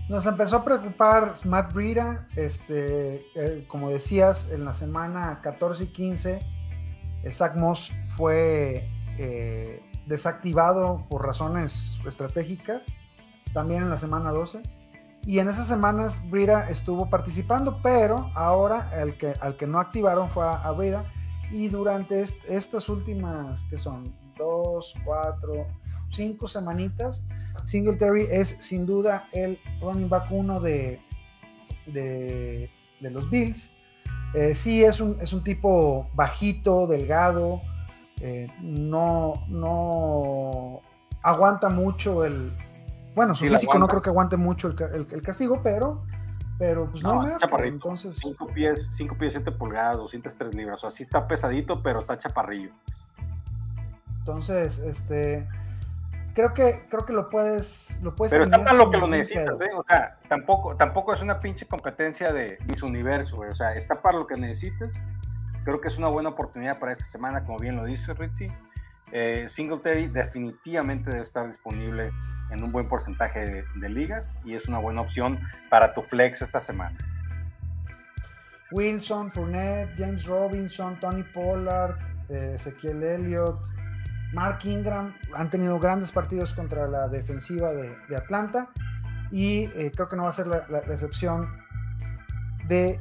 Nos 0.09 0.25
empezó 0.25 0.57
a 0.57 0.65
preocupar 0.65 1.35
Matt 1.45 1.73
Breida, 1.73 2.27
este, 2.35 3.25
eh, 3.35 3.63
como 3.69 3.89
decías, 3.89 4.49
en 4.51 4.65
la 4.65 4.73
semana 4.73 5.39
14 5.41 5.85
y 5.85 5.87
15, 5.87 6.45
eh, 7.23 7.31
Zach 7.31 7.55
Moss 7.55 7.89
fue 8.17 8.89
desactivado 10.07 11.05
por 11.09 11.25
razones 11.25 11.97
estratégicas, 12.05 12.83
también 13.53 13.83
en 13.83 13.89
la 13.89 13.97
semana 13.97 14.31
12 14.31 14.61
y 15.25 15.39
en 15.39 15.49
esas 15.49 15.67
semanas 15.67 16.21
Brida 16.29 16.69
estuvo 16.69 17.09
participando, 17.09 17.79
pero 17.81 18.31
ahora 18.35 18.89
el 19.01 19.15
que, 19.15 19.35
al 19.41 19.57
que 19.57 19.67
no 19.67 19.79
activaron 19.79 20.29
fue 20.29 20.45
a, 20.45 20.71
Brida. 20.71 21.05
Y 21.51 21.67
durante 21.67 22.23
estas 22.47 22.89
últimas, 22.89 23.63
que 23.69 23.77
son 23.77 24.15
dos, 24.37 24.93
cuatro, 25.03 25.67
cinco 26.09 26.47
semanitas, 26.47 27.23
Singletary 27.65 28.27
es 28.29 28.57
sin 28.59 28.85
duda 28.85 29.27
el 29.31 29.59
running 29.81 30.09
back 30.09 30.31
uno 30.31 30.59
de, 30.59 31.01
de, 31.85 32.69
los 33.01 33.29
Bills. 33.29 33.71
Eh, 34.33 34.53
sí, 34.53 34.83
es 34.83 34.99
un, 34.99 35.17
es 35.21 35.33
un 35.33 35.43
tipo 35.43 36.09
bajito, 36.13 36.87
delgado, 36.87 37.61
eh, 38.21 38.47
no, 38.61 39.33
no 39.47 40.81
aguanta 41.23 41.69
mucho 41.69 42.25
el, 42.25 42.51
bueno, 43.19 43.35
su 43.35 43.47
físico 43.47 43.77
no 43.77 43.89
creo 43.89 44.01
que 44.01 44.09
aguante 44.09 44.37
mucho 44.37 44.69
el, 44.69 45.21
castigo, 45.21 45.59
pero, 45.61 46.05
pero 46.57 46.89
pues 46.89 47.03
no, 47.03 47.21
hay 47.21 47.31
más. 47.31 47.43
Entonces... 47.65 48.15
5 48.15 48.47
pies, 48.53 48.87
5 48.91 49.17
pies 49.17 49.33
7 49.33 49.51
pulgadas, 49.51 49.97
203 49.97 50.55
libras. 50.55 50.77
O 50.77 50.81
sea, 50.83 50.91
sí 50.91 51.03
está 51.03 51.27
pesadito, 51.27 51.83
pero 51.83 51.99
está 51.99 52.17
chaparrillo. 52.17 52.71
Entonces, 54.19 54.79
este. 54.79 55.49
Creo 56.33 56.53
que, 56.53 56.87
creo 56.89 57.05
que 57.05 57.11
lo 57.11 57.29
puedes, 57.29 57.99
lo 58.01 58.15
puedes 58.15 58.31
Pero 58.31 58.45
está 58.45 58.63
para 58.63 58.77
lo 58.77 58.89
que 58.89 58.97
lo 58.97 59.07
necesitas, 59.07 59.59
¿eh? 59.59 59.71
O 59.75 59.83
sea, 59.85 60.17
tampoco, 60.29 60.77
tampoco 60.77 61.13
es 61.13 61.21
una 61.21 61.41
pinche 61.41 61.67
competencia 61.67 62.31
de 62.31 62.57
Miss 62.69 62.83
Universo, 62.83 63.35
güey. 63.35 63.49
O 63.49 63.55
sea, 63.55 63.73
está 63.73 64.01
para 64.01 64.17
lo 64.17 64.27
que 64.27 64.37
necesitas. 64.37 65.03
Creo 65.65 65.81
que 65.81 65.89
es 65.89 65.97
una 65.97 66.07
buena 66.07 66.29
oportunidad 66.29 66.79
para 66.79 66.93
esta 66.93 67.03
semana, 67.03 67.43
como 67.43 67.59
bien 67.59 67.75
lo 67.75 67.83
dice 67.83 68.13
Ritzy. 68.13 68.47
Eh, 69.11 69.45
Singletary 69.47 70.07
definitivamente 70.07 71.09
debe 71.09 71.23
estar 71.23 71.47
disponible 71.47 72.11
en 72.51 72.63
un 72.63 72.71
buen 72.71 72.87
porcentaje 72.87 73.65
de, 73.75 73.89
ligas 73.89 74.37
y 74.45 74.53
es 74.53 74.67
una 74.67 74.77
buena 74.77 75.01
opción 75.01 75.39
para 75.69 75.93
tu 75.93 76.01
flex 76.01 76.41
esta 76.41 76.59
semana. 76.59 76.97
Wilson, 78.71 79.31
Fournette, 79.31 79.95
James 79.97 80.25
Robinson, 80.25 80.99
Tony 80.99 81.23
Pollard, 81.23 81.97
eh, 82.29 82.53
Ezequiel 82.55 83.01
Elliott, 83.01 83.59
Mark 84.31 84.59
Ingram 84.63 85.15
han 85.35 85.49
tenido 85.49 85.79
grandes 85.79 86.11
partidos 86.11 86.53
contra 86.53 86.87
la 86.87 87.07
defensiva 87.07 87.71
de, 87.73 88.15
Atlanta 88.15 88.69
y 89.31 89.63
eh, 89.75 89.91
creo 89.95 90.07
que 90.07 90.15
no 90.15 90.23
va 90.23 90.29
a 90.29 90.33
ser 90.33 90.47
la, 90.47 90.59
excepción 90.87 91.47
de 92.67 92.99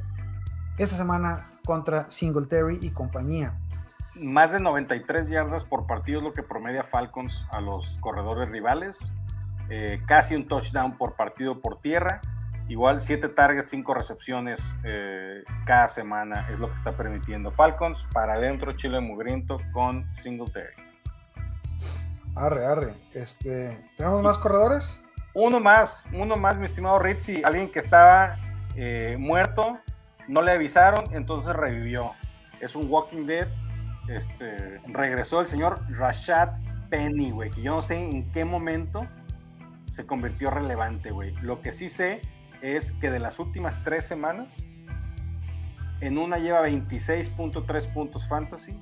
esta 0.77 0.95
semana 0.95 1.51
contra 1.65 2.09
Singletary 2.09 2.79
y 2.81 2.89
compañía. 2.89 3.59
Más 4.19 4.51
de 4.51 4.59
93 4.59 5.29
yardas 5.29 5.63
por 5.63 5.87
partido 5.87 6.19
es 6.19 6.23
lo 6.23 6.33
que 6.33 6.43
promedia 6.43 6.83
Falcons 6.83 7.45
a 7.51 7.61
los 7.61 7.97
corredores 7.97 8.49
rivales. 8.49 9.13
Eh, 9.69 10.01
casi 10.07 10.35
un 10.35 10.47
touchdown 10.47 10.97
por 10.97 11.15
partido 11.15 11.61
por 11.61 11.79
tierra. 11.79 12.21
Igual 12.67 13.01
7 13.01 13.29
targets, 13.29 13.69
5 13.69 13.93
recepciones 13.93 14.75
eh, 14.83 15.43
cada 15.65 15.87
semana 15.89 16.47
es 16.49 16.59
lo 16.59 16.69
que 16.69 16.75
está 16.75 16.95
permitiendo 16.95 17.49
Falcons. 17.49 18.07
Para 18.13 18.33
adentro, 18.33 18.73
Chile 18.73 18.99
Mugriento 18.99 19.59
con 19.73 20.05
Singletary. 20.15 20.75
Arre, 22.35 22.65
arre. 22.65 22.93
Este, 23.13 23.89
¿Tenemos 23.97 24.23
más 24.23 24.37
corredores? 24.37 25.01
Uno 25.33 25.59
más, 25.59 26.05
uno 26.13 26.35
más, 26.35 26.57
mi 26.57 26.65
estimado 26.65 26.99
Ritzy. 26.99 27.41
Alguien 27.43 27.71
que 27.71 27.79
estaba 27.79 28.37
eh, 28.75 29.15
muerto, 29.19 29.79
no 30.27 30.41
le 30.41 30.51
avisaron, 30.51 31.05
entonces 31.13 31.55
revivió. 31.55 32.13
Es 32.59 32.75
un 32.75 32.89
Walking 32.89 33.25
Dead. 33.25 33.47
Este, 34.09 34.81
regresó 34.87 35.39
el 35.39 35.47
señor 35.47 35.81
Rashad 35.89 36.49
Penny, 36.89 37.31
que 37.53 37.61
yo 37.61 37.75
no 37.75 37.81
sé 37.83 38.09
en 38.09 38.31
qué 38.31 38.43
momento 38.43 39.07
se 39.87 40.07
convirtió 40.07 40.49
relevante, 40.49 41.11
güey. 41.11 41.35
Lo 41.43 41.61
que 41.61 41.71
sí 41.71 41.89
sé 41.89 42.21
es 42.61 42.91
que 42.93 43.11
de 43.11 43.19
las 43.19 43.37
últimas 43.37 43.83
tres 43.83 44.05
semanas, 44.05 44.63
en 46.01 46.17
una 46.17 46.39
lleva 46.39 46.67
26.3 46.67 47.93
puntos 47.93 48.27
fantasy, 48.27 48.79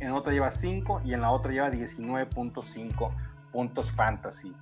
en 0.00 0.12
otra 0.12 0.32
lleva 0.34 0.50
5 0.50 1.02
y 1.06 1.14
en 1.14 1.22
la 1.22 1.30
otra 1.30 1.52
lleva 1.52 1.70
19.5 1.70 3.10
puntos 3.52 3.90
fantasy. 3.92 4.54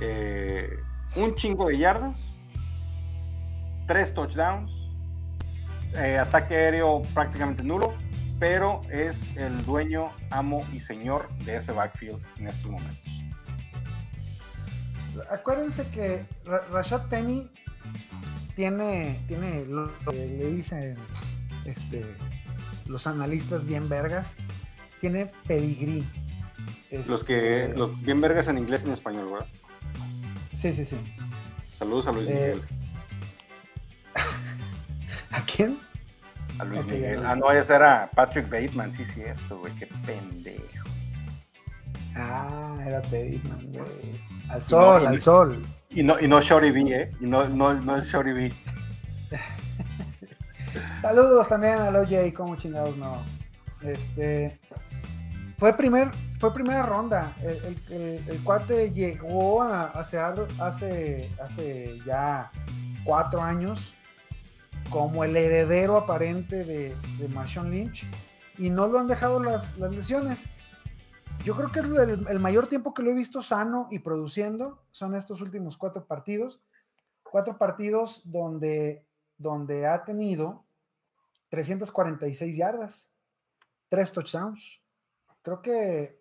Eh, 0.00 0.68
un 1.16 1.34
chingo 1.36 1.68
de 1.68 1.78
yardas, 1.78 2.40
tres 3.86 4.12
touchdowns, 4.14 4.72
eh, 5.94 6.18
ataque 6.18 6.56
aéreo 6.56 7.02
prácticamente 7.14 7.62
nulo, 7.62 7.94
pero 8.40 8.80
es 8.90 9.36
el 9.36 9.64
dueño, 9.66 10.10
amo 10.30 10.66
y 10.72 10.80
señor 10.80 11.28
de 11.44 11.58
ese 11.58 11.72
backfield 11.72 12.20
en 12.38 12.48
estos 12.48 12.70
momentos. 12.70 13.22
Acuérdense 15.30 15.86
que 15.90 16.24
Rashad 16.72 17.06
Penny 17.08 17.50
tiene, 18.56 19.22
tiene 19.28 19.66
lo 19.66 19.92
que 20.10 20.16
le 20.16 20.46
dicen 20.52 20.96
este, 21.66 22.16
los 22.86 23.06
analistas 23.06 23.66
bien 23.66 23.90
vergas, 23.90 24.36
tiene 25.00 25.30
pedigrí. 25.46 26.04
los 27.06 27.22
que, 27.22 27.64
este, 27.64 27.76
los 27.76 28.00
bien 28.02 28.22
vergas 28.22 28.48
en 28.48 28.56
inglés 28.56 28.84
y 28.84 28.86
en 28.86 28.92
español, 28.94 29.32
¿verdad? 29.32 29.46
Sí, 30.54 30.72
sí, 30.72 30.86
sí. 30.86 30.96
Saludos 31.78 32.06
a 32.06 32.12
Luis 32.12 32.28
eh, 32.28 32.32
Miguel. 32.32 32.62
¿A 35.30 35.44
quién? 35.44 35.89
A 36.60 36.64
Luis 36.64 36.84
Miguel. 36.84 37.24
Ah, 37.24 37.34
no, 37.34 37.50
ese 37.50 37.74
era 37.74 38.10
Patrick 38.14 38.50
Bateman, 38.50 38.92
sí, 38.92 39.02
cierto, 39.06 39.58
güey, 39.58 39.72
qué 39.76 39.86
pendejo. 40.04 40.88
Ah, 42.14 42.76
era 42.86 43.00
Bateman, 43.00 43.72
güey. 43.72 44.20
Al 44.50 44.62
sol, 44.62 45.06
al 45.06 45.20
sol. 45.22 45.64
Y 45.88 46.02
no, 46.02 46.20
y 46.20 46.28
no 46.28 46.40
Shorty 46.42 46.70
B, 46.70 46.82
¿eh? 46.82 47.10
Y 47.18 47.26
no, 47.26 47.48
no, 47.48 47.72
no 47.72 47.96
es 47.96 48.12
Shorty 48.12 48.32
B. 48.32 48.52
Saludos 51.02 51.48
también 51.48 51.78
al 51.78 51.96
OJ, 51.96 52.34
como 52.34 52.56
chingados 52.56 52.94
no. 52.98 53.24
Este. 53.80 54.60
Fue, 55.56 55.74
primer, 55.74 56.10
fue 56.38 56.52
primera 56.52 56.82
ronda. 56.82 57.34
El, 57.42 58.40
cuate 58.44 58.90
llegó 58.90 59.62
a, 59.62 59.86
hace, 59.86 60.18
hace, 60.58 61.30
hace 61.42 62.00
ya 62.04 62.50
cuatro 63.04 63.42
años 63.42 63.94
como 64.88 65.24
el 65.24 65.36
heredero 65.36 65.96
aparente 65.96 66.64
de, 66.64 66.96
de 67.18 67.28
Marshawn 67.28 67.70
Lynch 67.70 68.06
y 68.60 68.68
no 68.68 68.86
lo 68.88 68.98
han 68.98 69.08
dejado 69.08 69.40
las, 69.40 69.78
lesiones. 69.78 70.44
Yo 71.44 71.56
creo 71.56 71.72
que 71.72 71.80
es 71.80 71.86
el, 71.86 72.40
mayor 72.40 72.66
tiempo 72.66 72.92
que 72.92 73.02
lo 73.02 73.10
he 73.10 73.14
visto 73.14 73.40
sano 73.40 73.88
y 73.90 74.00
produciendo 74.00 74.82
son 74.90 75.14
estos 75.14 75.40
últimos 75.40 75.78
cuatro 75.78 76.06
partidos. 76.06 76.60
Cuatro 77.22 77.56
partidos 77.56 78.20
donde, 78.30 79.06
donde 79.38 79.86
ha 79.86 80.04
tenido 80.04 80.66
346 81.48 82.54
yardas, 82.54 83.08
tres 83.88 84.12
touchdowns. 84.12 84.82
Creo 85.40 85.62
que, 85.62 86.20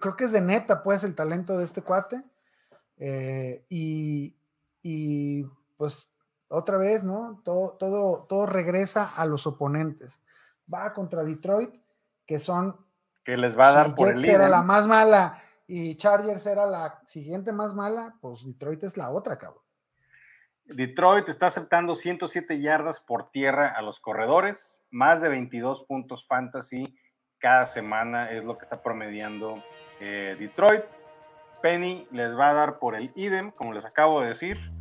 creo 0.00 0.16
que 0.16 0.24
es 0.24 0.32
de 0.32 0.40
neta, 0.40 0.82
pues, 0.82 1.04
el 1.04 1.14
talento 1.14 1.58
de 1.58 1.64
este 1.66 1.82
cuate. 1.82 2.24
Eh, 2.96 3.66
y, 3.68 4.34
y, 4.82 5.44
pues, 5.76 6.11
otra 6.52 6.76
vez, 6.76 7.02
¿no? 7.02 7.40
Todo, 7.44 7.72
todo, 7.72 8.26
todo 8.28 8.46
regresa 8.46 9.10
a 9.16 9.26
los 9.26 9.46
oponentes. 9.46 10.20
Va 10.72 10.92
contra 10.92 11.24
Detroit, 11.24 11.74
que 12.26 12.38
son 12.38 12.76
que 13.24 13.36
les 13.36 13.58
va 13.58 13.68
a 13.68 13.72
dar 13.72 13.94
por 13.94 14.08
el 14.08 14.24
era 14.24 14.48
la 14.48 14.62
más 14.62 14.86
mala 14.86 15.40
y 15.66 15.94
Chargers 15.96 16.44
era 16.46 16.66
la 16.66 17.00
siguiente 17.06 17.52
más 17.52 17.72
mala, 17.72 18.16
pues 18.20 18.44
Detroit 18.44 18.82
es 18.82 18.96
la 18.96 19.10
otra, 19.10 19.38
cabrón. 19.38 19.62
Detroit 20.64 21.28
está 21.28 21.46
aceptando 21.46 21.94
107 21.94 22.60
yardas 22.60 23.00
por 23.00 23.30
tierra 23.30 23.68
a 23.68 23.82
los 23.82 24.00
corredores, 24.00 24.82
más 24.90 25.20
de 25.20 25.28
22 25.28 25.84
puntos 25.84 26.26
fantasy 26.26 26.96
cada 27.38 27.66
semana 27.66 28.30
es 28.30 28.44
lo 28.44 28.56
que 28.56 28.62
está 28.62 28.82
promediando 28.82 29.62
eh, 30.00 30.36
Detroit. 30.38 30.84
Penny 31.60 32.06
les 32.10 32.36
va 32.36 32.50
a 32.50 32.54
dar 32.54 32.78
por 32.78 32.94
el 32.94 33.12
idem, 33.14 33.50
como 33.50 33.72
les 33.72 33.84
acabo 33.84 34.20
de 34.20 34.28
decir, 34.28 34.71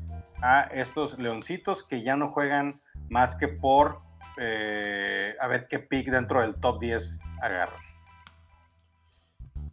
a 0.42 0.62
estos 0.72 1.18
leoncitos 1.20 1.84
que 1.84 2.04
ya 2.04 2.16
no 2.16 2.30
juegan 2.30 2.82
más 3.10 3.36
que 3.36 3.48
por 3.48 4.02
eh, 4.38 5.36
a 5.40 5.48
ver 5.48 5.68
qué 5.68 5.80
pick 5.80 6.10
dentro 6.10 6.42
del 6.42 6.56
top 6.56 6.80
10 6.80 7.20
agarran. 7.42 7.82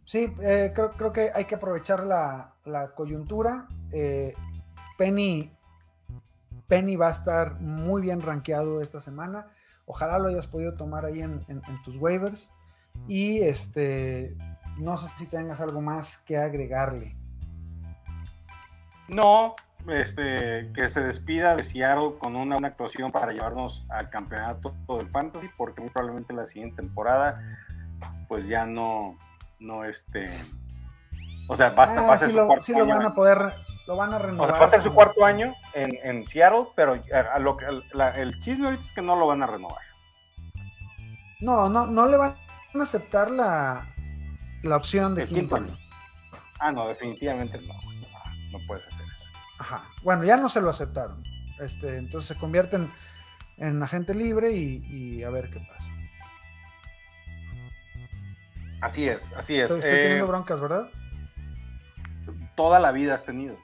Sí, 0.05 0.33
eh, 0.41 0.73
creo, 0.73 1.13
que 1.13 1.29
hay 1.33 1.45
que 1.45 1.55
aprovechar 1.55 2.03
la, 2.03 2.55
coyuntura. 2.95 3.67
Eh, 3.91 4.33
Penny, 4.97 5.55
Penny 6.67 6.95
va 6.95 7.09
a 7.09 7.11
estar 7.11 7.59
muy 7.61 8.01
bien 8.01 8.21
rankeado 8.21 8.81
esta 8.81 9.01
semana. 9.01 9.47
Ojalá 9.85 10.17
lo 10.17 10.27
hayas 10.27 10.47
podido 10.47 10.75
tomar 10.75 11.05
ahí 11.05 11.21
en, 11.21 11.61
tus 11.83 11.95
waivers. 11.97 12.49
Y 13.07 13.41
este, 13.41 14.35
no 14.79 14.97
sé 14.97 15.07
si 15.17 15.27
tengas 15.27 15.61
algo 15.61 15.79
más 15.79 16.17
que 16.19 16.37
agregarle. 16.37 17.15
No, 19.07 19.55
este, 19.87 20.71
que 20.73 20.89
se 20.89 21.01
despida 21.01 21.55
de 21.55 21.63
Seattle 21.63 22.17
con 22.17 22.35
una, 22.35 22.57
una, 22.57 22.67
actuación 22.67 23.11
para 23.11 23.31
llevarnos 23.31 23.85
al 23.89 24.09
campeonato 24.09 24.75
del 24.87 25.09
fantasy, 25.09 25.49
porque 25.57 25.81
muy 25.81 25.89
probablemente 25.89 26.33
la 26.33 26.45
siguiente 26.45 26.81
temporada, 26.81 27.39
pues 28.27 28.47
ya 28.47 28.65
no, 28.65 29.17
no 29.59 29.85
este. 29.85 30.27
O 31.47 31.55
sea, 31.55 31.71
basta, 31.71 32.11
ah, 32.11 32.17
sí 32.17 32.29
su 32.29 32.35
lo, 32.35 32.47
cuarto 32.47 32.63
sí 32.63 32.73
lo 32.73 32.85
van 32.85 33.01
a 33.03 33.15
poder, 33.15 33.53
lo 33.87 33.95
van 33.95 34.13
a 34.13 34.19
renovar. 34.19 34.49
O 34.49 34.51
sea, 34.51 34.59
va 34.59 34.65
a 34.65 34.69
ser 34.69 34.83
su 34.83 34.93
cuarto 34.93 35.25
año 35.25 35.55
en, 35.73 35.97
en 36.03 36.27
Seattle, 36.27 36.67
pero 36.75 37.01
a 37.31 37.39
lo 37.39 37.57
que, 37.57 37.65
el 38.15 38.39
chisme 38.39 38.65
ahorita 38.65 38.83
es 38.83 38.91
que 38.91 39.01
no 39.01 39.15
lo 39.15 39.27
van 39.27 39.41
a 39.41 39.47
renovar. 39.47 39.81
No, 41.39 41.69
no, 41.69 41.87
no 41.87 42.05
le 42.05 42.17
van 42.17 42.35
a 42.75 42.83
aceptar 42.83 43.31
la, 43.31 43.87
la 44.63 44.75
opción 44.75 45.15
de 45.15 45.25
quinto, 45.25 45.55
año. 45.55 45.75
Ah, 46.59 46.71
no, 46.71 46.87
definitivamente 46.87 47.59
no. 47.61 47.73
No, 48.51 48.59
puedes 48.67 48.85
hacer. 48.87 49.05
Ajá. 49.59 49.83
Bueno, 50.03 50.23
ya 50.23 50.37
no 50.37 50.49
se 50.49 50.61
lo 50.61 50.69
aceptaron. 50.69 51.23
Este, 51.59 51.97
entonces 51.97 52.29
se 52.29 52.35
convierten 52.35 52.91
en 53.57 53.83
agente 53.83 54.15
libre 54.15 54.51
y, 54.51 54.83
y 54.87 55.23
a 55.23 55.29
ver 55.29 55.49
qué 55.49 55.59
pasa. 55.59 55.91
Así 58.81 59.07
es, 59.07 59.31
así 59.35 59.57
es. 59.57 59.69
Estoy, 59.69 59.81
teniendo 59.81 60.25
eh, 60.25 60.27
broncas, 60.27 60.59
¿verdad? 60.59 60.89
Toda 62.55 62.79
la 62.79 62.91
vida 62.91 63.13
has 63.13 63.25
tenido. 63.25 63.57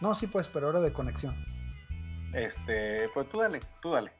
No, 0.00 0.14
sí, 0.14 0.26
pues, 0.26 0.48
pero 0.48 0.66
ahora 0.66 0.80
de 0.80 0.92
conexión. 0.92 1.36
Este, 2.34 3.08
pues 3.14 3.28
tú 3.28 3.38
dale, 3.38 3.60
tú 3.80 3.92
dale. 3.92 4.12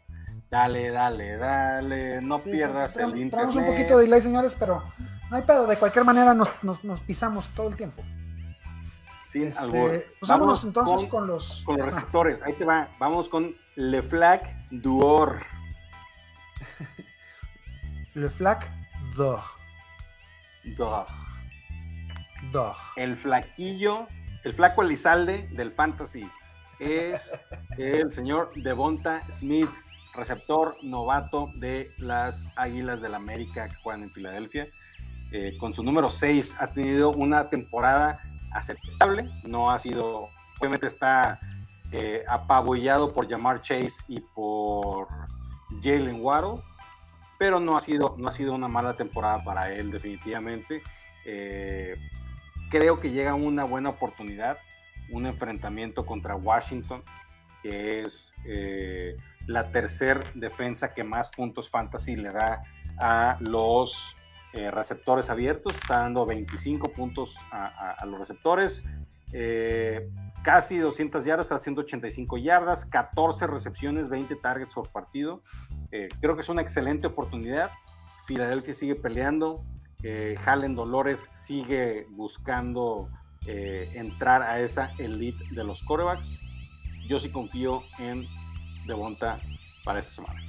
Dale, 0.51 0.90
dale, 0.90 1.36
dale, 1.36 2.22
no 2.22 2.42
pierdas 2.42 2.97
el 2.99 3.18
internet. 3.18 3.30
Tenemos 3.30 3.57
un 3.57 3.66
poquito 3.66 3.99
de 3.99 4.05
delay, 4.05 4.20
señores, 4.20 4.57
pero 4.59 4.82
no 5.28 5.36
hay 5.36 5.42
pedo, 5.42 5.66
de 5.66 5.76
cualquier 5.76 6.05
manera 6.05 6.34
nos, 6.34 7.01
pisamos 7.01 7.49
todo 7.49 7.68
el 7.68 7.76
tiempo. 7.76 8.03
Sin 9.37 9.49
este, 9.49 9.66
Pues 10.18 10.28
vámonos 10.30 10.64
entonces 10.64 11.09
con, 11.11 11.26
los... 11.26 11.62
Con 11.66 11.76
los 11.76 11.84
receptores, 11.84 12.43
ahí 12.43 12.55
te 12.55 12.64
va, 12.64 12.89
vamos 12.99 13.28
con 13.28 13.55
Le 13.74 14.03
Flac 14.03 14.57
Duor. 14.70 15.41
Le 18.14 18.30
Flac 18.30 18.72
Dog. 19.14 19.43
Dog. 20.74 21.07
Dog. 22.51 22.76
El 22.97 23.14
flaquillo, 23.14 24.07
el 24.43 24.55
flaco 24.55 24.80
Elizalde 24.80 25.49
del 25.53 25.70
fantasy 25.70 26.26
es 26.78 27.39
el 27.76 28.11
señor 28.12 28.53
Devonta 28.57 29.20
Smith. 29.30 29.68
receptor 30.14 30.78
novato 30.82 31.51
de 31.57 31.91
las 31.99 32.47
Águilas 32.57 33.03
del 33.03 33.11
la 33.11 33.18
América 33.18 33.68
que 33.68 33.74
juegan 33.76 34.05
en 34.05 34.11
Filadelfia. 34.11 34.66
Eh, 35.30 35.59
con 35.59 35.74
su 35.74 35.82
número 35.82 36.09
6 36.09 36.57
ha 36.59 36.68
tenido 36.68 37.11
una 37.11 37.51
temporada 37.51 38.18
aceptable, 38.53 39.28
no 39.44 39.70
ha 39.70 39.78
sido, 39.78 40.28
obviamente 40.59 40.86
está 40.86 41.38
eh, 41.92 42.24
apabullado 42.28 43.12
por 43.12 43.28
Jamar 43.28 43.61
Chase 43.61 44.05
y 44.09 44.20
por 44.20 45.09
Jalen 45.82 46.20
Waddle, 46.20 46.62
pero 47.38 47.61
no 47.61 47.76
ha 47.76 47.80
sido, 47.80 48.16
no 48.18 48.28
ha 48.28 48.32
sido 48.32 48.55
una 48.55 48.68
mala 48.68 48.94
temporada 48.94 49.44
para 49.44 49.72
él 49.72 49.90
definitivamente. 49.90 50.82
Eh, 51.24 51.97
creo 52.70 53.01
que 53.01 53.11
llega 53.11 53.34
una 53.34 53.64
buena 53.64 53.90
oportunidad, 53.90 54.59
un 55.11 55.26
enfrentamiento 55.26 56.07
contra 56.07 56.34
Washington, 56.34 57.03
que 57.62 58.03
es 58.03 58.32
eh, 58.44 59.16
la 59.47 59.70
tercer 59.70 60.32
defensa 60.34 60.92
que 60.92 61.05
más 61.05 61.30
puntos 61.30 61.70
fantasy 61.70 62.16
le 62.16 62.32
da 62.32 62.62
a 62.99 63.36
los 63.40 64.15
eh, 64.57 64.70
receptores 64.70 65.30
abiertos, 65.30 65.74
está 65.74 65.98
dando 66.00 66.26
25 66.26 66.92
puntos 66.92 67.36
a, 67.50 68.04
los 68.07 68.18
receptores, 68.18 68.82
eh, 69.32 70.11
casi 70.42 70.78
200 70.78 71.24
yardas, 71.24 71.46
está 71.46 71.57
haciendo 71.57 71.82
85 71.82 72.38
yardas, 72.38 72.84
14 72.84 73.46
recepciones, 73.46 74.09
20 74.09 74.36
targets 74.36 74.74
por 74.74 74.90
partido. 74.90 75.42
creo 76.20 76.34
que 76.36 76.42
es 76.42 76.48
una 76.48 76.62
excelente 76.62 77.07
oportunidad. 77.07 77.70
Filadelfia 78.26 78.74
sigue 78.74 78.94
peleando, 78.96 79.64
Jalen 80.44 80.74
Dolores 80.74 81.28
sigue 81.32 82.07
buscando 82.11 83.09
entrar 83.46 84.42
a 84.42 84.61
esa 84.61 84.90
elite 84.98 85.44
de 85.52 85.64
los 85.64 85.82
corebacks 85.82 86.38
yo 87.07 87.20
sí 87.20 87.30
confío 87.30 87.84
en 87.98 88.26
Devonta 88.86 89.40
para 89.84 90.00
esta 90.00 90.12
semana. 90.12 90.40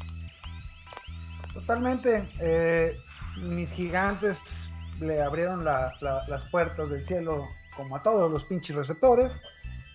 Totalmente. 1.53 2.29
Eh, 2.39 2.97
mis 3.41 3.71
gigantes 3.71 4.69
le 4.99 5.21
abrieron 5.21 5.63
las 5.63 6.45
puertas 6.51 6.89
del 6.89 7.05
cielo 7.05 7.47
como 7.75 7.95
a 7.95 8.01
todos 8.01 8.31
los 8.31 8.43
pinches 8.45 8.75
receptores. 8.75 9.31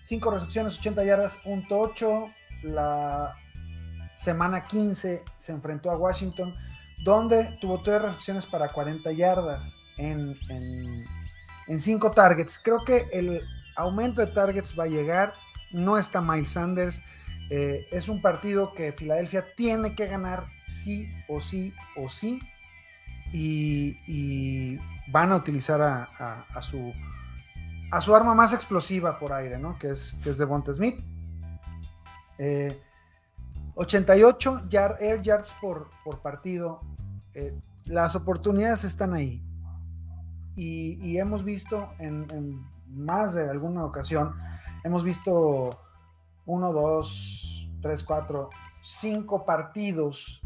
Cinco 0.05 0.31
recepciones, 0.31 0.79
80 0.79 1.05
yardas, 1.05 1.37
punto 1.37 1.79
8. 1.79 2.31
La 2.63 3.35
semana 4.15 4.67
15 4.67 5.23
se 5.39 5.53
enfrentó 5.53 5.91
a 5.91 5.97
Washington, 5.97 6.55
donde 7.05 7.59
tuvo 7.61 7.83
tres 7.83 8.03
recepciones 8.03 8.47
para 8.47 8.69
40 8.69 9.11
yardas 9.13 9.75
en 9.97 10.37
cinco 11.81 12.11
targets. 12.11 12.61
Creo 12.63 12.85
que 12.85 13.07
el 13.13 13.43
aumento 13.77 14.21
de 14.21 14.29
targets 14.29 14.79
va 14.79 14.85
a 14.85 14.89
llegar 14.89 15.35
no 15.73 15.99
está 15.99 16.21
Miles 16.21 16.51
Sanders. 16.51 17.01
Eh, 17.51 17.87
es 17.91 18.09
un 18.09 18.23
partido 18.23 18.73
que 18.73 18.93
Filadelfia 18.93 19.55
tiene 19.55 19.95
que 19.95 20.07
ganar 20.07 20.47
sí 20.67 21.11
o 21.29 21.41
sí 21.41 21.75
o 21.97 22.09
sí. 22.09 22.41
Y, 23.33 24.79
van 25.09 25.33
a 25.33 25.37
utilizar 25.37 25.81
a, 25.83 26.63
su, 26.63 26.93
a 27.91 28.01
su 28.01 28.15
arma 28.15 28.35
más 28.35 28.53
explosiva 28.53 29.19
por 29.19 29.33
aire, 29.33 29.59
¿no? 29.59 29.79
Que 29.79 29.91
es, 29.91 30.19
que 30.23 30.31
es 30.31 30.39
Smith. 30.39 31.03
88 33.75 34.63
eh, 34.71 34.79
air 35.01 35.23
yards 35.23 35.55
por, 35.61 35.91
por 36.05 36.21
partido. 36.21 36.81
Eh, 37.35 37.59
las 37.85 38.17
oportunidades 38.17 38.85
están 38.85 39.13
ahí. 39.13 39.43
Y, 40.55 41.17
hemos 41.19 41.45
visto 41.45 41.93
en, 41.99 42.27
en, 42.31 42.67
más 42.87 43.35
de 43.35 43.49
alguna 43.49 43.85
ocasión 43.85 44.35
Hemos 44.85 45.05
visto 45.05 45.79
uno, 46.45 46.73
dos, 46.73 47.69
tres, 47.81 48.03
cuatro, 48.03 48.51
cinco 48.83 49.45
partidos, 49.45 50.41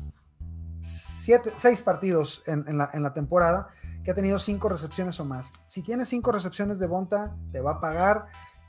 seis 0.87 1.83
partidos 1.83 2.43
en, 2.47 2.79
la, 2.79 3.13
temporada 3.15 3.69
que 4.05 4.11
ha 4.11 4.15
tenido 4.15 4.39
cinco 4.39 4.69
recepciones 4.69 5.19
o 5.21 5.25
más. 5.25 5.53
Si 5.67 5.83
tiene 5.83 6.05
cinco 6.05 6.33
recepciones 6.33 6.79
de 6.79 6.87
Bonta, 6.87 7.37
te 7.53 7.61
va 7.61 7.73
a 7.73 7.81
pagar. 7.81 8.27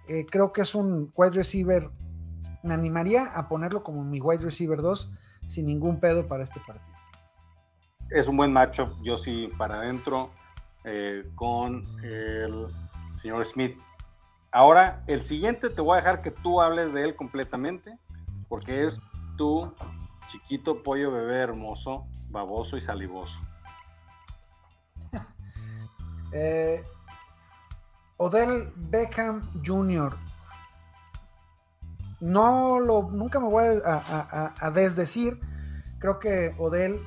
Eh, 0.08 0.26
creo 0.26 0.52
que 0.52 0.62
es 0.62 0.74
un 0.74 1.12
wide 1.16 1.32
receiver. 1.32 1.90
Me 2.64 2.74
animaría 2.74 3.26
a 3.36 3.48
ponerlo 3.48 3.84
como 3.84 4.04
mi 4.04 4.20
wide 4.20 4.44
receiver 4.44 4.82
2 4.82 5.12
sin 5.46 5.66
ningún 5.66 6.00
pedo 6.00 6.28
para 6.28 6.44
este 6.44 6.60
partido. 6.66 6.98
Es 8.10 8.28
un 8.28 8.38
buen 8.38 8.52
macho, 8.52 8.98
yo 9.04 9.18
sí 9.18 9.50
para 9.58 9.80
adentro 9.80 10.32
eh, 10.84 11.30
con 11.36 11.86
el 12.04 12.68
señor 13.14 13.46
Smith 13.46 13.78
Ahora, 14.52 15.04
el 15.08 15.24
siguiente 15.24 15.70
te 15.70 15.82
voy 15.82 15.94
a 15.94 15.98
dejar 15.98 16.22
que 16.22 16.32
tú 16.32 16.62
hables 16.62 16.94
de 16.94 17.04
él 17.04 17.16
completamente, 17.16 17.98
porque 18.48 18.86
es 18.86 19.02
tu 19.38 19.74
chiquito 20.28 20.84
pollo 20.84 21.12
bebé 21.12 21.38
hermoso, 21.40 22.08
baboso 22.30 22.78
y 22.78 22.82
salivoso. 22.82 23.40
eh, 26.32 26.84
Odell 28.18 28.72
Beckham 28.76 29.50
Jr. 29.66 30.16
No 32.20 32.80
lo, 32.80 33.04
nunca 33.12 33.40
me 33.40 33.48
voy 33.48 33.66
a, 33.86 34.72
desdecir. 34.74 35.40
Creo 36.00 36.18
que 36.18 36.56
Odell 36.58 37.00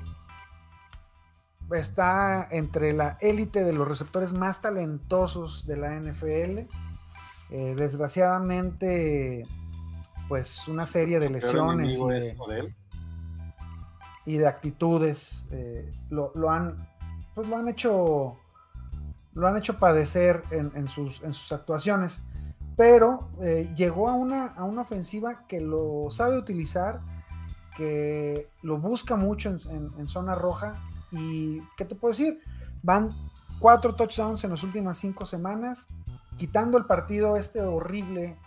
está 1.72 2.46
entre 2.50 2.92
la 2.92 3.16
élite 3.20 3.64
de 3.64 3.72
los 3.72 3.86
receptores 3.86 4.32
más 4.32 4.60
talentosos 4.60 5.66
de 5.66 5.76
la 5.76 5.98
NFL 5.98 6.68
eh, 7.50 7.74
desgraciadamente, 7.76 9.44
pues 10.28 10.68
una 10.68 10.86
serie 10.86 11.18
de 11.18 11.30
lesiones 11.30 11.96
y 11.98 12.08
de, 12.08 12.74
actitudes 14.38 15.46
eh, 15.50 15.90
lo, 16.10 16.50
han, 16.50 16.88
pues 17.34 17.48
lo 17.48 17.56
han 17.56 17.68
hecho, 17.68 18.38
lo 19.34 19.46
han 19.46 19.56
hecho 19.56 19.78
padecer 19.78 20.42
en, 20.50 20.88
sus, 20.88 21.22
en 21.22 21.32
sus 21.32 21.52
actuaciones. 21.52 22.20
Pero 22.76 23.28
eh, 23.42 23.72
llegó 23.76 24.08
a 24.08 24.14
una, 24.14 24.46
a 24.46 24.64
una 24.64 24.82
ofensiva 24.82 25.46
que 25.46 25.60
lo 25.60 26.08
sabe 26.10 26.38
utilizar, 26.38 27.00
que 27.76 28.48
lo 28.62 28.78
busca 28.78 29.16
mucho 29.16 29.50
en, 29.50 29.90
en 29.98 30.06
zona 30.06 30.34
roja. 30.34 30.76
Y, 31.12 31.60
¿qué 31.76 31.84
te 31.84 31.94
puedo 31.94 32.12
decir? 32.12 32.40
Van 32.82 33.14
cuatro 33.58 33.94
touchdowns 33.94 34.44
en 34.44 34.50
las 34.50 34.62
últimas 34.62 34.98
cinco 34.98 35.26
semanas 35.26 35.88
quitando 36.40 36.78
el 36.78 36.86
partido 36.86 37.36
este 37.36 37.60
horrible 37.60 38.38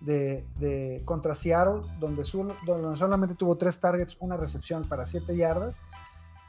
de, 0.00 1.02
contra 1.04 1.34
Seattle, 1.34 1.82
donde, 1.98 2.24
solamente 2.24 3.34
tuvo 3.34 3.56
tres 3.56 3.78
targets, 3.80 4.16
una 4.20 4.36
recepción 4.36 4.84
para 4.84 5.06
siete 5.06 5.36
yardas, 5.36 5.80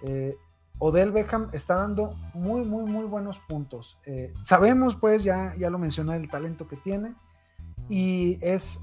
eh, 0.01 0.35
Odell 0.79 1.11
Beckham 1.11 1.49
está 1.53 1.75
dando 1.75 2.13
muy, 2.33 2.63
muy, 2.63 2.83
muy 2.83 3.05
buenos 3.05 3.39
puntos. 3.39 3.97
Eh, 4.05 4.33
sabemos, 4.43 4.95
pues, 4.95 5.23
ya, 5.23 5.55
ya 5.57 5.69
lo 5.69 5.79
mencioné, 5.79 6.15
el 6.17 6.29
talento 6.29 6.67
que 6.67 6.77
tiene 6.77 7.15
y 7.89 8.37
es 8.41 8.79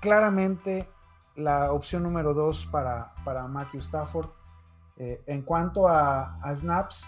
claramente 0.00 0.88
la 1.36 1.72
opción 1.72 2.02
número 2.02 2.34
dos 2.34 2.66
para, 2.66 3.14
para 3.24 3.46
Matthew 3.46 3.80
Stafford. 3.80 4.30
Eh, 4.98 5.22
en 5.26 5.42
cuanto 5.42 5.88
a, 5.88 6.38
a, 6.42 6.54
snaps, 6.54 7.04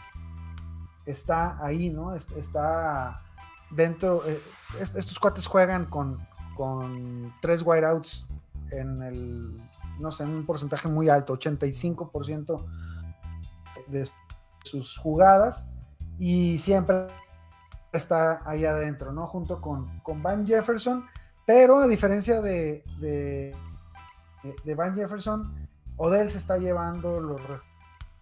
está 1.05 1.62
ahí, 1.62 1.91
¿no? 1.91 2.14
Está 2.14 3.22
dentro, 3.70 4.22
eh, 4.26 4.41
estos 4.78 5.18
cuates 5.18 5.47
juegan 5.47 5.85
con, 5.87 6.26
con 6.55 7.33
tres 7.41 7.63
wideouts 7.63 8.27
en 8.71 9.03
el, 9.03 9.61
no 9.99 10.11
sé, 10.11 10.25
en 10.25 10.31
un 10.31 10.47
porcentaje 10.47 10.89
muy 10.89 11.09
alto, 11.09 11.39
85% 11.39 12.65
de 13.89 14.09
sus 14.65 14.97
jugadas 14.97 15.67
y 16.19 16.59
siempre 16.59 17.07
está 17.93 18.41
ahí 18.49 18.65
adentro, 18.65 19.13
¿no? 19.13 19.27
Junto 19.27 19.61
con, 19.61 20.01
con 20.01 20.23
Van 20.23 20.47
Jefferson, 20.47 21.07
pero 21.47 21.81
a 21.81 21.87
diferencia 21.87 22.41
de, 22.41 22.83
de, 23.01 24.75
Van 24.75 24.95
Jefferson, 24.95 25.69
Odell 25.97 26.31
se 26.31 26.39
está 26.39 26.59
llevando, 26.59 27.21
los 27.21 27.41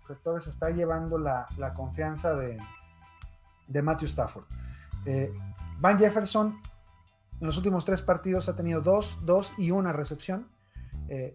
reflectores 0.02 0.44
se 0.44 0.50
está 0.50 0.70
llevando 0.70 1.18
la, 1.18 1.46
la 1.56 1.72
confianza 1.72 2.34
de, 2.34 2.58
de 3.66 3.82
Matthew 3.82 4.08
Stafford. 4.08 4.44
Eh, 5.06 5.32
Van 5.78 5.98
Jefferson 5.98 6.60
en 7.42 7.46
los 7.46 7.56
últimos 7.56 7.84
tres 7.84 8.02
partidos 8.02 8.48
ha 8.48 8.54
tenido 8.54 8.82
dos, 8.82 9.18
dos 9.22 9.50
y 9.58 9.72
una 9.72 9.92
recepción. 9.92 10.46
Eh, 11.08 11.34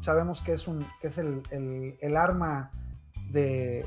sabemos 0.00 0.40
que 0.40 0.54
es, 0.54 0.66
un, 0.66 0.82
que 0.98 1.08
es 1.08 1.18
el, 1.18 2.16
arma 2.16 2.70
de, 3.28 3.84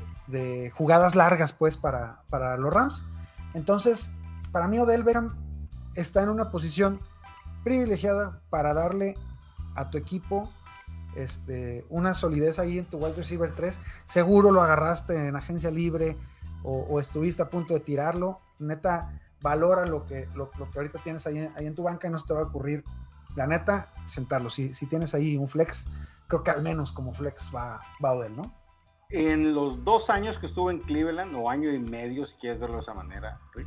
jugadas 0.72 1.16
largas 1.16 1.52
pues 1.52 1.76
para, 1.76 2.22
para, 2.30 2.56
los 2.56 2.72
Rams. 2.72 3.02
Entonces, 3.54 4.12
para 4.52 4.68
mí 4.68 4.78
Odell 4.78 5.02
Beckham 5.02 5.34
está 5.96 6.22
en 6.22 6.28
una 6.28 6.52
posición 6.52 7.00
privilegiada 7.64 8.42
para 8.48 8.72
darle 8.72 9.16
a 9.74 9.90
tu 9.90 9.98
equipo 9.98 10.52
este, 11.16 11.84
una 11.88 12.14
solidez 12.14 12.60
ahí 12.60 12.78
en 12.78 12.84
tu 12.84 12.98
wide 12.98 13.16
receiver 13.16 13.52
3. 13.52 13.80
Seguro 14.04 14.52
lo 14.52 14.62
agarraste 14.62 15.26
en 15.26 15.34
agencia 15.34 15.72
libre 15.72 16.16
o 16.62 17.00
estuviste 17.00 17.42
a 17.42 17.50
punto 17.50 17.74
de 17.74 17.80
tirarlo 17.80 18.38
neta, 18.60 19.18
valora 19.40 19.86
lo 19.86 20.06
que, 20.06 20.28
lo, 20.34 20.50
que 20.50 20.78
ahorita 20.78 20.98
tienes 21.00 21.26
ahí, 21.26 21.38
ahí, 21.56 21.66
en 21.66 21.74
tu 21.74 21.82
banca 21.82 22.08
y 22.08 22.10
no 22.10 22.18
se 22.18 22.26
te 22.26 22.34
va 22.34 22.40
a 22.40 22.44
ocurrir 22.44 22.84
la 23.36 23.46
neta, 23.46 23.92
sentarlo. 24.06 24.50
Si, 24.50 24.74
si 24.74 24.86
tienes 24.86 25.14
ahí 25.14 25.36
un 25.36 25.48
flex, 25.48 25.86
creo 26.28 26.42
que 26.42 26.50
al 26.50 26.62
menos 26.62 26.92
como 26.92 27.12
flex 27.12 27.54
va, 27.54 27.80
va 28.04 28.12
Odell, 28.12 28.36
¿no? 28.36 28.54
En 29.08 29.54
los 29.54 29.84
dos 29.84 30.08
años 30.08 30.38
que 30.38 30.46
estuvo 30.46 30.70
en 30.70 30.78
Cleveland, 30.78 31.34
o 31.34 31.50
año 31.50 31.70
y 31.72 31.78
medio, 31.78 32.26
si 32.26 32.36
quieres 32.36 32.60
verlo 32.60 32.76
de 32.76 32.82
esa 32.82 32.94
manera, 32.94 33.38
Rick, 33.54 33.66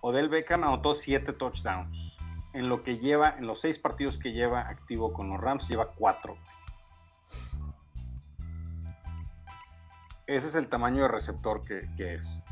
Odell 0.00 0.28
Beckham 0.28 0.64
anotó 0.64 0.94
siete 0.96 1.32
touchdowns. 1.32 2.18
En 2.52 2.68
lo 2.68 2.82
que 2.82 2.98
lleva, 2.98 3.36
en 3.38 3.46
los 3.46 3.60
seis 3.60 3.78
partidos 3.78 4.18
que 4.18 4.32
lleva 4.32 4.68
activo 4.68 5.12
con 5.12 5.30
los 5.30 5.40
Rams, 5.40 5.68
lleva 5.68 5.86
cuatro. 5.94 6.36
Ese 10.26 10.48
es 10.48 10.54
el 10.56 10.68
tamaño 10.68 11.02
de 11.02 11.08
receptor 11.08 11.62
que, 11.62 12.14
es. 12.14 12.42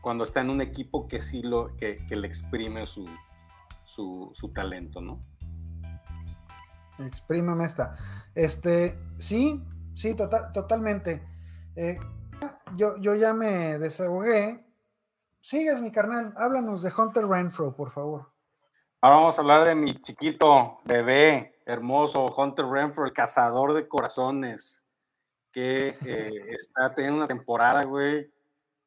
Cuando 0.00 0.24
está 0.24 0.40
en 0.40 0.50
un 0.50 0.60
equipo 0.60 1.08
que 1.08 1.22
sí 1.22 1.42
lo, 1.42 1.76
que, 1.76 1.98
le 2.08 2.26
exprime 2.26 2.86
su, 2.86 3.06
su, 3.84 4.52
talento, 4.54 5.00
¿no? 5.00 5.20
Exprímeme 6.98 7.64
esta. 7.64 7.96
Este, 8.34 8.98
sí, 9.18 9.64
sí, 9.94 10.14
total, 10.14 10.52
totalmente. 10.52 11.22
Eh, 11.74 11.98
yo, 12.74 12.96
yo 12.98 13.14
ya 13.14 13.34
me 13.34 13.78
desahogué 13.78 14.66
Sigues, 15.46 15.80
mi 15.80 15.92
carnal. 15.92 16.34
Háblanos 16.36 16.82
de 16.82 16.92
Hunter 16.98 17.24
Renfro, 17.24 17.72
por 17.72 17.92
favor. 17.92 18.32
Ahora 19.00 19.16
vamos 19.18 19.38
a 19.38 19.42
hablar 19.42 19.62
de 19.62 19.76
mi 19.76 19.94
chiquito, 20.00 20.80
bebé, 20.84 21.60
hermoso, 21.64 22.26
Hunter 22.36 22.66
Renfro, 22.66 23.04
el 23.04 23.12
cazador 23.12 23.72
de 23.72 23.86
corazones, 23.86 24.84
que 25.52 25.96
eh, 26.04 26.32
está 26.58 26.92
teniendo 26.96 27.18
una 27.18 27.28
temporada, 27.28 27.84
güey, 27.84 28.28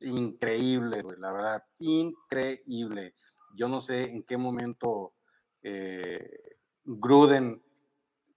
increíble, 0.02 1.02
güey, 1.02 1.18
la 1.20 1.32
verdad, 1.32 1.64
increíble. 1.80 3.16
Yo 3.56 3.68
no 3.68 3.82
sé 3.82 4.04
en 4.12 4.24
qué 4.24 4.38
momento 4.38 5.14
eh, 5.62 6.58
Gruden 6.84 7.64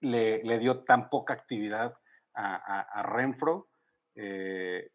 le, 0.00 0.58
dio 0.58 0.84
tan 0.84 1.08
poca 1.08 1.34
actividad 1.34 1.94
a, 2.34 3.02
Renfro. 3.02 3.68
Eh, 4.14 4.90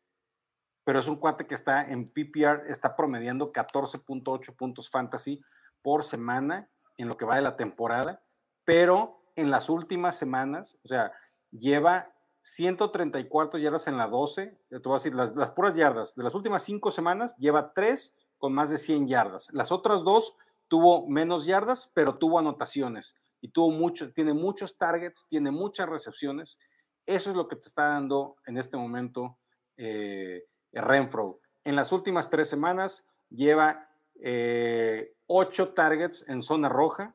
pero 0.84 1.00
es 1.00 1.08
un 1.08 1.18
cuate 1.18 1.46
que 1.46 1.56
está 1.56 1.84
en 1.84 2.08
PPR, 2.08 2.70
está 2.70 2.96
promediando 2.96 3.52
14.8 3.52 4.56
puntos 4.56 4.90
fantasy 4.90 5.42
por 5.82 6.04
semana 6.04 6.70
en 6.98 7.08
lo 7.08 7.18
que 7.18 7.26
va 7.26 7.36
de 7.36 7.42
la 7.42 7.58
temporada, 7.58 8.24
pero 8.64 9.22
en 9.36 9.52
las 9.52 9.70
últimas 9.70 10.18
semanas, 10.18 10.78
o 10.84 10.88
sea, 10.88 11.12
lleva 11.52 12.14
134 12.48 13.60
yardas 13.60 13.88
en 13.88 13.98
la 13.98 14.08
12, 14.08 14.58
te 14.70 14.78
voy 14.78 14.94
a 14.94 15.00
decir, 15.00 15.14
las, 15.14 15.52
puras 15.52 15.74
yardas, 15.76 16.16
de 16.16 16.24
las 16.24 16.34
últimas 16.34 16.64
cinco 16.64 16.92
semanas, 16.92 17.36
lleva 17.38 17.74
tres 17.74 18.16
con 18.38 18.54
más 18.54 18.70
de 18.70 18.78
100 18.78 19.06
yardas. 19.06 19.50
Las 19.52 19.70
otras 19.70 20.02
dos 20.06 20.38
tuvo 20.70 21.06
menos 21.08 21.46
yardas, 21.46 21.92
pero 21.94 22.18
tuvo 22.18 22.40
anotaciones 22.40 23.16
y 23.42 23.50
tuvo 23.50 23.72
mucho, 23.72 24.14
tiene 24.14 24.34
muchos 24.34 24.78
targets, 24.78 25.28
tiene 25.28 25.52
muchas 25.52 25.90
recepciones. 25.90 26.58
Eso 27.06 27.32
es 27.32 27.36
lo 27.36 27.50
que 27.50 27.58
te 27.58 27.68
está 27.68 27.90
dando 27.90 28.38
en 28.46 28.58
este 28.58 28.78
momento 28.78 29.38
eh, 29.76 30.46
Renfro. 30.72 31.42
En 31.66 31.76
las 31.76 31.92
últimas 31.92 32.30
tres 32.30 32.48
semanas 32.48 33.06
lleva 33.30 33.90
eh, 34.22 35.14
ocho 35.26 35.74
targets 35.74 36.30
en 36.30 36.42
zona 36.42 36.70
roja, 36.70 37.14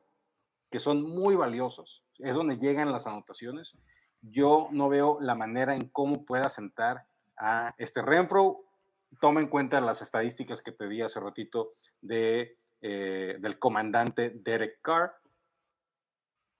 que 0.69 0.77
son 0.77 1.01
muy 1.01 1.35
valiosos. 1.35 2.05
Es 2.19 2.35
donde 2.35 2.57
llegan 2.57 2.91
las 2.91 3.07
anotaciones. 3.07 3.75
Yo 4.23 4.69
no 4.71 4.87
veo 4.87 5.17
la 5.19 5.35
manera 5.35 5.75
en 5.75 5.89
cómo 5.89 6.25
pueda 6.25 6.49
sentar 6.49 7.05
a 7.37 7.75
este 7.77 8.01
Renfro. 8.01 8.63
Toma 9.19 9.41
en 9.41 9.47
cuenta 9.47 9.81
las 9.81 10.01
estadísticas 10.01 10.61
que 10.61 10.71
te 10.71 10.87
di 10.87 11.01
hace 11.01 11.19
ratito 11.19 11.73
de, 12.01 12.57
eh, 12.81 13.35
del 13.39 13.59
comandante 13.59 14.29
Derek 14.29 14.79
Carr, 14.81 15.13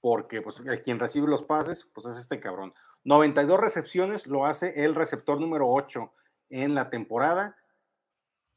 porque 0.01 0.41
pues, 0.41 0.61
quien 0.83 0.99
recibe 0.99 1.27
los 1.27 1.43
pases 1.43 1.89
pues, 1.93 2.05
es 2.05 2.17
este 2.17 2.41
cabrón. 2.41 2.73
92 3.05 3.59
recepciones 3.59 4.27
lo 4.27 4.45
hace 4.45 4.83
el 4.83 4.93
receptor 4.93 5.39
número 5.39 5.69
8 5.69 6.11
en 6.49 6.75
la 6.75 6.89
temporada. 6.89 7.55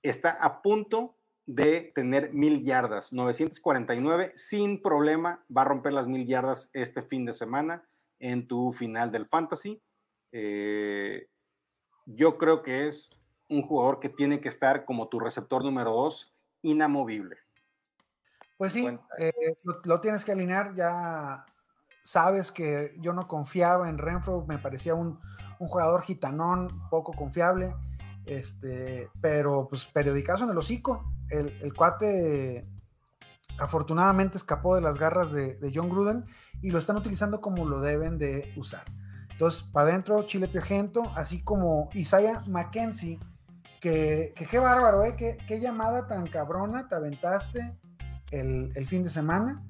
Está 0.02 0.30
a 0.30 0.62
punto 0.62 1.16
de 1.46 1.92
tener 1.94 2.32
mil 2.32 2.64
yardas, 2.64 3.12
949, 3.12 4.32
sin 4.34 4.82
problema, 4.82 5.44
va 5.56 5.62
a 5.62 5.66
romper 5.66 5.92
las 5.92 6.08
mil 6.08 6.26
yardas 6.26 6.70
este 6.72 7.02
fin 7.02 7.24
de 7.24 7.32
semana 7.32 7.84
en 8.18 8.46
tu 8.46 8.72
final 8.72 9.10
del 9.10 9.26
fantasy. 9.26 9.82
Eh, 10.32 11.28
yo 12.06 12.38
creo 12.38 12.62
que 12.62 12.88
es 12.88 13.10
un 13.48 13.62
jugador 13.62 14.00
que 14.00 14.08
tiene 14.08 14.40
que 14.40 14.48
estar 14.48 14.84
como 14.84 15.08
tu 15.08 15.20
receptor 15.20 15.64
número 15.64 15.92
dos, 15.92 16.34
inamovible. 16.62 17.36
Pues 18.56 18.72
sí, 18.72 18.88
eh, 19.18 19.56
lo, 19.84 20.00
tienes 20.00 20.24
que 20.24 20.32
alinear, 20.32 20.74
ya 20.74 21.44
sabes 22.02 22.50
que 22.50 22.94
yo 23.00 23.12
no 23.12 23.28
confiaba 23.28 23.88
en 23.88 23.98
Renfro, 23.98 24.46
me 24.46 24.58
parecía 24.58 24.94
un, 24.94 25.20
un 25.58 25.68
jugador 25.68 26.02
gitanón, 26.02 26.88
poco 26.88 27.12
confiable, 27.12 27.74
este, 28.24 29.10
pero 29.20 29.68
pues 29.68 29.84
periodicazo 29.86 30.44
en 30.44 30.50
el 30.50 30.58
hocico. 30.58 31.12
El, 31.28 31.48
el 31.60 31.74
cuate 31.74 32.66
afortunadamente 33.58 34.36
escapó 34.36 34.74
de 34.74 34.80
las 34.80 34.98
garras 34.98 35.32
de, 35.32 35.72
John 35.74 35.88
Gruden 35.88 36.24
y 36.62 36.70
lo 36.70 36.78
están 36.78 36.96
utilizando 36.96 37.40
como 37.40 37.64
lo 37.64 37.80
deben 37.80 38.18
de 38.18 38.52
usar. 38.56 38.84
Entonces, 39.30 39.62
para 39.62 39.90
adentro, 39.90 40.22
Chile 40.24 40.48
Piojento, 40.48 41.12
así 41.14 41.42
como 41.42 41.90
Isaiah 41.92 42.42
McKenzie, 42.46 43.18
que, 43.80 44.34
qué 44.34 44.58
bárbaro, 44.58 45.04
¿eh? 45.04 45.14
Qué, 45.16 45.60
llamada 45.60 46.06
tan 46.06 46.26
cabrona 46.26 46.88
te 46.88 46.94
aventaste 46.94 47.76
el, 48.30 48.86
fin 48.86 49.02
de 49.02 49.10
semana. 49.10 49.62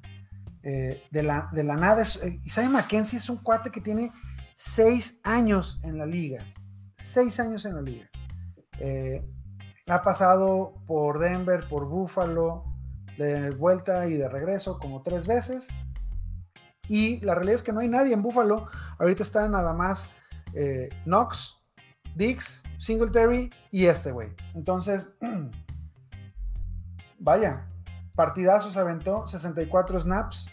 Eh, 0.63 1.03
de, 1.11 1.23
la, 1.23 1.49
de 1.53 1.63
la 1.63 1.77
nada, 1.77 2.03
eh, 2.03 2.41
Isaiah 2.45 2.69
McKenzie 2.69 3.19
es 3.19 3.29
un 3.29 3.37
cuate 3.37 3.71
que 3.71 3.81
tiene 3.81 4.13
seis 4.57 5.21
años 5.23 5.79
en 5.83 5.99
la 5.99 6.07
liga. 6.07 6.45
Seis 6.97 7.39
años 7.41 7.65
en 7.67 7.75
la 7.75 7.83
liga. 7.83 8.09
Eh, 8.79 9.25
ha 9.89 10.03
pasado 10.03 10.75
por 10.87 11.19
Denver, 11.19 11.69
por 11.69 11.87
Buffalo, 11.87 12.65
de 13.19 13.51
vuelta 13.51 14.07
y 14.09 14.15
de 14.15 14.29
regreso 14.29 14.79
como 14.79 15.03
tres 15.03 15.27
veces. 15.27 15.69
Y 16.89 17.21
la 17.21 17.35
realidad 17.35 17.57
es 17.57 17.63
que 17.63 17.73
no 17.73 17.81
hay 17.81 17.89
nadie 17.89 18.15
en 18.15 18.23
Buffalo. 18.23 18.69
Ahorita 18.99 19.23
están 19.23 19.51
nada 19.51 19.73
más 19.73 20.09
eh, 20.55 20.89
Knox, 21.05 21.59
Dix, 22.15 22.63
Singletary 22.79 23.51
y 23.71 23.87
este 23.87 24.13
güey. 24.13 24.31
Entonces, 24.55 25.09
vaya, 27.19 27.67
partidazos 28.15 28.77
aventó, 28.77 29.27
64 29.27 30.01
snaps, 30.01 30.49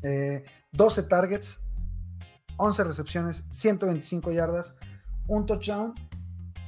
12 0.00 1.00
eh, 1.00 1.04
targets, 1.04 1.62
11 2.56 2.84
recepciones, 2.84 3.44
125 3.50 4.32
yardas, 4.32 4.74
un 5.28 5.46
touchdown 5.46 5.94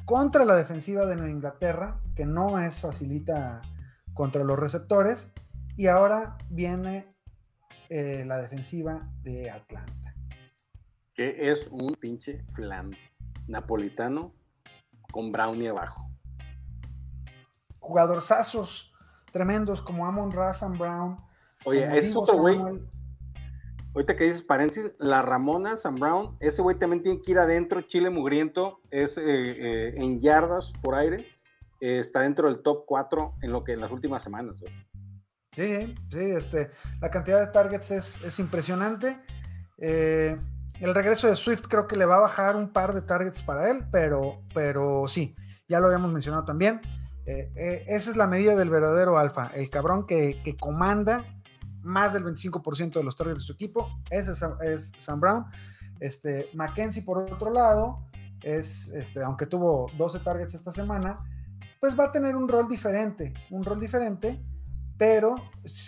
contra 0.04 0.44
la 0.44 0.54
defensiva 0.54 1.06
de 1.06 1.30
Inglaterra, 1.30 2.00
que 2.14 2.26
no 2.26 2.60
es 2.60 2.80
facilita 2.80 3.62
contra 4.14 4.44
los 4.44 4.58
receptores, 4.58 5.32
y 5.76 5.88
ahora 5.88 6.38
viene 6.48 7.14
eh, 7.90 8.24
la 8.26 8.38
defensiva 8.38 9.10
de 9.22 9.50
Atlanta. 9.50 10.14
Que 11.14 11.50
es 11.50 11.68
un 11.70 11.94
pinche 11.94 12.44
flan 12.52 12.96
napolitano 13.46 14.34
con 15.12 15.30
Brownie 15.30 15.68
abajo. 15.68 16.10
Jugadorzazos 17.78 18.92
tremendos 19.32 19.82
como 19.82 20.06
Amon 20.06 20.32
Razan 20.32 20.78
Brown. 20.78 21.18
Oye, 21.64 21.86
es 21.98 22.16
otro 22.16 22.38
güey 22.38 22.58
ahorita 23.94 24.16
que 24.16 24.24
dices 24.24 24.42
paréntesis, 24.42 24.92
la 24.98 25.22
Ramona 25.22 25.76
Sam 25.76 25.96
Brown, 25.96 26.32
ese 26.40 26.62
güey 26.62 26.76
también 26.76 27.02
tiene 27.02 27.22
que 27.22 27.30
ir 27.30 27.38
adentro, 27.38 27.80
Chile 27.82 28.10
Mugriento, 28.10 28.80
es 28.90 29.16
eh, 29.16 29.22
eh, 29.24 29.94
en 29.96 30.20
yardas 30.20 30.72
por 30.82 30.96
aire, 30.96 31.26
eh, 31.80 31.98
está 32.00 32.20
dentro 32.20 32.48
del 32.48 32.62
top 32.62 32.84
4 32.86 33.36
en 33.42 33.52
lo 33.52 33.64
que 33.64 33.72
en 33.72 33.80
las 33.80 33.90
últimas 33.90 34.22
semanas. 34.22 34.64
Sí, 35.54 35.94
sí, 36.10 36.18
este, 36.18 36.70
la 37.00 37.10
cantidad 37.10 37.40
de 37.40 37.52
targets 37.52 37.90
es, 37.90 38.38
impresionante. 38.38 39.20
el 39.78 40.94
regreso 40.94 41.28
de 41.28 41.36
Swift 41.36 41.66
creo 41.68 41.86
que 41.86 41.96
le 41.96 42.06
va 42.06 42.16
a 42.16 42.20
bajar 42.20 42.56
un 42.56 42.72
par 42.72 42.92
de 42.92 43.02
targets 43.02 43.42
para 43.42 43.70
él, 43.70 43.84
pero, 43.92 44.42
pero 44.52 45.06
sí, 45.06 45.36
ya 45.68 45.78
lo 45.78 45.86
habíamos 45.86 46.12
mencionado 46.12 46.44
también. 46.44 46.80
esa 47.24 48.10
es 48.10 48.16
la 48.16 48.26
medida 48.26 48.56
del 48.56 48.70
verdadero 48.70 49.16
alfa, 49.16 49.52
el 49.54 49.70
cabrón 49.70 50.06
que, 50.06 50.40
que 50.42 50.56
comanda 50.56 51.24
más 51.84 52.14
del 52.14 52.24
25% 52.24 52.94
de 52.94 53.04
los 53.04 53.14
targets 53.14 53.40
de 53.40 53.44
su 53.44 53.52
equipo. 53.52 53.88
Ese 54.10 54.32
es, 54.32 54.92
Sam 54.98 55.20
Brown. 55.20 55.44
Este, 56.00 56.48
Mackenzie, 56.54 57.02
por 57.02 57.18
otro 57.18 57.50
lado, 57.50 58.04
es, 58.42 58.88
este, 58.88 59.22
aunque 59.22 59.46
tuvo 59.46 59.90
12 59.96 60.18
targets 60.20 60.54
esta 60.54 60.72
semana, 60.72 61.20
pues 61.84 62.00
va 62.00 62.04
a 62.04 62.12
tener 62.12 62.34
un 62.34 62.48
rol 62.48 62.66
diferente, 62.66 63.34
un 63.50 63.62
rol 63.62 63.78
diferente, 63.78 64.42
pero 64.96 65.36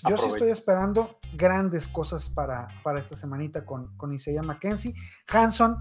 yo 0.06 0.18
sí 0.18 0.26
estoy 0.26 0.50
esperando 0.50 1.18
grandes 1.32 1.88
cosas 1.88 2.28
para, 2.28 2.68
para 2.84 3.00
esta 3.00 3.16
semanita 3.16 3.64
con, 3.64 3.96
con 3.96 4.12
Isaiah 4.12 4.42
Mackenzie. 4.42 4.92
Hanson, 5.26 5.78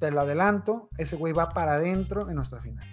te 0.00 0.10
lo 0.10 0.22
adelanto, 0.22 0.88
ese 0.96 1.16
güey 1.16 1.34
va 1.34 1.50
para 1.50 1.74
adentro 1.74 2.30
en 2.30 2.36
nuestra 2.36 2.62
final. 2.62 2.86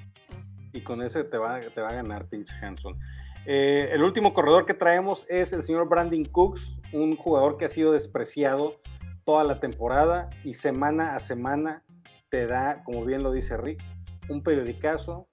Y 0.73 0.81
con 0.81 1.01
ese 1.01 1.23
te 1.23 1.37
va, 1.37 1.61
te 1.61 1.79
va 1.79 1.87
a 1.87 1.93
ganar 1.93 2.27
pinche 2.27 2.53
Hanson. 2.53 2.99
Eh, 3.45 3.87
el 3.93 4.03
último 4.03 4.33
corredor 4.33 4.65
que 4.65 4.73
traemos 4.73 5.25
es 5.29 5.53
el 5.53 5.63
señor 5.63 5.87
Brandon 5.87 6.25
Cooks, 6.25 6.81
un 6.91 7.15
jugador 7.15 7.55
que 7.55 7.63
ha 7.63 7.69
sido 7.69 7.93
despreciado 7.93 8.75
toda 9.23 9.45
la 9.45 9.61
temporada 9.61 10.29
y 10.43 10.55
semana 10.55 11.15
a 11.15 11.21
semana 11.21 11.85
te 12.27 12.45
da, 12.45 12.83
como 12.83 13.05
bien 13.05 13.23
lo 13.23 13.31
dice 13.31 13.55
Rick, 13.55 13.81
un 14.27 14.43
periodicazo, 14.43 15.28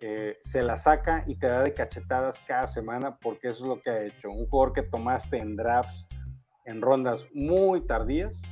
eh, 0.00 0.38
se 0.42 0.62
la 0.62 0.76
saca 0.76 1.24
y 1.26 1.34
te 1.34 1.46
da 1.46 1.62
de 1.62 1.74
cachetadas 1.74 2.40
cada 2.40 2.66
semana 2.66 3.18
porque 3.18 3.48
eso 3.48 3.64
es 3.64 3.68
lo 3.68 3.80
que 3.80 3.90
ha 3.90 4.02
hecho. 4.02 4.30
Un 4.30 4.46
jugador 4.48 4.72
que 4.72 4.82
tomaste 4.82 5.38
en 5.38 5.56
drafts 5.56 6.08
en 6.64 6.80
rondas 6.80 7.26
muy 7.34 7.80
tardías, 7.80 8.42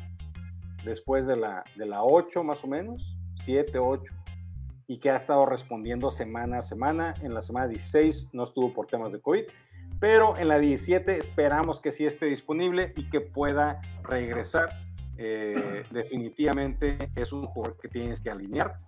después 0.84 1.26
de 1.26 1.36
la, 1.36 1.64
de 1.76 1.86
la 1.86 2.02
8 2.02 2.42
más 2.42 2.64
o 2.64 2.66
menos, 2.66 3.16
7, 3.44 3.78
8, 3.78 4.14
y 4.86 4.98
que 4.98 5.10
ha 5.10 5.16
estado 5.16 5.46
respondiendo 5.46 6.10
semana 6.10 6.58
a 6.58 6.62
semana. 6.62 7.14
En 7.22 7.34
la 7.34 7.42
semana 7.42 7.68
16 7.68 8.30
no 8.32 8.44
estuvo 8.44 8.72
por 8.72 8.86
temas 8.86 9.12
de 9.12 9.20
COVID, 9.20 9.44
pero 10.00 10.36
en 10.36 10.48
la 10.48 10.58
17 10.58 11.16
esperamos 11.16 11.80
que 11.80 11.92
sí 11.92 12.06
esté 12.06 12.26
disponible 12.26 12.92
y 12.96 13.08
que 13.08 13.20
pueda 13.20 13.80
regresar. 14.02 14.70
Eh, 15.16 15.84
definitivamente 15.90 17.10
es 17.16 17.32
un 17.32 17.46
jugador 17.46 17.76
que 17.76 17.88
tienes 17.88 18.20
que 18.20 18.30
alinear. 18.30 18.80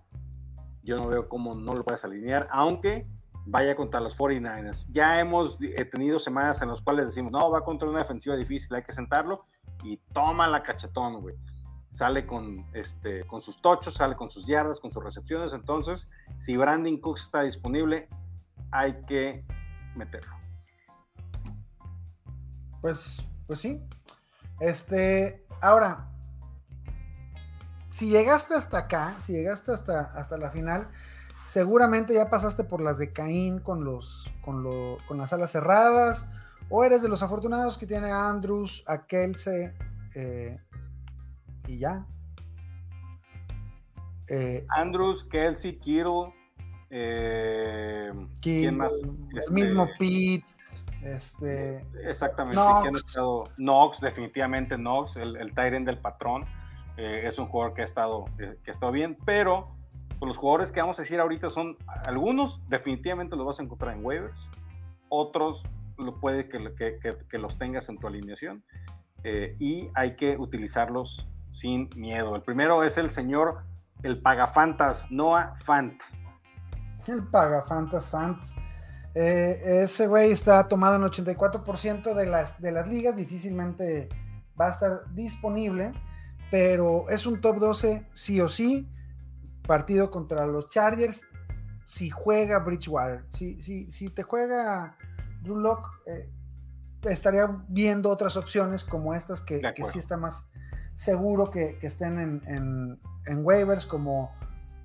Yo 0.83 0.97
no 0.97 1.07
veo 1.07 1.29
cómo 1.29 1.55
no 1.55 1.73
lo 1.73 1.83
puedes 1.83 2.03
alinear, 2.03 2.47
aunque 2.51 3.07
vaya 3.45 3.75
contra 3.75 3.99
los 3.99 4.17
49ers. 4.17 4.87
Ya 4.91 5.19
hemos 5.19 5.57
eh, 5.61 5.85
tenido 5.85 6.19
semanas 6.19 6.61
en 6.61 6.69
las 6.69 6.81
cuales 6.81 7.05
decimos, 7.05 7.31
no, 7.31 7.49
va 7.49 7.63
contra 7.63 7.89
una 7.89 7.99
defensiva 7.99 8.35
difícil, 8.35 8.73
hay 8.75 8.83
que 8.83 8.93
sentarlo 8.93 9.41
y 9.83 9.97
toma 10.13 10.47
la 10.47 10.63
cachetón, 10.63 11.21
güey. 11.21 11.35
Sale 11.89 12.25
con, 12.25 12.65
este, 12.73 13.25
con 13.27 13.41
sus 13.41 13.61
tochos, 13.61 13.95
sale 13.95 14.15
con 14.15 14.29
sus 14.29 14.45
yardas, 14.45 14.79
con 14.79 14.93
sus 14.93 15.03
recepciones. 15.03 15.53
Entonces, 15.53 16.09
si 16.37 16.55
Brandon 16.55 16.97
Cooks 16.97 17.23
está 17.23 17.41
disponible, 17.43 18.07
hay 18.71 19.03
que 19.05 19.45
meterlo. 19.95 20.37
Pues, 22.79 23.21
pues 23.45 23.59
sí. 23.59 23.83
Este, 24.61 25.45
ahora, 25.61 26.10
si 27.91 28.09
llegaste 28.09 28.55
hasta 28.55 28.79
acá, 28.79 29.15
si 29.19 29.33
llegaste 29.33 29.73
hasta, 29.73 29.99
hasta 30.15 30.37
la 30.37 30.49
final, 30.49 30.87
seguramente 31.45 32.13
ya 32.13 32.29
pasaste 32.29 32.63
por 32.63 32.81
las 32.81 32.97
de 32.97 33.11
Caín 33.11 33.59
con, 33.59 33.83
los, 33.83 34.31
con, 34.43 34.63
con 35.07 35.17
las 35.17 35.33
alas 35.33 35.51
cerradas, 35.51 36.25
o 36.69 36.85
eres 36.85 37.01
de 37.01 37.09
los 37.09 37.21
afortunados 37.21 37.77
que 37.77 37.85
tiene 37.85 38.09
a 38.09 38.29
Andrews, 38.29 38.83
a 38.87 39.05
Kelsey 39.05 39.73
eh, 40.15 40.57
y 41.67 41.79
ya. 41.79 42.07
Eh, 44.29 44.65
Andrews, 44.69 45.25
Kelsey, 45.25 45.77
Kittle, 45.77 46.33
eh, 46.89 48.13
¿quién 48.41 48.77
más? 48.77 49.03
El 49.03 49.37
este, 49.37 49.51
mismo 49.51 49.89
Pete. 49.99 50.45
Este, 51.03 51.85
exactamente, 52.05 52.61
Knox. 52.61 53.49
Knox, 53.57 53.99
definitivamente 53.99 54.75
Knox, 54.77 55.17
el, 55.17 55.35
el 55.35 55.53
Tyrant 55.53 55.85
del 55.85 55.97
patrón. 55.97 56.45
Es 56.97 57.39
un 57.39 57.47
jugador 57.47 57.73
que 57.73 57.81
ha 57.81 57.85
estado, 57.85 58.25
que 58.37 58.71
ha 58.71 58.91
bien, 58.91 59.17
pero 59.25 59.75
pues, 60.21 60.27
los 60.27 60.37
jugadores 60.37 60.71
que 60.71 60.79
vamos 60.79 60.99
a 60.99 61.01
decir 61.01 61.19
ahorita 61.19 61.49
son, 61.49 61.77
algunos 62.05 62.61
definitivamente 62.69 63.35
los 63.35 63.45
vas 63.45 63.59
a 63.59 63.63
encontrar 63.63 63.95
en 63.95 64.05
waivers, 64.05 64.49
otros 65.09 65.63
lo 65.97 66.19
puede 66.19 66.47
que, 66.47 67.37
los 67.39 67.57
tengas 67.57 67.89
en 67.89 67.97
tu 67.97 68.07
alineación 68.07 68.63
eh, 69.23 69.55
y 69.59 69.89
hay 69.95 70.15
que 70.15 70.37
utilizarlos 70.37 71.27
sin 71.49 71.89
miedo. 71.95 72.35
El 72.35 72.43
primero 72.43 72.83
es 72.83 72.97
el 72.97 73.09
señor, 73.09 73.63
el 74.03 74.21
Pagafantas, 74.21 75.09
Noah 75.09 75.53
Fant. 75.55 76.01
El 77.07 77.27
Pagafantas 77.27 78.09
Fant. 78.09 78.43
Eh, 79.15 79.81
ese 79.83 80.05
güey 80.05 80.31
está 80.31 80.67
tomado 80.67 80.97
en 80.97 81.01
84% 81.01 82.13
de 82.13 82.25
las, 82.27 82.61
de 82.61 82.71
las 82.71 82.87
ligas, 82.87 83.15
difícilmente 83.15 84.07
va 84.59 84.67
a 84.67 84.69
estar 84.69 85.13
disponible, 85.15 85.93
pero 86.51 87.09
es 87.09 87.25
un 87.25 87.41
top 87.41 87.57
12 87.57 88.07
sí 88.13 88.39
o 88.41 88.49
sí 88.49 88.87
partido 89.65 90.11
contra 90.11 90.45
los 90.45 90.69
Chargers, 90.69 91.23
si 91.85 92.09
juega 92.09 92.59
Bridgewater, 92.59 93.25
si, 93.29 93.59
si, 93.59 93.89
si 93.89 94.09
te 94.09 94.21
juega 94.21 94.97
Drew 95.41 95.55
Locke, 95.55 95.87
eh, 96.07 96.29
estaría 97.03 97.47
viendo 97.67 98.09
otras 98.09 98.35
opciones 98.35 98.83
como 98.83 99.13
estas 99.13 99.41
que, 99.41 99.61
que 99.73 99.85
sí 99.85 99.99
está 99.99 100.17
más 100.17 100.45
seguro 100.97 101.49
que, 101.49 101.77
que 101.79 101.87
estén 101.87 102.19
en, 102.19 102.99
en, 103.25 103.45
waivers, 103.45 103.85
como 103.85 104.31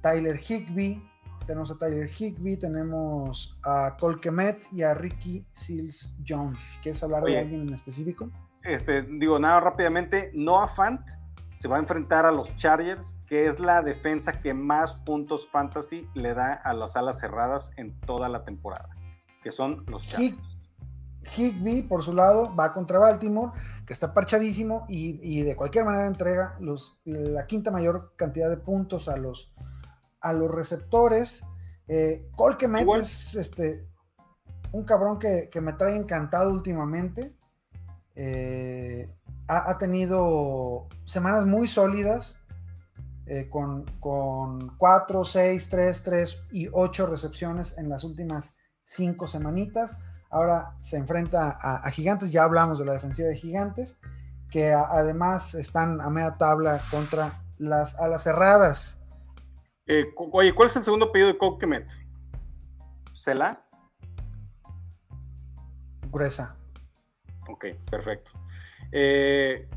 Tyler 0.02 0.38
Higby. 0.38 1.02
Tenemos 1.46 1.70
a 1.70 1.78
Tyler 1.78 2.08
Higby, 2.08 2.56
tenemos 2.56 3.58
a 3.64 3.96
Cole 3.98 4.18
Kemet 4.20 4.66
y 4.72 4.82
a 4.82 4.94
Ricky 4.94 5.46
Seals 5.52 6.14
Jones. 6.26 6.78
¿Quieres 6.82 7.02
hablar 7.02 7.22
de 7.24 7.38
alguien 7.38 7.62
en 7.62 7.74
específico? 7.74 8.30
Este, 8.62 9.02
digo, 9.02 9.38
nada 9.38 9.60
rápidamente, 9.60 10.32
Noah 10.34 10.66
Fant 10.66 11.00
se 11.57 11.68
va 11.68 11.76
a 11.76 11.80
enfrentar 11.80 12.26
a 12.26 12.30
los 12.30 12.54
Chargers, 12.57 13.16
que 13.26 13.46
es 13.46 13.59
la 13.59 13.82
defensa 13.82 14.40
que 14.40 14.54
más 14.54 14.94
puntos 14.94 15.48
fantasy 15.48 16.09
le 16.14 16.34
da 16.34 16.52
a 16.52 16.74
las 16.74 16.96
alas 16.96 17.18
cerradas 17.18 17.72
en 17.76 17.98
toda 18.00 18.28
la 18.28 18.44
temporada, 18.44 18.90
que 19.42 19.50
son 19.50 19.84
los 19.88 20.07
Chargers. 20.07 20.38
Higby, 21.34 21.82
por 21.82 22.02
su 22.02 22.12
lado, 22.12 22.54
va 22.54 22.72
contra 22.72 22.98
Baltimore, 22.98 23.52
que 23.84 23.92
está 23.92 24.14
parchadísimo 24.14 24.84
y, 24.88 25.42
de 25.42 25.57
cualquier 25.57 25.84
manera 25.84 26.07
entrega 26.07 26.57
los, 26.61 27.00
la 27.04 27.46
quinta 27.46 27.70
mayor 27.70 28.12
cantidad 28.16 28.48
de 28.48 28.59
puntos 28.59 29.09
a 29.09 29.16
los, 29.16 29.52
a 30.20 30.32
los 30.32 30.50
receptores. 30.50 31.42
Eh, 31.88 32.28
es 32.96 33.34
este, 33.34 33.88
un 34.72 34.84
cabrón 34.84 35.18
que, 35.18 35.48
que, 35.50 35.61
me 35.61 35.72
trae 35.72 35.96
encantado 35.96 36.52
últimamente. 36.52 37.34
Eh, 38.14 39.15
ha, 39.49 39.78
tenido 39.78 40.86
semanas 41.05 41.47
muy 41.47 41.66
sólidas, 41.68 42.36
eh, 43.26 43.49
con, 43.51 43.84
con 43.99 44.76
4, 44.76 45.24
6, 45.24 45.68
3, 45.68 46.03
3 46.03 46.42
y 46.53 46.68
8 46.72 47.07
recepciones 47.07 47.76
en 47.78 47.88
las 47.88 48.05
últimas 48.05 48.55
5 48.84 49.26
semanitas. 49.26 49.97
Ahora 50.30 50.76
se 50.80 50.97
enfrenta 50.97 51.57
a, 51.61 51.90
Gigantes, 51.90 52.32
ya 52.32 52.44
hablamos 52.44 52.78
de 52.78 52.84
la 52.84 52.92
defensiva 52.92 53.28
de 53.28 53.36
Gigantes, 53.36 53.99
que 54.51 54.72
además 54.72 55.55
están 55.55 56.01
a 56.01 56.11
media 56.11 56.36
tabla 56.36 56.80
contra 56.90 57.42
las 57.59 57.94
alas 57.97 58.22
cerradas. 58.22 59.01
Eh, 59.86 60.07
oye, 60.32 60.53
¿cuál 60.53 60.68
es 60.68 60.76
el 60.76 60.84
segundo 60.84 61.12
pedido 61.12 61.28
de 61.28 61.38
Coke 61.38 61.61
que 61.61 61.66
mete? 61.66 61.94
¿Cela? 63.12 63.64
Gruesa. 66.11 66.57
Ok, 67.49 67.66
perfecto. 67.90 68.32
Eh, 68.93 69.68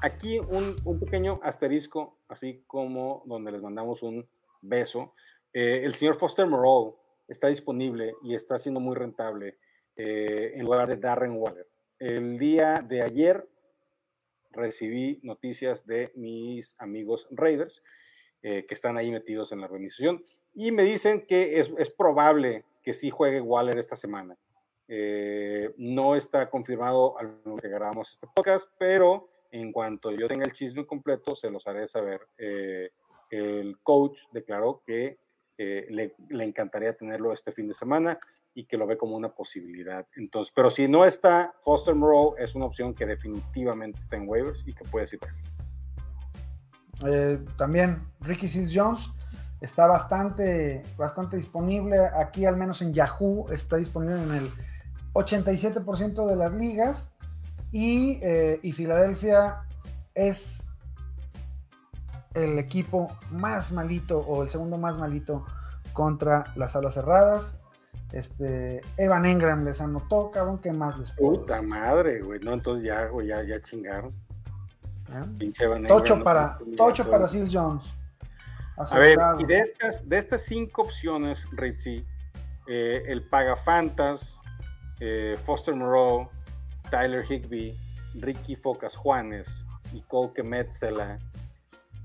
aquí 0.00 0.38
un, 0.38 0.98
pequeño 0.98 1.40
asterisco, 1.42 2.18
así 2.28 2.62
como 2.66 3.22
donde 3.26 3.52
les 3.52 3.62
mandamos 3.62 4.02
un 4.02 4.28
beso. 4.62 5.14
Eh, 5.52 5.82
el 5.84 5.94
señor 5.94 6.16
Foster 6.16 6.46
Moreau 6.46 6.96
está 7.28 7.48
disponible 7.48 8.14
y 8.22 8.34
está 8.34 8.58
siendo 8.58 8.80
muy 8.80 8.96
rentable 8.96 9.58
eh, 9.96 10.52
en 10.54 10.64
lugar 10.64 10.88
de 10.88 10.96
Darren 10.96 11.36
Waller. 11.36 11.68
El 11.98 12.38
día 12.38 12.84
de 12.86 13.02
ayer 13.02 13.48
recibí 14.50 15.20
noticias 15.22 15.86
de 15.86 16.12
mis 16.14 16.76
amigos 16.78 17.26
Raiders 17.30 17.82
que 18.42 18.66
están 18.68 18.98
ahí 18.98 19.10
metidos 19.10 19.52
en 19.52 19.60
la 19.60 19.66
organización 19.66 20.22
y 20.52 20.70
me 20.70 20.82
dicen 20.82 21.24
que 21.26 21.58
es, 21.58 21.72
es 21.78 21.88
probable 21.88 22.66
que 22.82 22.92
sí 22.92 23.08
juegue 23.08 23.40
Waller 23.40 23.78
esta 23.78 23.96
semana. 23.96 24.36
Eh, 24.86 25.72
no 25.78 26.14
está 26.14 26.50
confirmado 26.50 27.18
al 27.18 27.40
que 27.60 27.68
grabamos 27.68 28.10
este 28.10 28.26
podcast, 28.34 28.68
pero 28.78 29.30
en 29.50 29.72
cuanto 29.72 30.10
yo 30.10 30.28
tenga 30.28 30.44
el 30.44 30.52
chisme 30.52 30.86
completo, 30.86 31.34
se 31.34 31.50
los 31.50 31.66
haré 31.66 31.86
saber. 31.86 32.28
Eh, 32.36 32.90
el 33.30 33.78
coach 33.82 34.18
declaró 34.32 34.82
que 34.84 35.18
eh, 35.56 35.86
le, 35.88 36.44
encantaría 36.44 36.96
tenerlo 36.96 37.32
este 37.32 37.52
fin 37.52 37.68
de 37.68 37.74
semana 37.74 38.18
y 38.52 38.64
que 38.64 38.76
lo 38.76 38.86
ve 38.86 38.98
como 38.98 39.16
una 39.16 39.34
posibilidad. 39.34 40.06
Entonces, 40.16 40.52
pero 40.54 40.70
si 40.70 40.86
no 40.86 41.04
está, 41.04 41.54
Foster 41.60 41.94
Moreau 41.94 42.34
es 42.36 42.54
una 42.54 42.66
opción 42.66 42.94
que 42.94 43.06
definitivamente 43.06 44.00
está 44.00 44.16
en 44.16 44.28
waivers 44.28 44.64
y 44.66 44.74
que 44.74 44.84
puede 44.84 45.06
ir. 45.12 45.20
también 47.56 48.02
Ricky 48.20 48.48
Seals 48.48 48.72
Jones 48.74 49.08
está 49.60 49.86
bastante, 49.86 50.82
bastante 50.96 51.36
disponible. 51.36 51.96
Aquí, 52.14 52.44
al 52.44 52.56
menos 52.56 52.82
en 52.82 52.92
Yahoo, 52.92 53.50
está 53.50 53.76
disponible 53.76 54.22
en 54.22 54.34
el 54.34 54.50
87% 55.14 56.26
de 56.28 56.36
las 56.36 56.52
ligas 56.52 57.12
eh, 57.72 58.60
y, 58.62 58.72
Filadelfia 58.72 59.64
es 60.14 60.66
el 62.34 62.58
equipo 62.58 63.16
más 63.30 63.72
malito 63.72 64.18
o 64.20 64.42
el 64.42 64.48
segundo 64.48 64.76
más 64.76 64.96
malito 64.96 65.44
contra 65.92 66.52
las 66.56 66.76
alas 66.76 66.94
cerradas. 66.94 67.60
Este, 68.12 68.80
Evan 68.96 69.26
Engram 69.26 69.64
les 69.64 69.80
anotó, 69.80 70.30
cabrón, 70.30 70.60
¿qué 70.60 70.72
más 70.72 70.98
les 70.98 71.10
puedo 71.12 71.40
Puta 71.40 71.62
madre, 71.62 72.20
güey, 72.20 72.38
no, 72.40 72.52
entonces 72.52 72.84
ya, 72.84 73.06
güey, 73.06 73.28
ya, 73.28 73.42
ya 73.42 73.60
chingaron. 73.60 74.12
Pinche 75.38 75.64
Evan 75.64 75.84
Tocho 75.84 76.22
para, 76.22 76.58
Tocho 76.76 77.08
para 77.10 77.26
Seals 77.28 77.50
Jones. 77.52 77.86
A 78.76 78.98
ver, 78.98 79.18
y 79.38 79.44
de 79.46 79.58
estas, 79.60 80.08
de 80.08 80.18
estas 80.18 80.42
cinco 80.42 80.82
opciones, 80.82 81.46
Ritzy, 81.52 82.04
eh, 82.66 83.02
el 83.06 83.28
Pagafantas, 83.28 84.40
eh, 85.06 85.36
Foster 85.44 85.74
Moreau, 85.74 86.30
Tyler 86.90 87.30
Higby, 87.30 87.78
Ricky 88.14 88.56
Focas 88.56 88.96
Juanes 88.96 89.66
y 89.92 90.00
Colque 90.00 90.42
Metzela. 90.42 91.18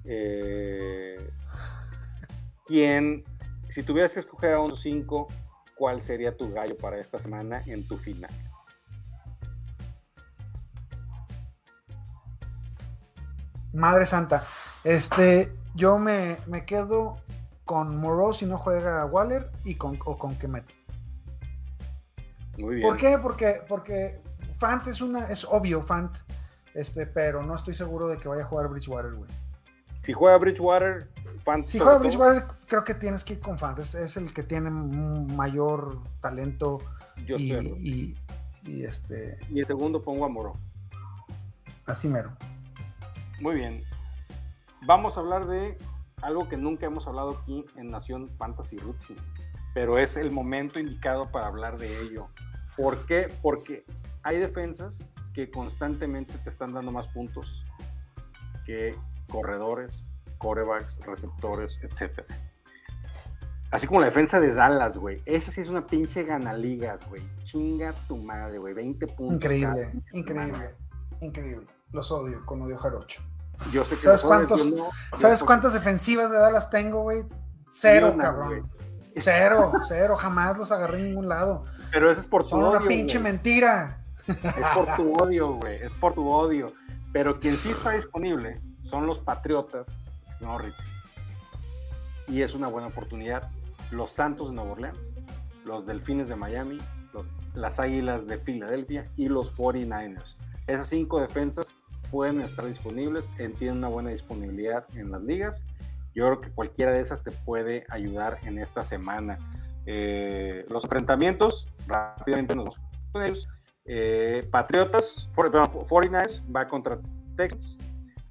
Eh, 0.03 1.31
¿Quién, 2.65 3.23
si 3.69 3.83
tuvieras 3.83 4.13
que 4.13 4.19
escoger 4.19 4.53
a 4.55 4.59
unos 4.59 4.81
cinco, 4.81 5.27
cuál 5.77 6.01
sería 6.01 6.35
tu 6.35 6.51
gallo 6.51 6.75
para 6.75 6.99
esta 6.99 7.19
semana 7.19 7.63
en 7.67 7.87
tu 7.87 7.97
final? 7.97 8.31
Madre 13.71 14.05
Santa. 14.05 14.43
Este, 14.83 15.53
yo 15.73 15.97
me, 15.97 16.37
me 16.47 16.65
quedo 16.65 17.21
con 17.63 17.95
Moreau 17.95 18.33
si 18.33 18.45
no 18.45 18.57
juega 18.57 19.05
Waller 19.05 19.49
y 19.63 19.75
con, 19.75 19.97
o 20.03 20.17
con 20.17 20.35
Kemet. 20.35 20.78
Muy 22.57 22.75
bien. 22.75 22.87
¿Por 22.87 22.97
qué? 22.97 23.17
Porque, 23.21 23.61
porque 23.67 24.21
Fant 24.51 24.85
es 24.87 25.01
una, 25.01 25.25
es 25.25 25.45
obvio, 25.45 25.81
Fant, 25.81 26.17
este, 26.73 27.05
pero 27.05 27.43
no 27.43 27.55
estoy 27.55 27.73
seguro 27.73 28.07
de 28.07 28.17
que 28.17 28.27
vaya 28.27 28.43
a 28.43 28.45
jugar 28.45 28.67
Bridgewater, 28.67 29.13
güey. 29.13 29.29
Si 29.97 30.13
juega 30.13 30.37
Bridgewater, 30.37 31.09
Fant. 31.41 31.67
Si 31.67 31.77
juega 31.77 31.97
Bridgewater, 31.97 32.45
creo 32.67 32.83
que 32.83 32.93
tienes 32.93 33.23
que 33.23 33.33
ir 33.33 33.39
con 33.39 33.57
Fant. 33.57 33.79
Es, 33.79 33.95
es 33.95 34.17
el 34.17 34.33
que 34.33 34.43
tiene 34.43 34.69
mayor 34.69 36.01
talento. 36.21 36.77
Yo 37.25 37.37
y, 37.37 37.51
y, 37.53 38.15
y, 38.63 38.83
este. 38.83 39.37
Y 39.49 39.59
el 39.59 39.65
segundo 39.65 40.01
pongo 40.01 40.25
a 40.25 40.29
Moro. 40.29 40.53
Así 41.85 42.07
mero. 42.07 42.31
Muy 43.41 43.55
bien. 43.55 43.83
Vamos 44.85 45.17
a 45.17 45.21
hablar 45.21 45.47
de 45.47 45.77
algo 46.21 46.47
que 46.47 46.57
nunca 46.57 46.85
hemos 46.85 47.07
hablado 47.07 47.37
aquí 47.41 47.65
en 47.75 47.91
Nación 47.91 48.29
Fantasy 48.37 48.77
Roots, 48.77 49.07
pero 49.73 49.97
es 49.97 50.17
el 50.17 50.31
momento 50.31 50.79
indicado 50.79 51.31
para 51.31 51.47
hablar 51.47 51.77
de 51.77 52.01
ello. 52.01 52.27
¿Por 52.75 53.05
qué? 53.05 53.31
Porque 53.41 53.85
hay 54.23 54.37
defensas 54.37 55.07
que 55.33 55.49
constantemente 55.49 56.37
te 56.37 56.49
están 56.49 56.73
dando 56.73 56.91
más 56.91 57.07
puntos 57.07 57.65
que 58.65 58.95
corredores, 59.29 60.09
corebacks, 60.37 60.99
receptores, 61.05 61.79
etc. 61.83 62.23
Así 63.71 63.85
como 63.85 63.99
la 63.99 64.07
defensa 64.07 64.39
de 64.39 64.53
Dallas, 64.53 64.97
güey. 64.97 65.21
Esa 65.25 65.51
sí 65.51 65.61
es 65.61 65.67
una 65.67 65.85
pinche 65.85 66.23
ganaligas, 66.23 67.07
güey. 67.07 67.21
Chinga 67.43 67.93
tu 68.07 68.17
madre, 68.17 68.57
güey. 68.57 68.73
20 68.73 69.07
puntos. 69.07 69.35
Increíble, 69.35 69.91
increíble, 70.13 70.55
semana. 70.55 70.71
increíble. 71.21 71.67
Los 71.91 72.11
odio 72.11 72.45
con 72.45 72.61
odio 72.61 72.77
jarocho. 72.77 73.21
Yo 73.71 73.83
sé 73.85 73.97
que 73.97 74.03
¿Sabes, 74.03 74.23
cuántos, 74.23 74.67
¿sabes 75.15 75.43
cuántas 75.43 75.73
defensivas 75.73 76.31
de 76.31 76.37
Dallas 76.37 76.69
tengo, 76.69 77.01
güey? 77.01 77.25
Cero, 77.71 78.11
una, 78.13 78.23
cabrón. 78.23 78.49
Wey. 78.49 78.63
Cero, 79.21 79.71
cero. 79.87 80.15
Jamás 80.15 80.57
los 80.57 80.71
agarré 80.71 80.99
en 80.99 81.05
ningún 81.05 81.29
lado. 81.29 81.65
Pero 81.91 82.11
eso 82.11 82.19
es 82.19 82.27
por 82.27 82.43
tu 82.43 82.49
Son 82.49 82.63
odio. 82.63 82.79
una 82.79 82.87
pinche 82.87 83.19
mentira. 83.19 84.03
Es 84.27 84.67
por 84.73 84.95
tu 84.95 85.13
odio, 85.13 85.53
güey. 85.53 85.81
Es 85.81 85.93
por 85.93 86.13
tu 86.13 86.29
odio. 86.29 86.73
Pero 87.11 87.39
quien 87.39 87.57
sí 87.57 87.69
está 87.69 87.91
disponible 87.91 88.61
son 88.81 89.07
los 89.07 89.17
Patriotas, 89.17 90.03
no 90.41 90.57
Rich. 90.57 90.75
Y 92.27 92.41
es 92.43 92.53
una 92.53 92.67
buena 92.67 92.87
oportunidad. 92.87 93.49
Los 93.91 94.11
Santos 94.11 94.49
de 94.49 94.55
Nueva 94.55 94.71
Orleans, 94.71 94.97
los 95.65 95.85
Delfines 95.85 96.27
de 96.27 96.35
Miami, 96.35 96.77
los, 97.13 97.33
las 97.55 97.79
Águilas 97.79 98.27
de 98.27 98.37
Filadelfia 98.37 99.09
y 99.15 99.29
los 99.29 99.57
49ers. 99.57 100.35
Esas 100.67 100.87
cinco 100.87 101.19
defensas 101.19 101.75
pueden 102.11 102.41
estar 102.41 102.65
disponibles, 102.65 103.33
tienen 103.57 103.77
una 103.77 103.87
buena 103.87 104.09
disponibilidad 104.11 104.85
en 104.93 105.11
las 105.11 105.21
ligas. 105.23 105.65
Yo 106.13 106.25
creo 106.25 106.41
que 106.41 106.51
cualquiera 106.51 106.91
de 106.91 107.01
esas 107.01 107.23
te 107.23 107.31
puede 107.31 107.85
ayudar 107.89 108.39
en 108.43 108.57
esta 108.57 108.83
semana. 108.83 109.39
Eh, 109.85 110.65
los 110.69 110.83
enfrentamientos, 110.83 111.67
rápidamente 111.87 112.55
nos 112.55 112.79
vamos 113.13 113.47
eh, 113.91 114.47
Patriotas, 114.51 115.29
49ers 115.33 116.43
va 116.55 116.67
contra 116.67 116.99
Texas, 117.35 117.75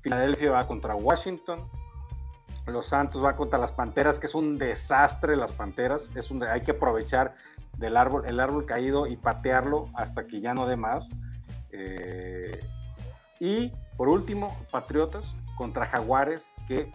Filadelfia 0.03 0.53
va 0.53 0.67
contra 0.69 0.95
Washington, 0.95 1.69
los 2.67 2.87
Santos 2.87 3.25
va 3.25 3.35
contra 3.35 3.59
las 3.59 3.73
Panteras, 3.73 4.21
que 4.21 4.27
es 4.27 4.37
un 4.37 4.57
desastre 4.57 5.35
las 5.35 5.53
Panteras, 5.53 6.11
es 6.15 6.31
un, 6.31 6.43
hay 6.45 6.61
que 6.61 6.73
aprovechar 6.73 7.35
del 7.77 7.97
árbol, 7.97 8.25
el 8.27 8.39
árbol 8.39 8.67
caído 8.67 9.09
y 9.09 9.17
patearlo 9.17 9.91
hasta 9.95 10.29
que 10.29 10.41
ya 10.41 10.55
no 10.55 10.67
dé 10.67 10.77
más. 10.77 11.11
Eh, 11.73 12.61
y 13.41 13.73
por 13.97 14.09
último, 14.09 14.57
Patriotas 14.71 15.35
contra 15.57 15.87
Jaguares, 15.87 16.55
que 16.69 16.93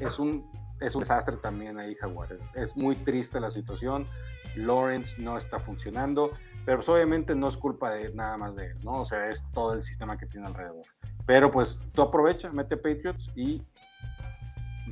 es 0.00 0.18
un, 0.18 0.50
es 0.80 0.94
un 0.94 1.00
desastre 1.00 1.36
también 1.36 1.78
ahí, 1.78 1.94
Jaguares. 1.94 2.42
Es 2.54 2.76
muy 2.76 2.96
triste 2.96 3.40
la 3.40 3.50
situación. 3.50 4.06
Lawrence 4.56 5.20
no 5.20 5.36
está 5.36 5.58
funcionando, 5.58 6.30
pero 6.64 6.78
pues 6.78 6.88
obviamente 6.88 7.34
no 7.34 7.48
es 7.48 7.56
culpa 7.56 7.90
de 7.90 8.12
nada 8.14 8.36
más 8.36 8.56
de 8.56 8.66
él, 8.66 8.80
¿no? 8.84 9.00
O 9.00 9.04
sea, 9.04 9.30
es 9.30 9.44
todo 9.52 9.74
el 9.74 9.82
sistema 9.82 10.16
que 10.16 10.26
tiene 10.26 10.46
alrededor. 10.46 10.86
Pero 11.26 11.50
pues 11.50 11.80
tú 11.92 12.02
aprovecha, 12.02 12.50
mete 12.50 12.76
Patriots 12.76 13.30
y 13.34 13.62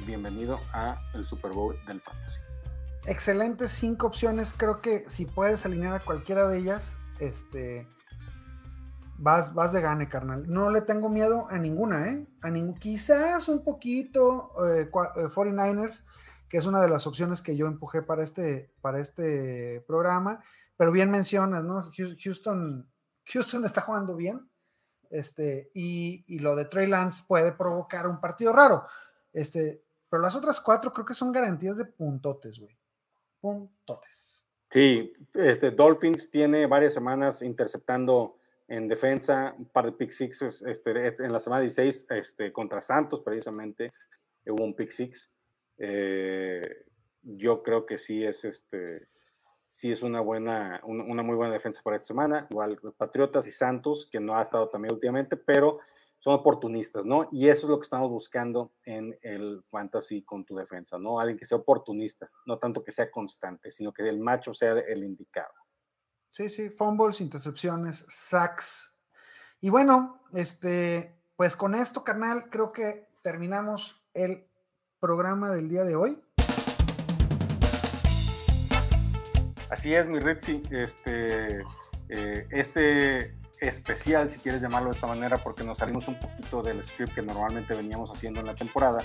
bienvenido 0.07 0.59
a 0.73 0.99
el 1.15 1.27
Super 1.27 1.53
Bowl 1.53 1.77
del 1.87 2.01
Fantasy. 2.01 2.41
Excelentes 3.07 3.71
cinco 3.73 4.07
opciones. 4.07 4.55
Creo 4.57 4.81
que 4.81 5.01
si 5.01 5.27
puedes 5.27 5.67
alinear 5.67 5.95
a 5.95 6.01
cualquiera 6.01 6.49
de 6.49 6.59
ellas, 6.59 6.97
este 7.19 7.87
vas, 9.23 9.55
vas 9.55 9.73
de 9.73 9.81
gane, 9.81 10.09
carnal. 10.09 10.45
No 10.49 10.71
le 10.71 10.81
tengo 10.81 11.09
miedo 11.09 11.47
a 11.49 11.57
ninguna, 11.57 12.09
¿eh? 12.09 12.27
A 12.43 12.51
quizás 12.79 13.49
un 13.49 13.63
poquito 13.63 14.53
eh, 14.67 14.91
49ers, 14.91 16.05
que 16.49 16.59
es 16.59 16.67
una 16.67 16.83
de 16.83 16.89
las 16.89 17.07
opciones 17.07 17.41
que 17.41 17.57
yo 17.57 17.67
empujé 17.67 18.03
para 18.03 18.25
este, 18.25 18.73
para 18.81 18.99
este 18.99 19.85
programa, 19.87 20.43
pero 20.77 20.91
bien 20.91 21.11
mencionas, 21.11 21.63
¿no? 21.63 21.89
Houston, 21.97 22.91
Houston 23.27 23.65
está 23.65 23.83
jugando 23.83 24.17
bien, 24.17 24.51
este, 25.09 25.71
y, 25.73 26.25
y 26.27 26.41
lo 26.41 26.57
de 26.57 26.65
Trey 26.65 26.89
Lance 26.89 27.25
puede 27.29 27.53
provocar 27.53 28.09
un 28.09 28.21
partido 28.21 28.53
raro, 28.53 28.83
este, 29.33 29.85
pero 30.11 30.21
las 30.21 30.35
otras 30.35 30.61
cuatro 30.61 30.93
creo 30.93 31.07
que 31.07 31.15
son 31.15 31.31
garantías 31.31 31.77
de 31.77 31.85
puntotes, 31.85 32.59
güey. 32.59 32.77
Puntotes. 33.41 34.45
Sí, 34.69 35.13
este, 35.35 35.71
Dolphins 35.71 36.29
tiene 36.29 36.67
varias 36.67 36.93
semanas 36.93 37.41
interceptando 37.41 38.39
en 38.73 38.89
defensa, 38.89 39.55
un 39.59 39.67
par 39.67 39.85
de 39.85 39.93
pick 39.93 40.11
sixes 40.11 40.63
este, 40.63 41.15
en 41.23 41.31
la 41.31 41.41
semana 41.41 41.61
16 41.61 42.07
este, 42.09 42.53
contra 42.55 42.81
Santos 42.81 43.21
precisamente 43.21 43.93
hubo 44.47 44.65
un 44.65 44.75
pick 44.75 44.91
six. 44.91 45.31
Eh, 45.77 46.87
yo 47.23 47.63
creo 47.63 47.85
que 47.85 47.99
sí 47.99 48.25
es 48.25 48.45
este 48.45 49.09
sí 49.69 49.93
es 49.93 50.03
una 50.03 50.21
buena 50.21 50.81
una, 50.85 51.05
una, 51.05 51.23
muy 51.23 51.37
buena 51.37 51.53
defensa 51.53 51.83
para 51.83 51.97
esta 51.97 52.07
semana. 52.07 52.47
Igual 52.51 52.81
Patriotas 52.97 53.47
y 53.47 53.51
Santos 53.51 54.09
que 54.11 54.21
no 54.21 54.35
ha 54.37 54.43
estado 54.43 54.71
también 54.71 54.95
últimamente, 54.95 55.37
pero 55.37 55.79
son 56.19 56.33
oportunistas, 56.33 57.05
¿no? 57.05 57.29
Y 57.31 57.49
eso 57.49 57.67
es 57.67 57.71
lo 57.71 57.79
que 57.79 57.85
estamos 57.85 58.09
buscando 58.09 58.73
en 58.85 59.19
el 59.21 59.63
fantasy 59.67 60.23
con 60.23 60.47
tu 60.47 60.57
defensa, 60.57 60.97
¿no? 60.99 61.21
Alguien 61.21 61.37
que 61.37 61.45
sea 61.45 61.59
oportunista, 61.59 62.31
no 62.47 62.59
tanto 62.59 62.83
que 62.83 62.93
sea 62.93 63.11
constante, 63.11 63.71
sino 63.71 63.93
que 63.93 64.09
el 64.09 64.19
macho 64.19 64.55
sea 64.55 64.79
el 64.79 65.05
indicado. 65.05 65.62
Sí, 66.33 66.49
sí, 66.49 66.71
fumbles, 66.71 67.21
intercepciones, 67.21 68.07
sacks. 68.09 68.91
Y 69.61 69.69
bueno, 69.69 70.19
este, 70.33 71.15
pues 71.37 71.57
con 71.57 71.75
esto, 71.75 72.05
carnal, 72.05 72.49
creo 72.49 72.73
que 72.73 73.07
terminamos 73.21 74.03
el 74.15 74.47
programa 74.99 75.51
del 75.51 75.69
día 75.69 75.85
de 75.85 75.95
hoy. 75.95 76.25
Así 79.69 79.95
es, 79.95 80.09
mi 80.09 80.21
Ritzy. 80.21 80.63
Este, 80.71 81.67
eh, 82.09 82.49
este 82.51 83.37
especial, 83.61 84.31
si 84.31 84.39
quieres 84.39 84.63
llamarlo 84.63 84.89
de 84.89 84.95
esta 84.95 85.09
manera, 85.09 85.37
porque 85.37 85.65
nos 85.65 85.77
salimos 85.77 86.09
un 86.09 86.19
poquito 86.19 86.63
del 86.63 86.83
script 86.83 87.15
que 87.15 87.21
normalmente 87.21 87.75
veníamos 87.75 88.11
haciendo 88.11 88.41
en 88.41 88.47
la 88.47 88.55
temporada, 88.55 89.05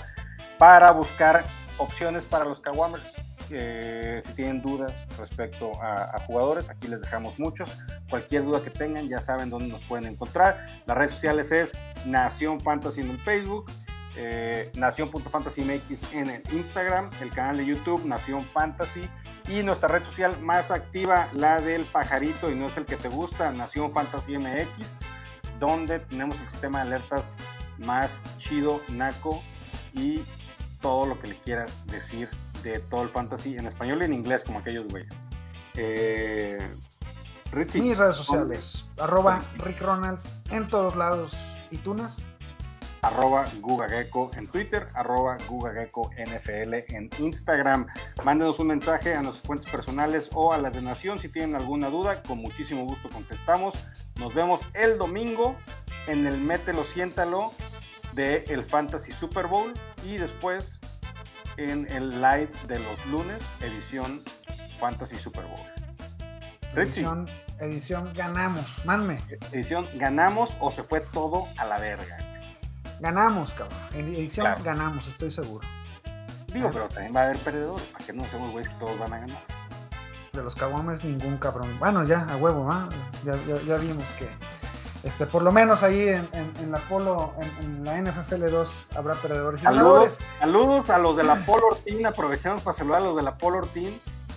para 0.56 0.92
buscar 0.92 1.44
opciones 1.76 2.24
para 2.24 2.46
los 2.46 2.58
Kawamers. 2.60 3.04
Si 3.48 4.32
tienen 4.34 4.60
dudas 4.60 4.92
respecto 5.16 5.80
a, 5.82 6.16
a, 6.16 6.20
jugadores, 6.20 6.70
aquí 6.70 6.86
les 6.86 7.00
dejamos 7.00 7.38
muchos. 7.38 7.76
Cualquier 8.10 8.44
duda 8.44 8.62
que 8.62 8.70
tengan, 8.70 9.08
ya 9.08 9.20
saben 9.20 9.48
dónde 9.48 9.68
nos 9.68 9.82
pueden 9.84 10.06
encontrar. 10.06 10.82
Las 10.86 10.96
redes 10.96 11.12
sociales 11.12 11.50
es 11.52 11.72
Nación 12.04 12.60
Fantasy 12.60 13.00
en 13.00 13.10
el 13.10 13.18
Facebook, 13.20 13.70
eh, 14.20 14.72
Nación.fantasymx 14.74 16.12
en 16.12 16.30
el 16.30 16.42
Instagram, 16.52 17.08
el 17.20 17.30
canal 17.30 17.58
de 17.58 17.66
YouTube 17.66 18.04
Nación 18.04 18.44
Fantasy 18.46 19.08
y 19.48 19.62
nuestra 19.62 19.88
red 19.88 20.02
social 20.02 20.40
más 20.40 20.72
activa, 20.72 21.28
la 21.32 21.60
del 21.60 21.84
pajarito 21.84 22.50
y 22.50 22.56
no 22.56 22.66
es 22.66 22.76
el 22.76 22.84
que 22.84 22.96
te 22.96 23.08
gusta, 23.08 23.52
Nación 23.52 23.92
Fantasy 23.92 24.36
MX, 24.36 25.02
donde 25.60 26.00
tenemos 26.00 26.40
el 26.40 26.48
sistema 26.48 26.80
de 26.80 26.96
alertas 26.96 27.36
más 27.78 28.20
chido, 28.38 28.80
naco 28.88 29.40
y 29.94 30.22
todo 30.80 31.06
lo 31.06 31.20
que 31.20 31.28
le 31.28 31.36
quieras 31.36 31.72
decir 31.86 32.28
de 32.62 32.80
todo 32.80 33.02
el 33.02 33.08
fantasy 33.08 33.56
en 33.56 33.66
español 33.66 34.02
y 34.02 34.04
en 34.06 34.12
inglés, 34.12 34.44
como 34.44 34.58
aquellos 34.60 34.86
güeyes. 34.88 35.12
Eh, 35.74 36.58
Richie, 37.52 37.80
Mis 37.80 37.96
redes 37.96 38.16
sociales, 38.16 38.84
¿dónde? 38.88 39.02
arroba 39.02 39.44
Rick 39.58 39.80
Ronalds 39.80 40.34
en 40.50 40.68
todos 40.68 40.96
lados. 40.96 41.36
¿Y 41.70 41.78
Tunas? 41.78 42.22
arroba 43.02 43.48
GugaGecko 43.60 44.32
en 44.36 44.48
Twitter, 44.48 44.88
arroba 44.94 45.38
GugaGecko 45.48 46.10
NFL 46.16 46.74
en 46.88 47.10
Instagram. 47.18 47.86
Mándenos 48.24 48.58
un 48.58 48.68
mensaje 48.68 49.14
a 49.14 49.22
nuestras 49.22 49.46
cuentas 49.46 49.70
personales 49.70 50.30
o 50.34 50.52
a 50.52 50.58
las 50.58 50.74
de 50.74 50.82
Nación 50.82 51.18
si 51.18 51.28
tienen 51.28 51.54
alguna 51.54 51.90
duda. 51.90 52.22
Con 52.22 52.38
muchísimo 52.38 52.84
gusto 52.84 53.08
contestamos. 53.10 53.74
Nos 54.16 54.34
vemos 54.34 54.62
el 54.74 54.98
domingo 54.98 55.56
en 56.06 56.26
el 56.26 56.40
Mételo, 56.40 56.84
Siéntalo 56.84 57.52
de 58.14 58.44
el 58.48 58.64
Fantasy 58.64 59.12
Super 59.12 59.46
Bowl 59.46 59.72
y 60.04 60.16
después 60.16 60.80
en 61.58 61.90
el 61.90 62.22
live 62.22 62.50
de 62.68 62.78
los 62.78 63.04
lunes, 63.06 63.42
edición 63.60 64.22
Fantasy 64.78 65.18
Super 65.18 65.44
Bowl. 65.44 65.60
Edición, 66.74 67.28
edición 67.58 68.12
ganamos, 68.14 68.84
manme. 68.84 69.20
Edición 69.50 69.88
ganamos 69.94 70.56
o 70.60 70.70
se 70.70 70.84
fue 70.84 71.00
todo 71.00 71.48
a 71.58 71.64
la 71.64 71.78
verga. 71.78 72.18
Ganamos, 73.00 73.52
cabrón. 73.54 73.78
En 73.94 74.14
edición 74.14 74.54
ganamos, 74.62 75.08
estoy 75.08 75.32
seguro. 75.32 75.66
Digo, 76.52 76.70
pero 76.72 76.88
también 76.88 77.14
va 77.14 77.22
a 77.22 77.24
haber 77.24 77.38
perdedores. 77.38 77.86
¿Para 77.88 78.04
que 78.04 78.12
no 78.12 78.24
hacemos 78.24 78.52
güeyes 78.52 78.68
que 78.68 78.78
todos 78.78 78.98
van 78.98 79.12
a 79.12 79.18
ganar? 79.18 79.42
De 80.32 80.42
los 80.42 80.54
caguames, 80.54 81.02
ningún 81.02 81.38
cabrón. 81.38 81.78
Bueno, 81.80 82.04
ya, 82.04 82.20
a 82.20 82.36
huevo, 82.36 82.70
ya, 83.24 83.36
ya, 83.66 83.76
vimos 83.76 84.08
que. 84.12 84.28
Este, 85.08 85.24
por 85.24 85.42
lo 85.42 85.52
menos 85.52 85.82
ahí 85.82 86.06
en, 86.06 86.28
en, 86.34 86.70
la 86.70 86.80
Polo, 86.80 87.32
en, 87.62 87.82
la 87.82 87.98
NFL 87.98 88.50
2 88.50 88.88
habrá 88.94 89.14
perdedores. 89.14 89.62
Saludos, 89.62 90.18
saludos 90.38 90.90
a 90.90 90.98
los 90.98 91.16
de 91.16 91.24
la 91.24 91.46
Polo 91.46 91.78
Team. 91.82 92.04
Aprovechamos 92.04 92.60
para 92.60 92.74
saludar 92.74 93.00
a 93.00 93.04
los 93.04 93.16
de 93.16 93.22
la 93.22 93.38
Polo 93.38 93.66
Team. 93.68 93.94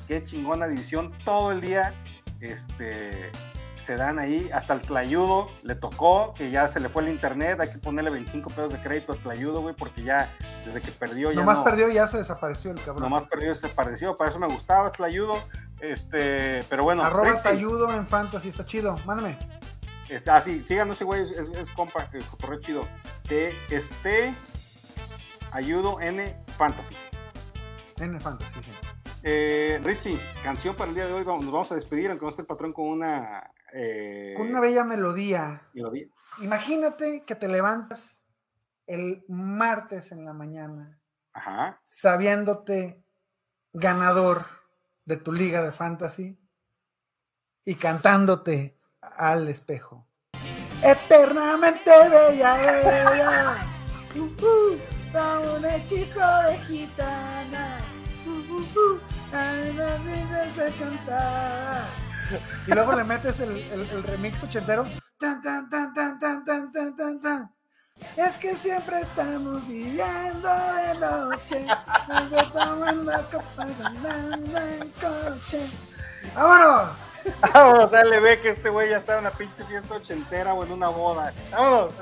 Qué 0.07 0.23
chingona 0.23 0.67
división. 0.67 1.11
Todo 1.25 1.51
el 1.51 1.59
día 1.59 1.93
este, 2.39 3.33
se 3.75 3.97
dan 3.97 4.17
ahí, 4.17 4.49
hasta 4.53 4.73
el 4.73 4.81
Tlayudo 4.81 5.49
le 5.63 5.75
tocó, 5.75 6.33
que 6.35 6.51
ya 6.51 6.69
se 6.69 6.79
le 6.79 6.87
fue 6.87 7.03
el 7.03 7.09
internet, 7.09 7.59
hay 7.59 7.69
que 7.69 7.77
ponerle 7.77 8.09
25 8.09 8.49
pesos 8.51 8.71
de 8.71 8.79
crédito 8.79 9.11
al 9.11 9.19
Tlayudo, 9.19 9.59
güey, 9.59 9.75
porque 9.75 10.03
ya 10.03 10.33
desde 10.65 10.79
que 10.79 10.93
perdió 10.93 11.33
ya 11.33 11.41
Nomás 11.41 11.59
perdió 11.59 11.89
y 11.89 11.95
ya 11.95 12.07
se 12.07 12.17
desapareció 12.17 12.71
el 12.71 12.81
cabrón. 12.81 13.03
Nomás 13.03 13.23
perdió 13.29 13.51
y 13.51 13.55
se 13.55 13.67
desapareció, 13.67 14.15
para 14.15 14.29
eso 14.29 14.39
me 14.39 14.47
gustaba 14.47 14.87
el 14.87 14.93
Tlayudo, 14.93 15.37
este, 15.81 16.63
pero 16.69 16.85
bueno. 16.85 17.03
Arroba 17.03 17.37
Tlayudo 17.39 17.93
en 17.93 18.07
Fantasy, 18.07 18.47
está 18.47 18.63
chido, 18.63 18.97
mándame. 19.05 19.37
Este, 20.11 20.29
ah, 20.29 20.41
sí, 20.41 20.61
síganos 20.61 20.97
ese 20.97 21.05
güey, 21.05 21.21
es, 21.21 21.69
compa, 21.69 22.09
el 22.11 22.25
correo 22.25 22.59
chido. 22.59 22.87
Te, 23.29 23.55
este, 23.73 24.35
ayudo 25.53 26.01
N 26.01 26.43
Fantasy. 26.57 26.97
N 27.97 28.19
Fantasy, 28.19 28.59
sí. 28.61 28.71
Eh, 29.23 29.79
Ritzy, 29.81 30.19
canción 30.43 30.75
para 30.75 30.89
el 30.89 30.95
día 30.95 31.05
de 31.05 31.13
hoy. 31.13 31.23
Nos 31.23 31.49
vamos 31.49 31.71
a 31.71 31.75
despedir, 31.75 32.09
aunque 32.09 32.25
no 32.25 32.29
esté 32.29 32.41
el 32.41 32.47
patrón 32.47 32.73
con 32.73 32.89
una. 32.89 33.53
Eh, 33.71 34.33
con 34.35 34.49
una 34.49 34.59
bella 34.59 34.83
melodía. 34.83 35.69
melodía. 35.73 36.07
Imagínate 36.41 37.23
que 37.23 37.35
te 37.35 37.47
levantas 37.47 38.25
el 38.87 39.23
martes 39.29 40.11
en 40.11 40.25
la 40.25 40.33
mañana. 40.33 41.01
Ajá. 41.31 41.79
Sabiéndote 41.85 43.05
ganador 43.71 44.45
de 45.05 45.15
tu 45.15 45.31
liga 45.31 45.63
de 45.63 45.71
fantasy 45.71 46.37
y 47.63 47.75
cantándote 47.75 48.80
al 49.01 49.47
espejo. 49.47 50.05
Eternamente 50.83 51.91
bella, 52.09 52.57
bella. 52.57 53.67
Uh, 54.13 54.19
uh, 54.19 55.55
un 55.55 55.65
hechizo 55.65 56.19
de 56.43 56.57
gitana. 56.67 57.79
Y 62.67 62.71
luego 62.71 62.93
le 62.93 63.03
metes 63.03 63.39
el, 63.39 63.57
el, 63.57 64.03
remix 64.03 64.43
ochentero. 64.43 64.85
Tan, 65.17 65.41
tan, 65.41 65.69
tan, 65.69 65.93
tan, 65.93 66.19
tan, 66.19 66.43
tan, 66.43 66.71
tan, 66.71 66.95
tan, 66.95 67.21
tan. 67.21 67.55
Es 68.17 68.37
que 68.37 68.55
siempre 68.55 69.01
estamos 69.01 69.67
viviendo 69.67 70.49
de 70.49 70.99
noche, 70.99 71.65
tomando 72.53 73.11
copas 73.31 73.79
andando 73.83 74.57
en 74.57 74.89
coche. 74.99 75.69
¡Vámonos! 76.35 77.10
Vámonos, 77.53 77.91
dale, 77.91 78.19
ve 78.19 78.39
que 78.39 78.49
este 78.49 78.69
güey 78.69 78.89
ya 78.89 78.97
está 78.97 79.13
en 79.13 79.19
una 79.19 79.31
pinche 79.31 79.63
fiesta 79.63 79.95
ochentera 79.95 80.53
o 80.53 80.63
en 80.63 80.71
una 80.71 80.89
boda. 80.89 81.33
¡Vámonos! 81.51 81.93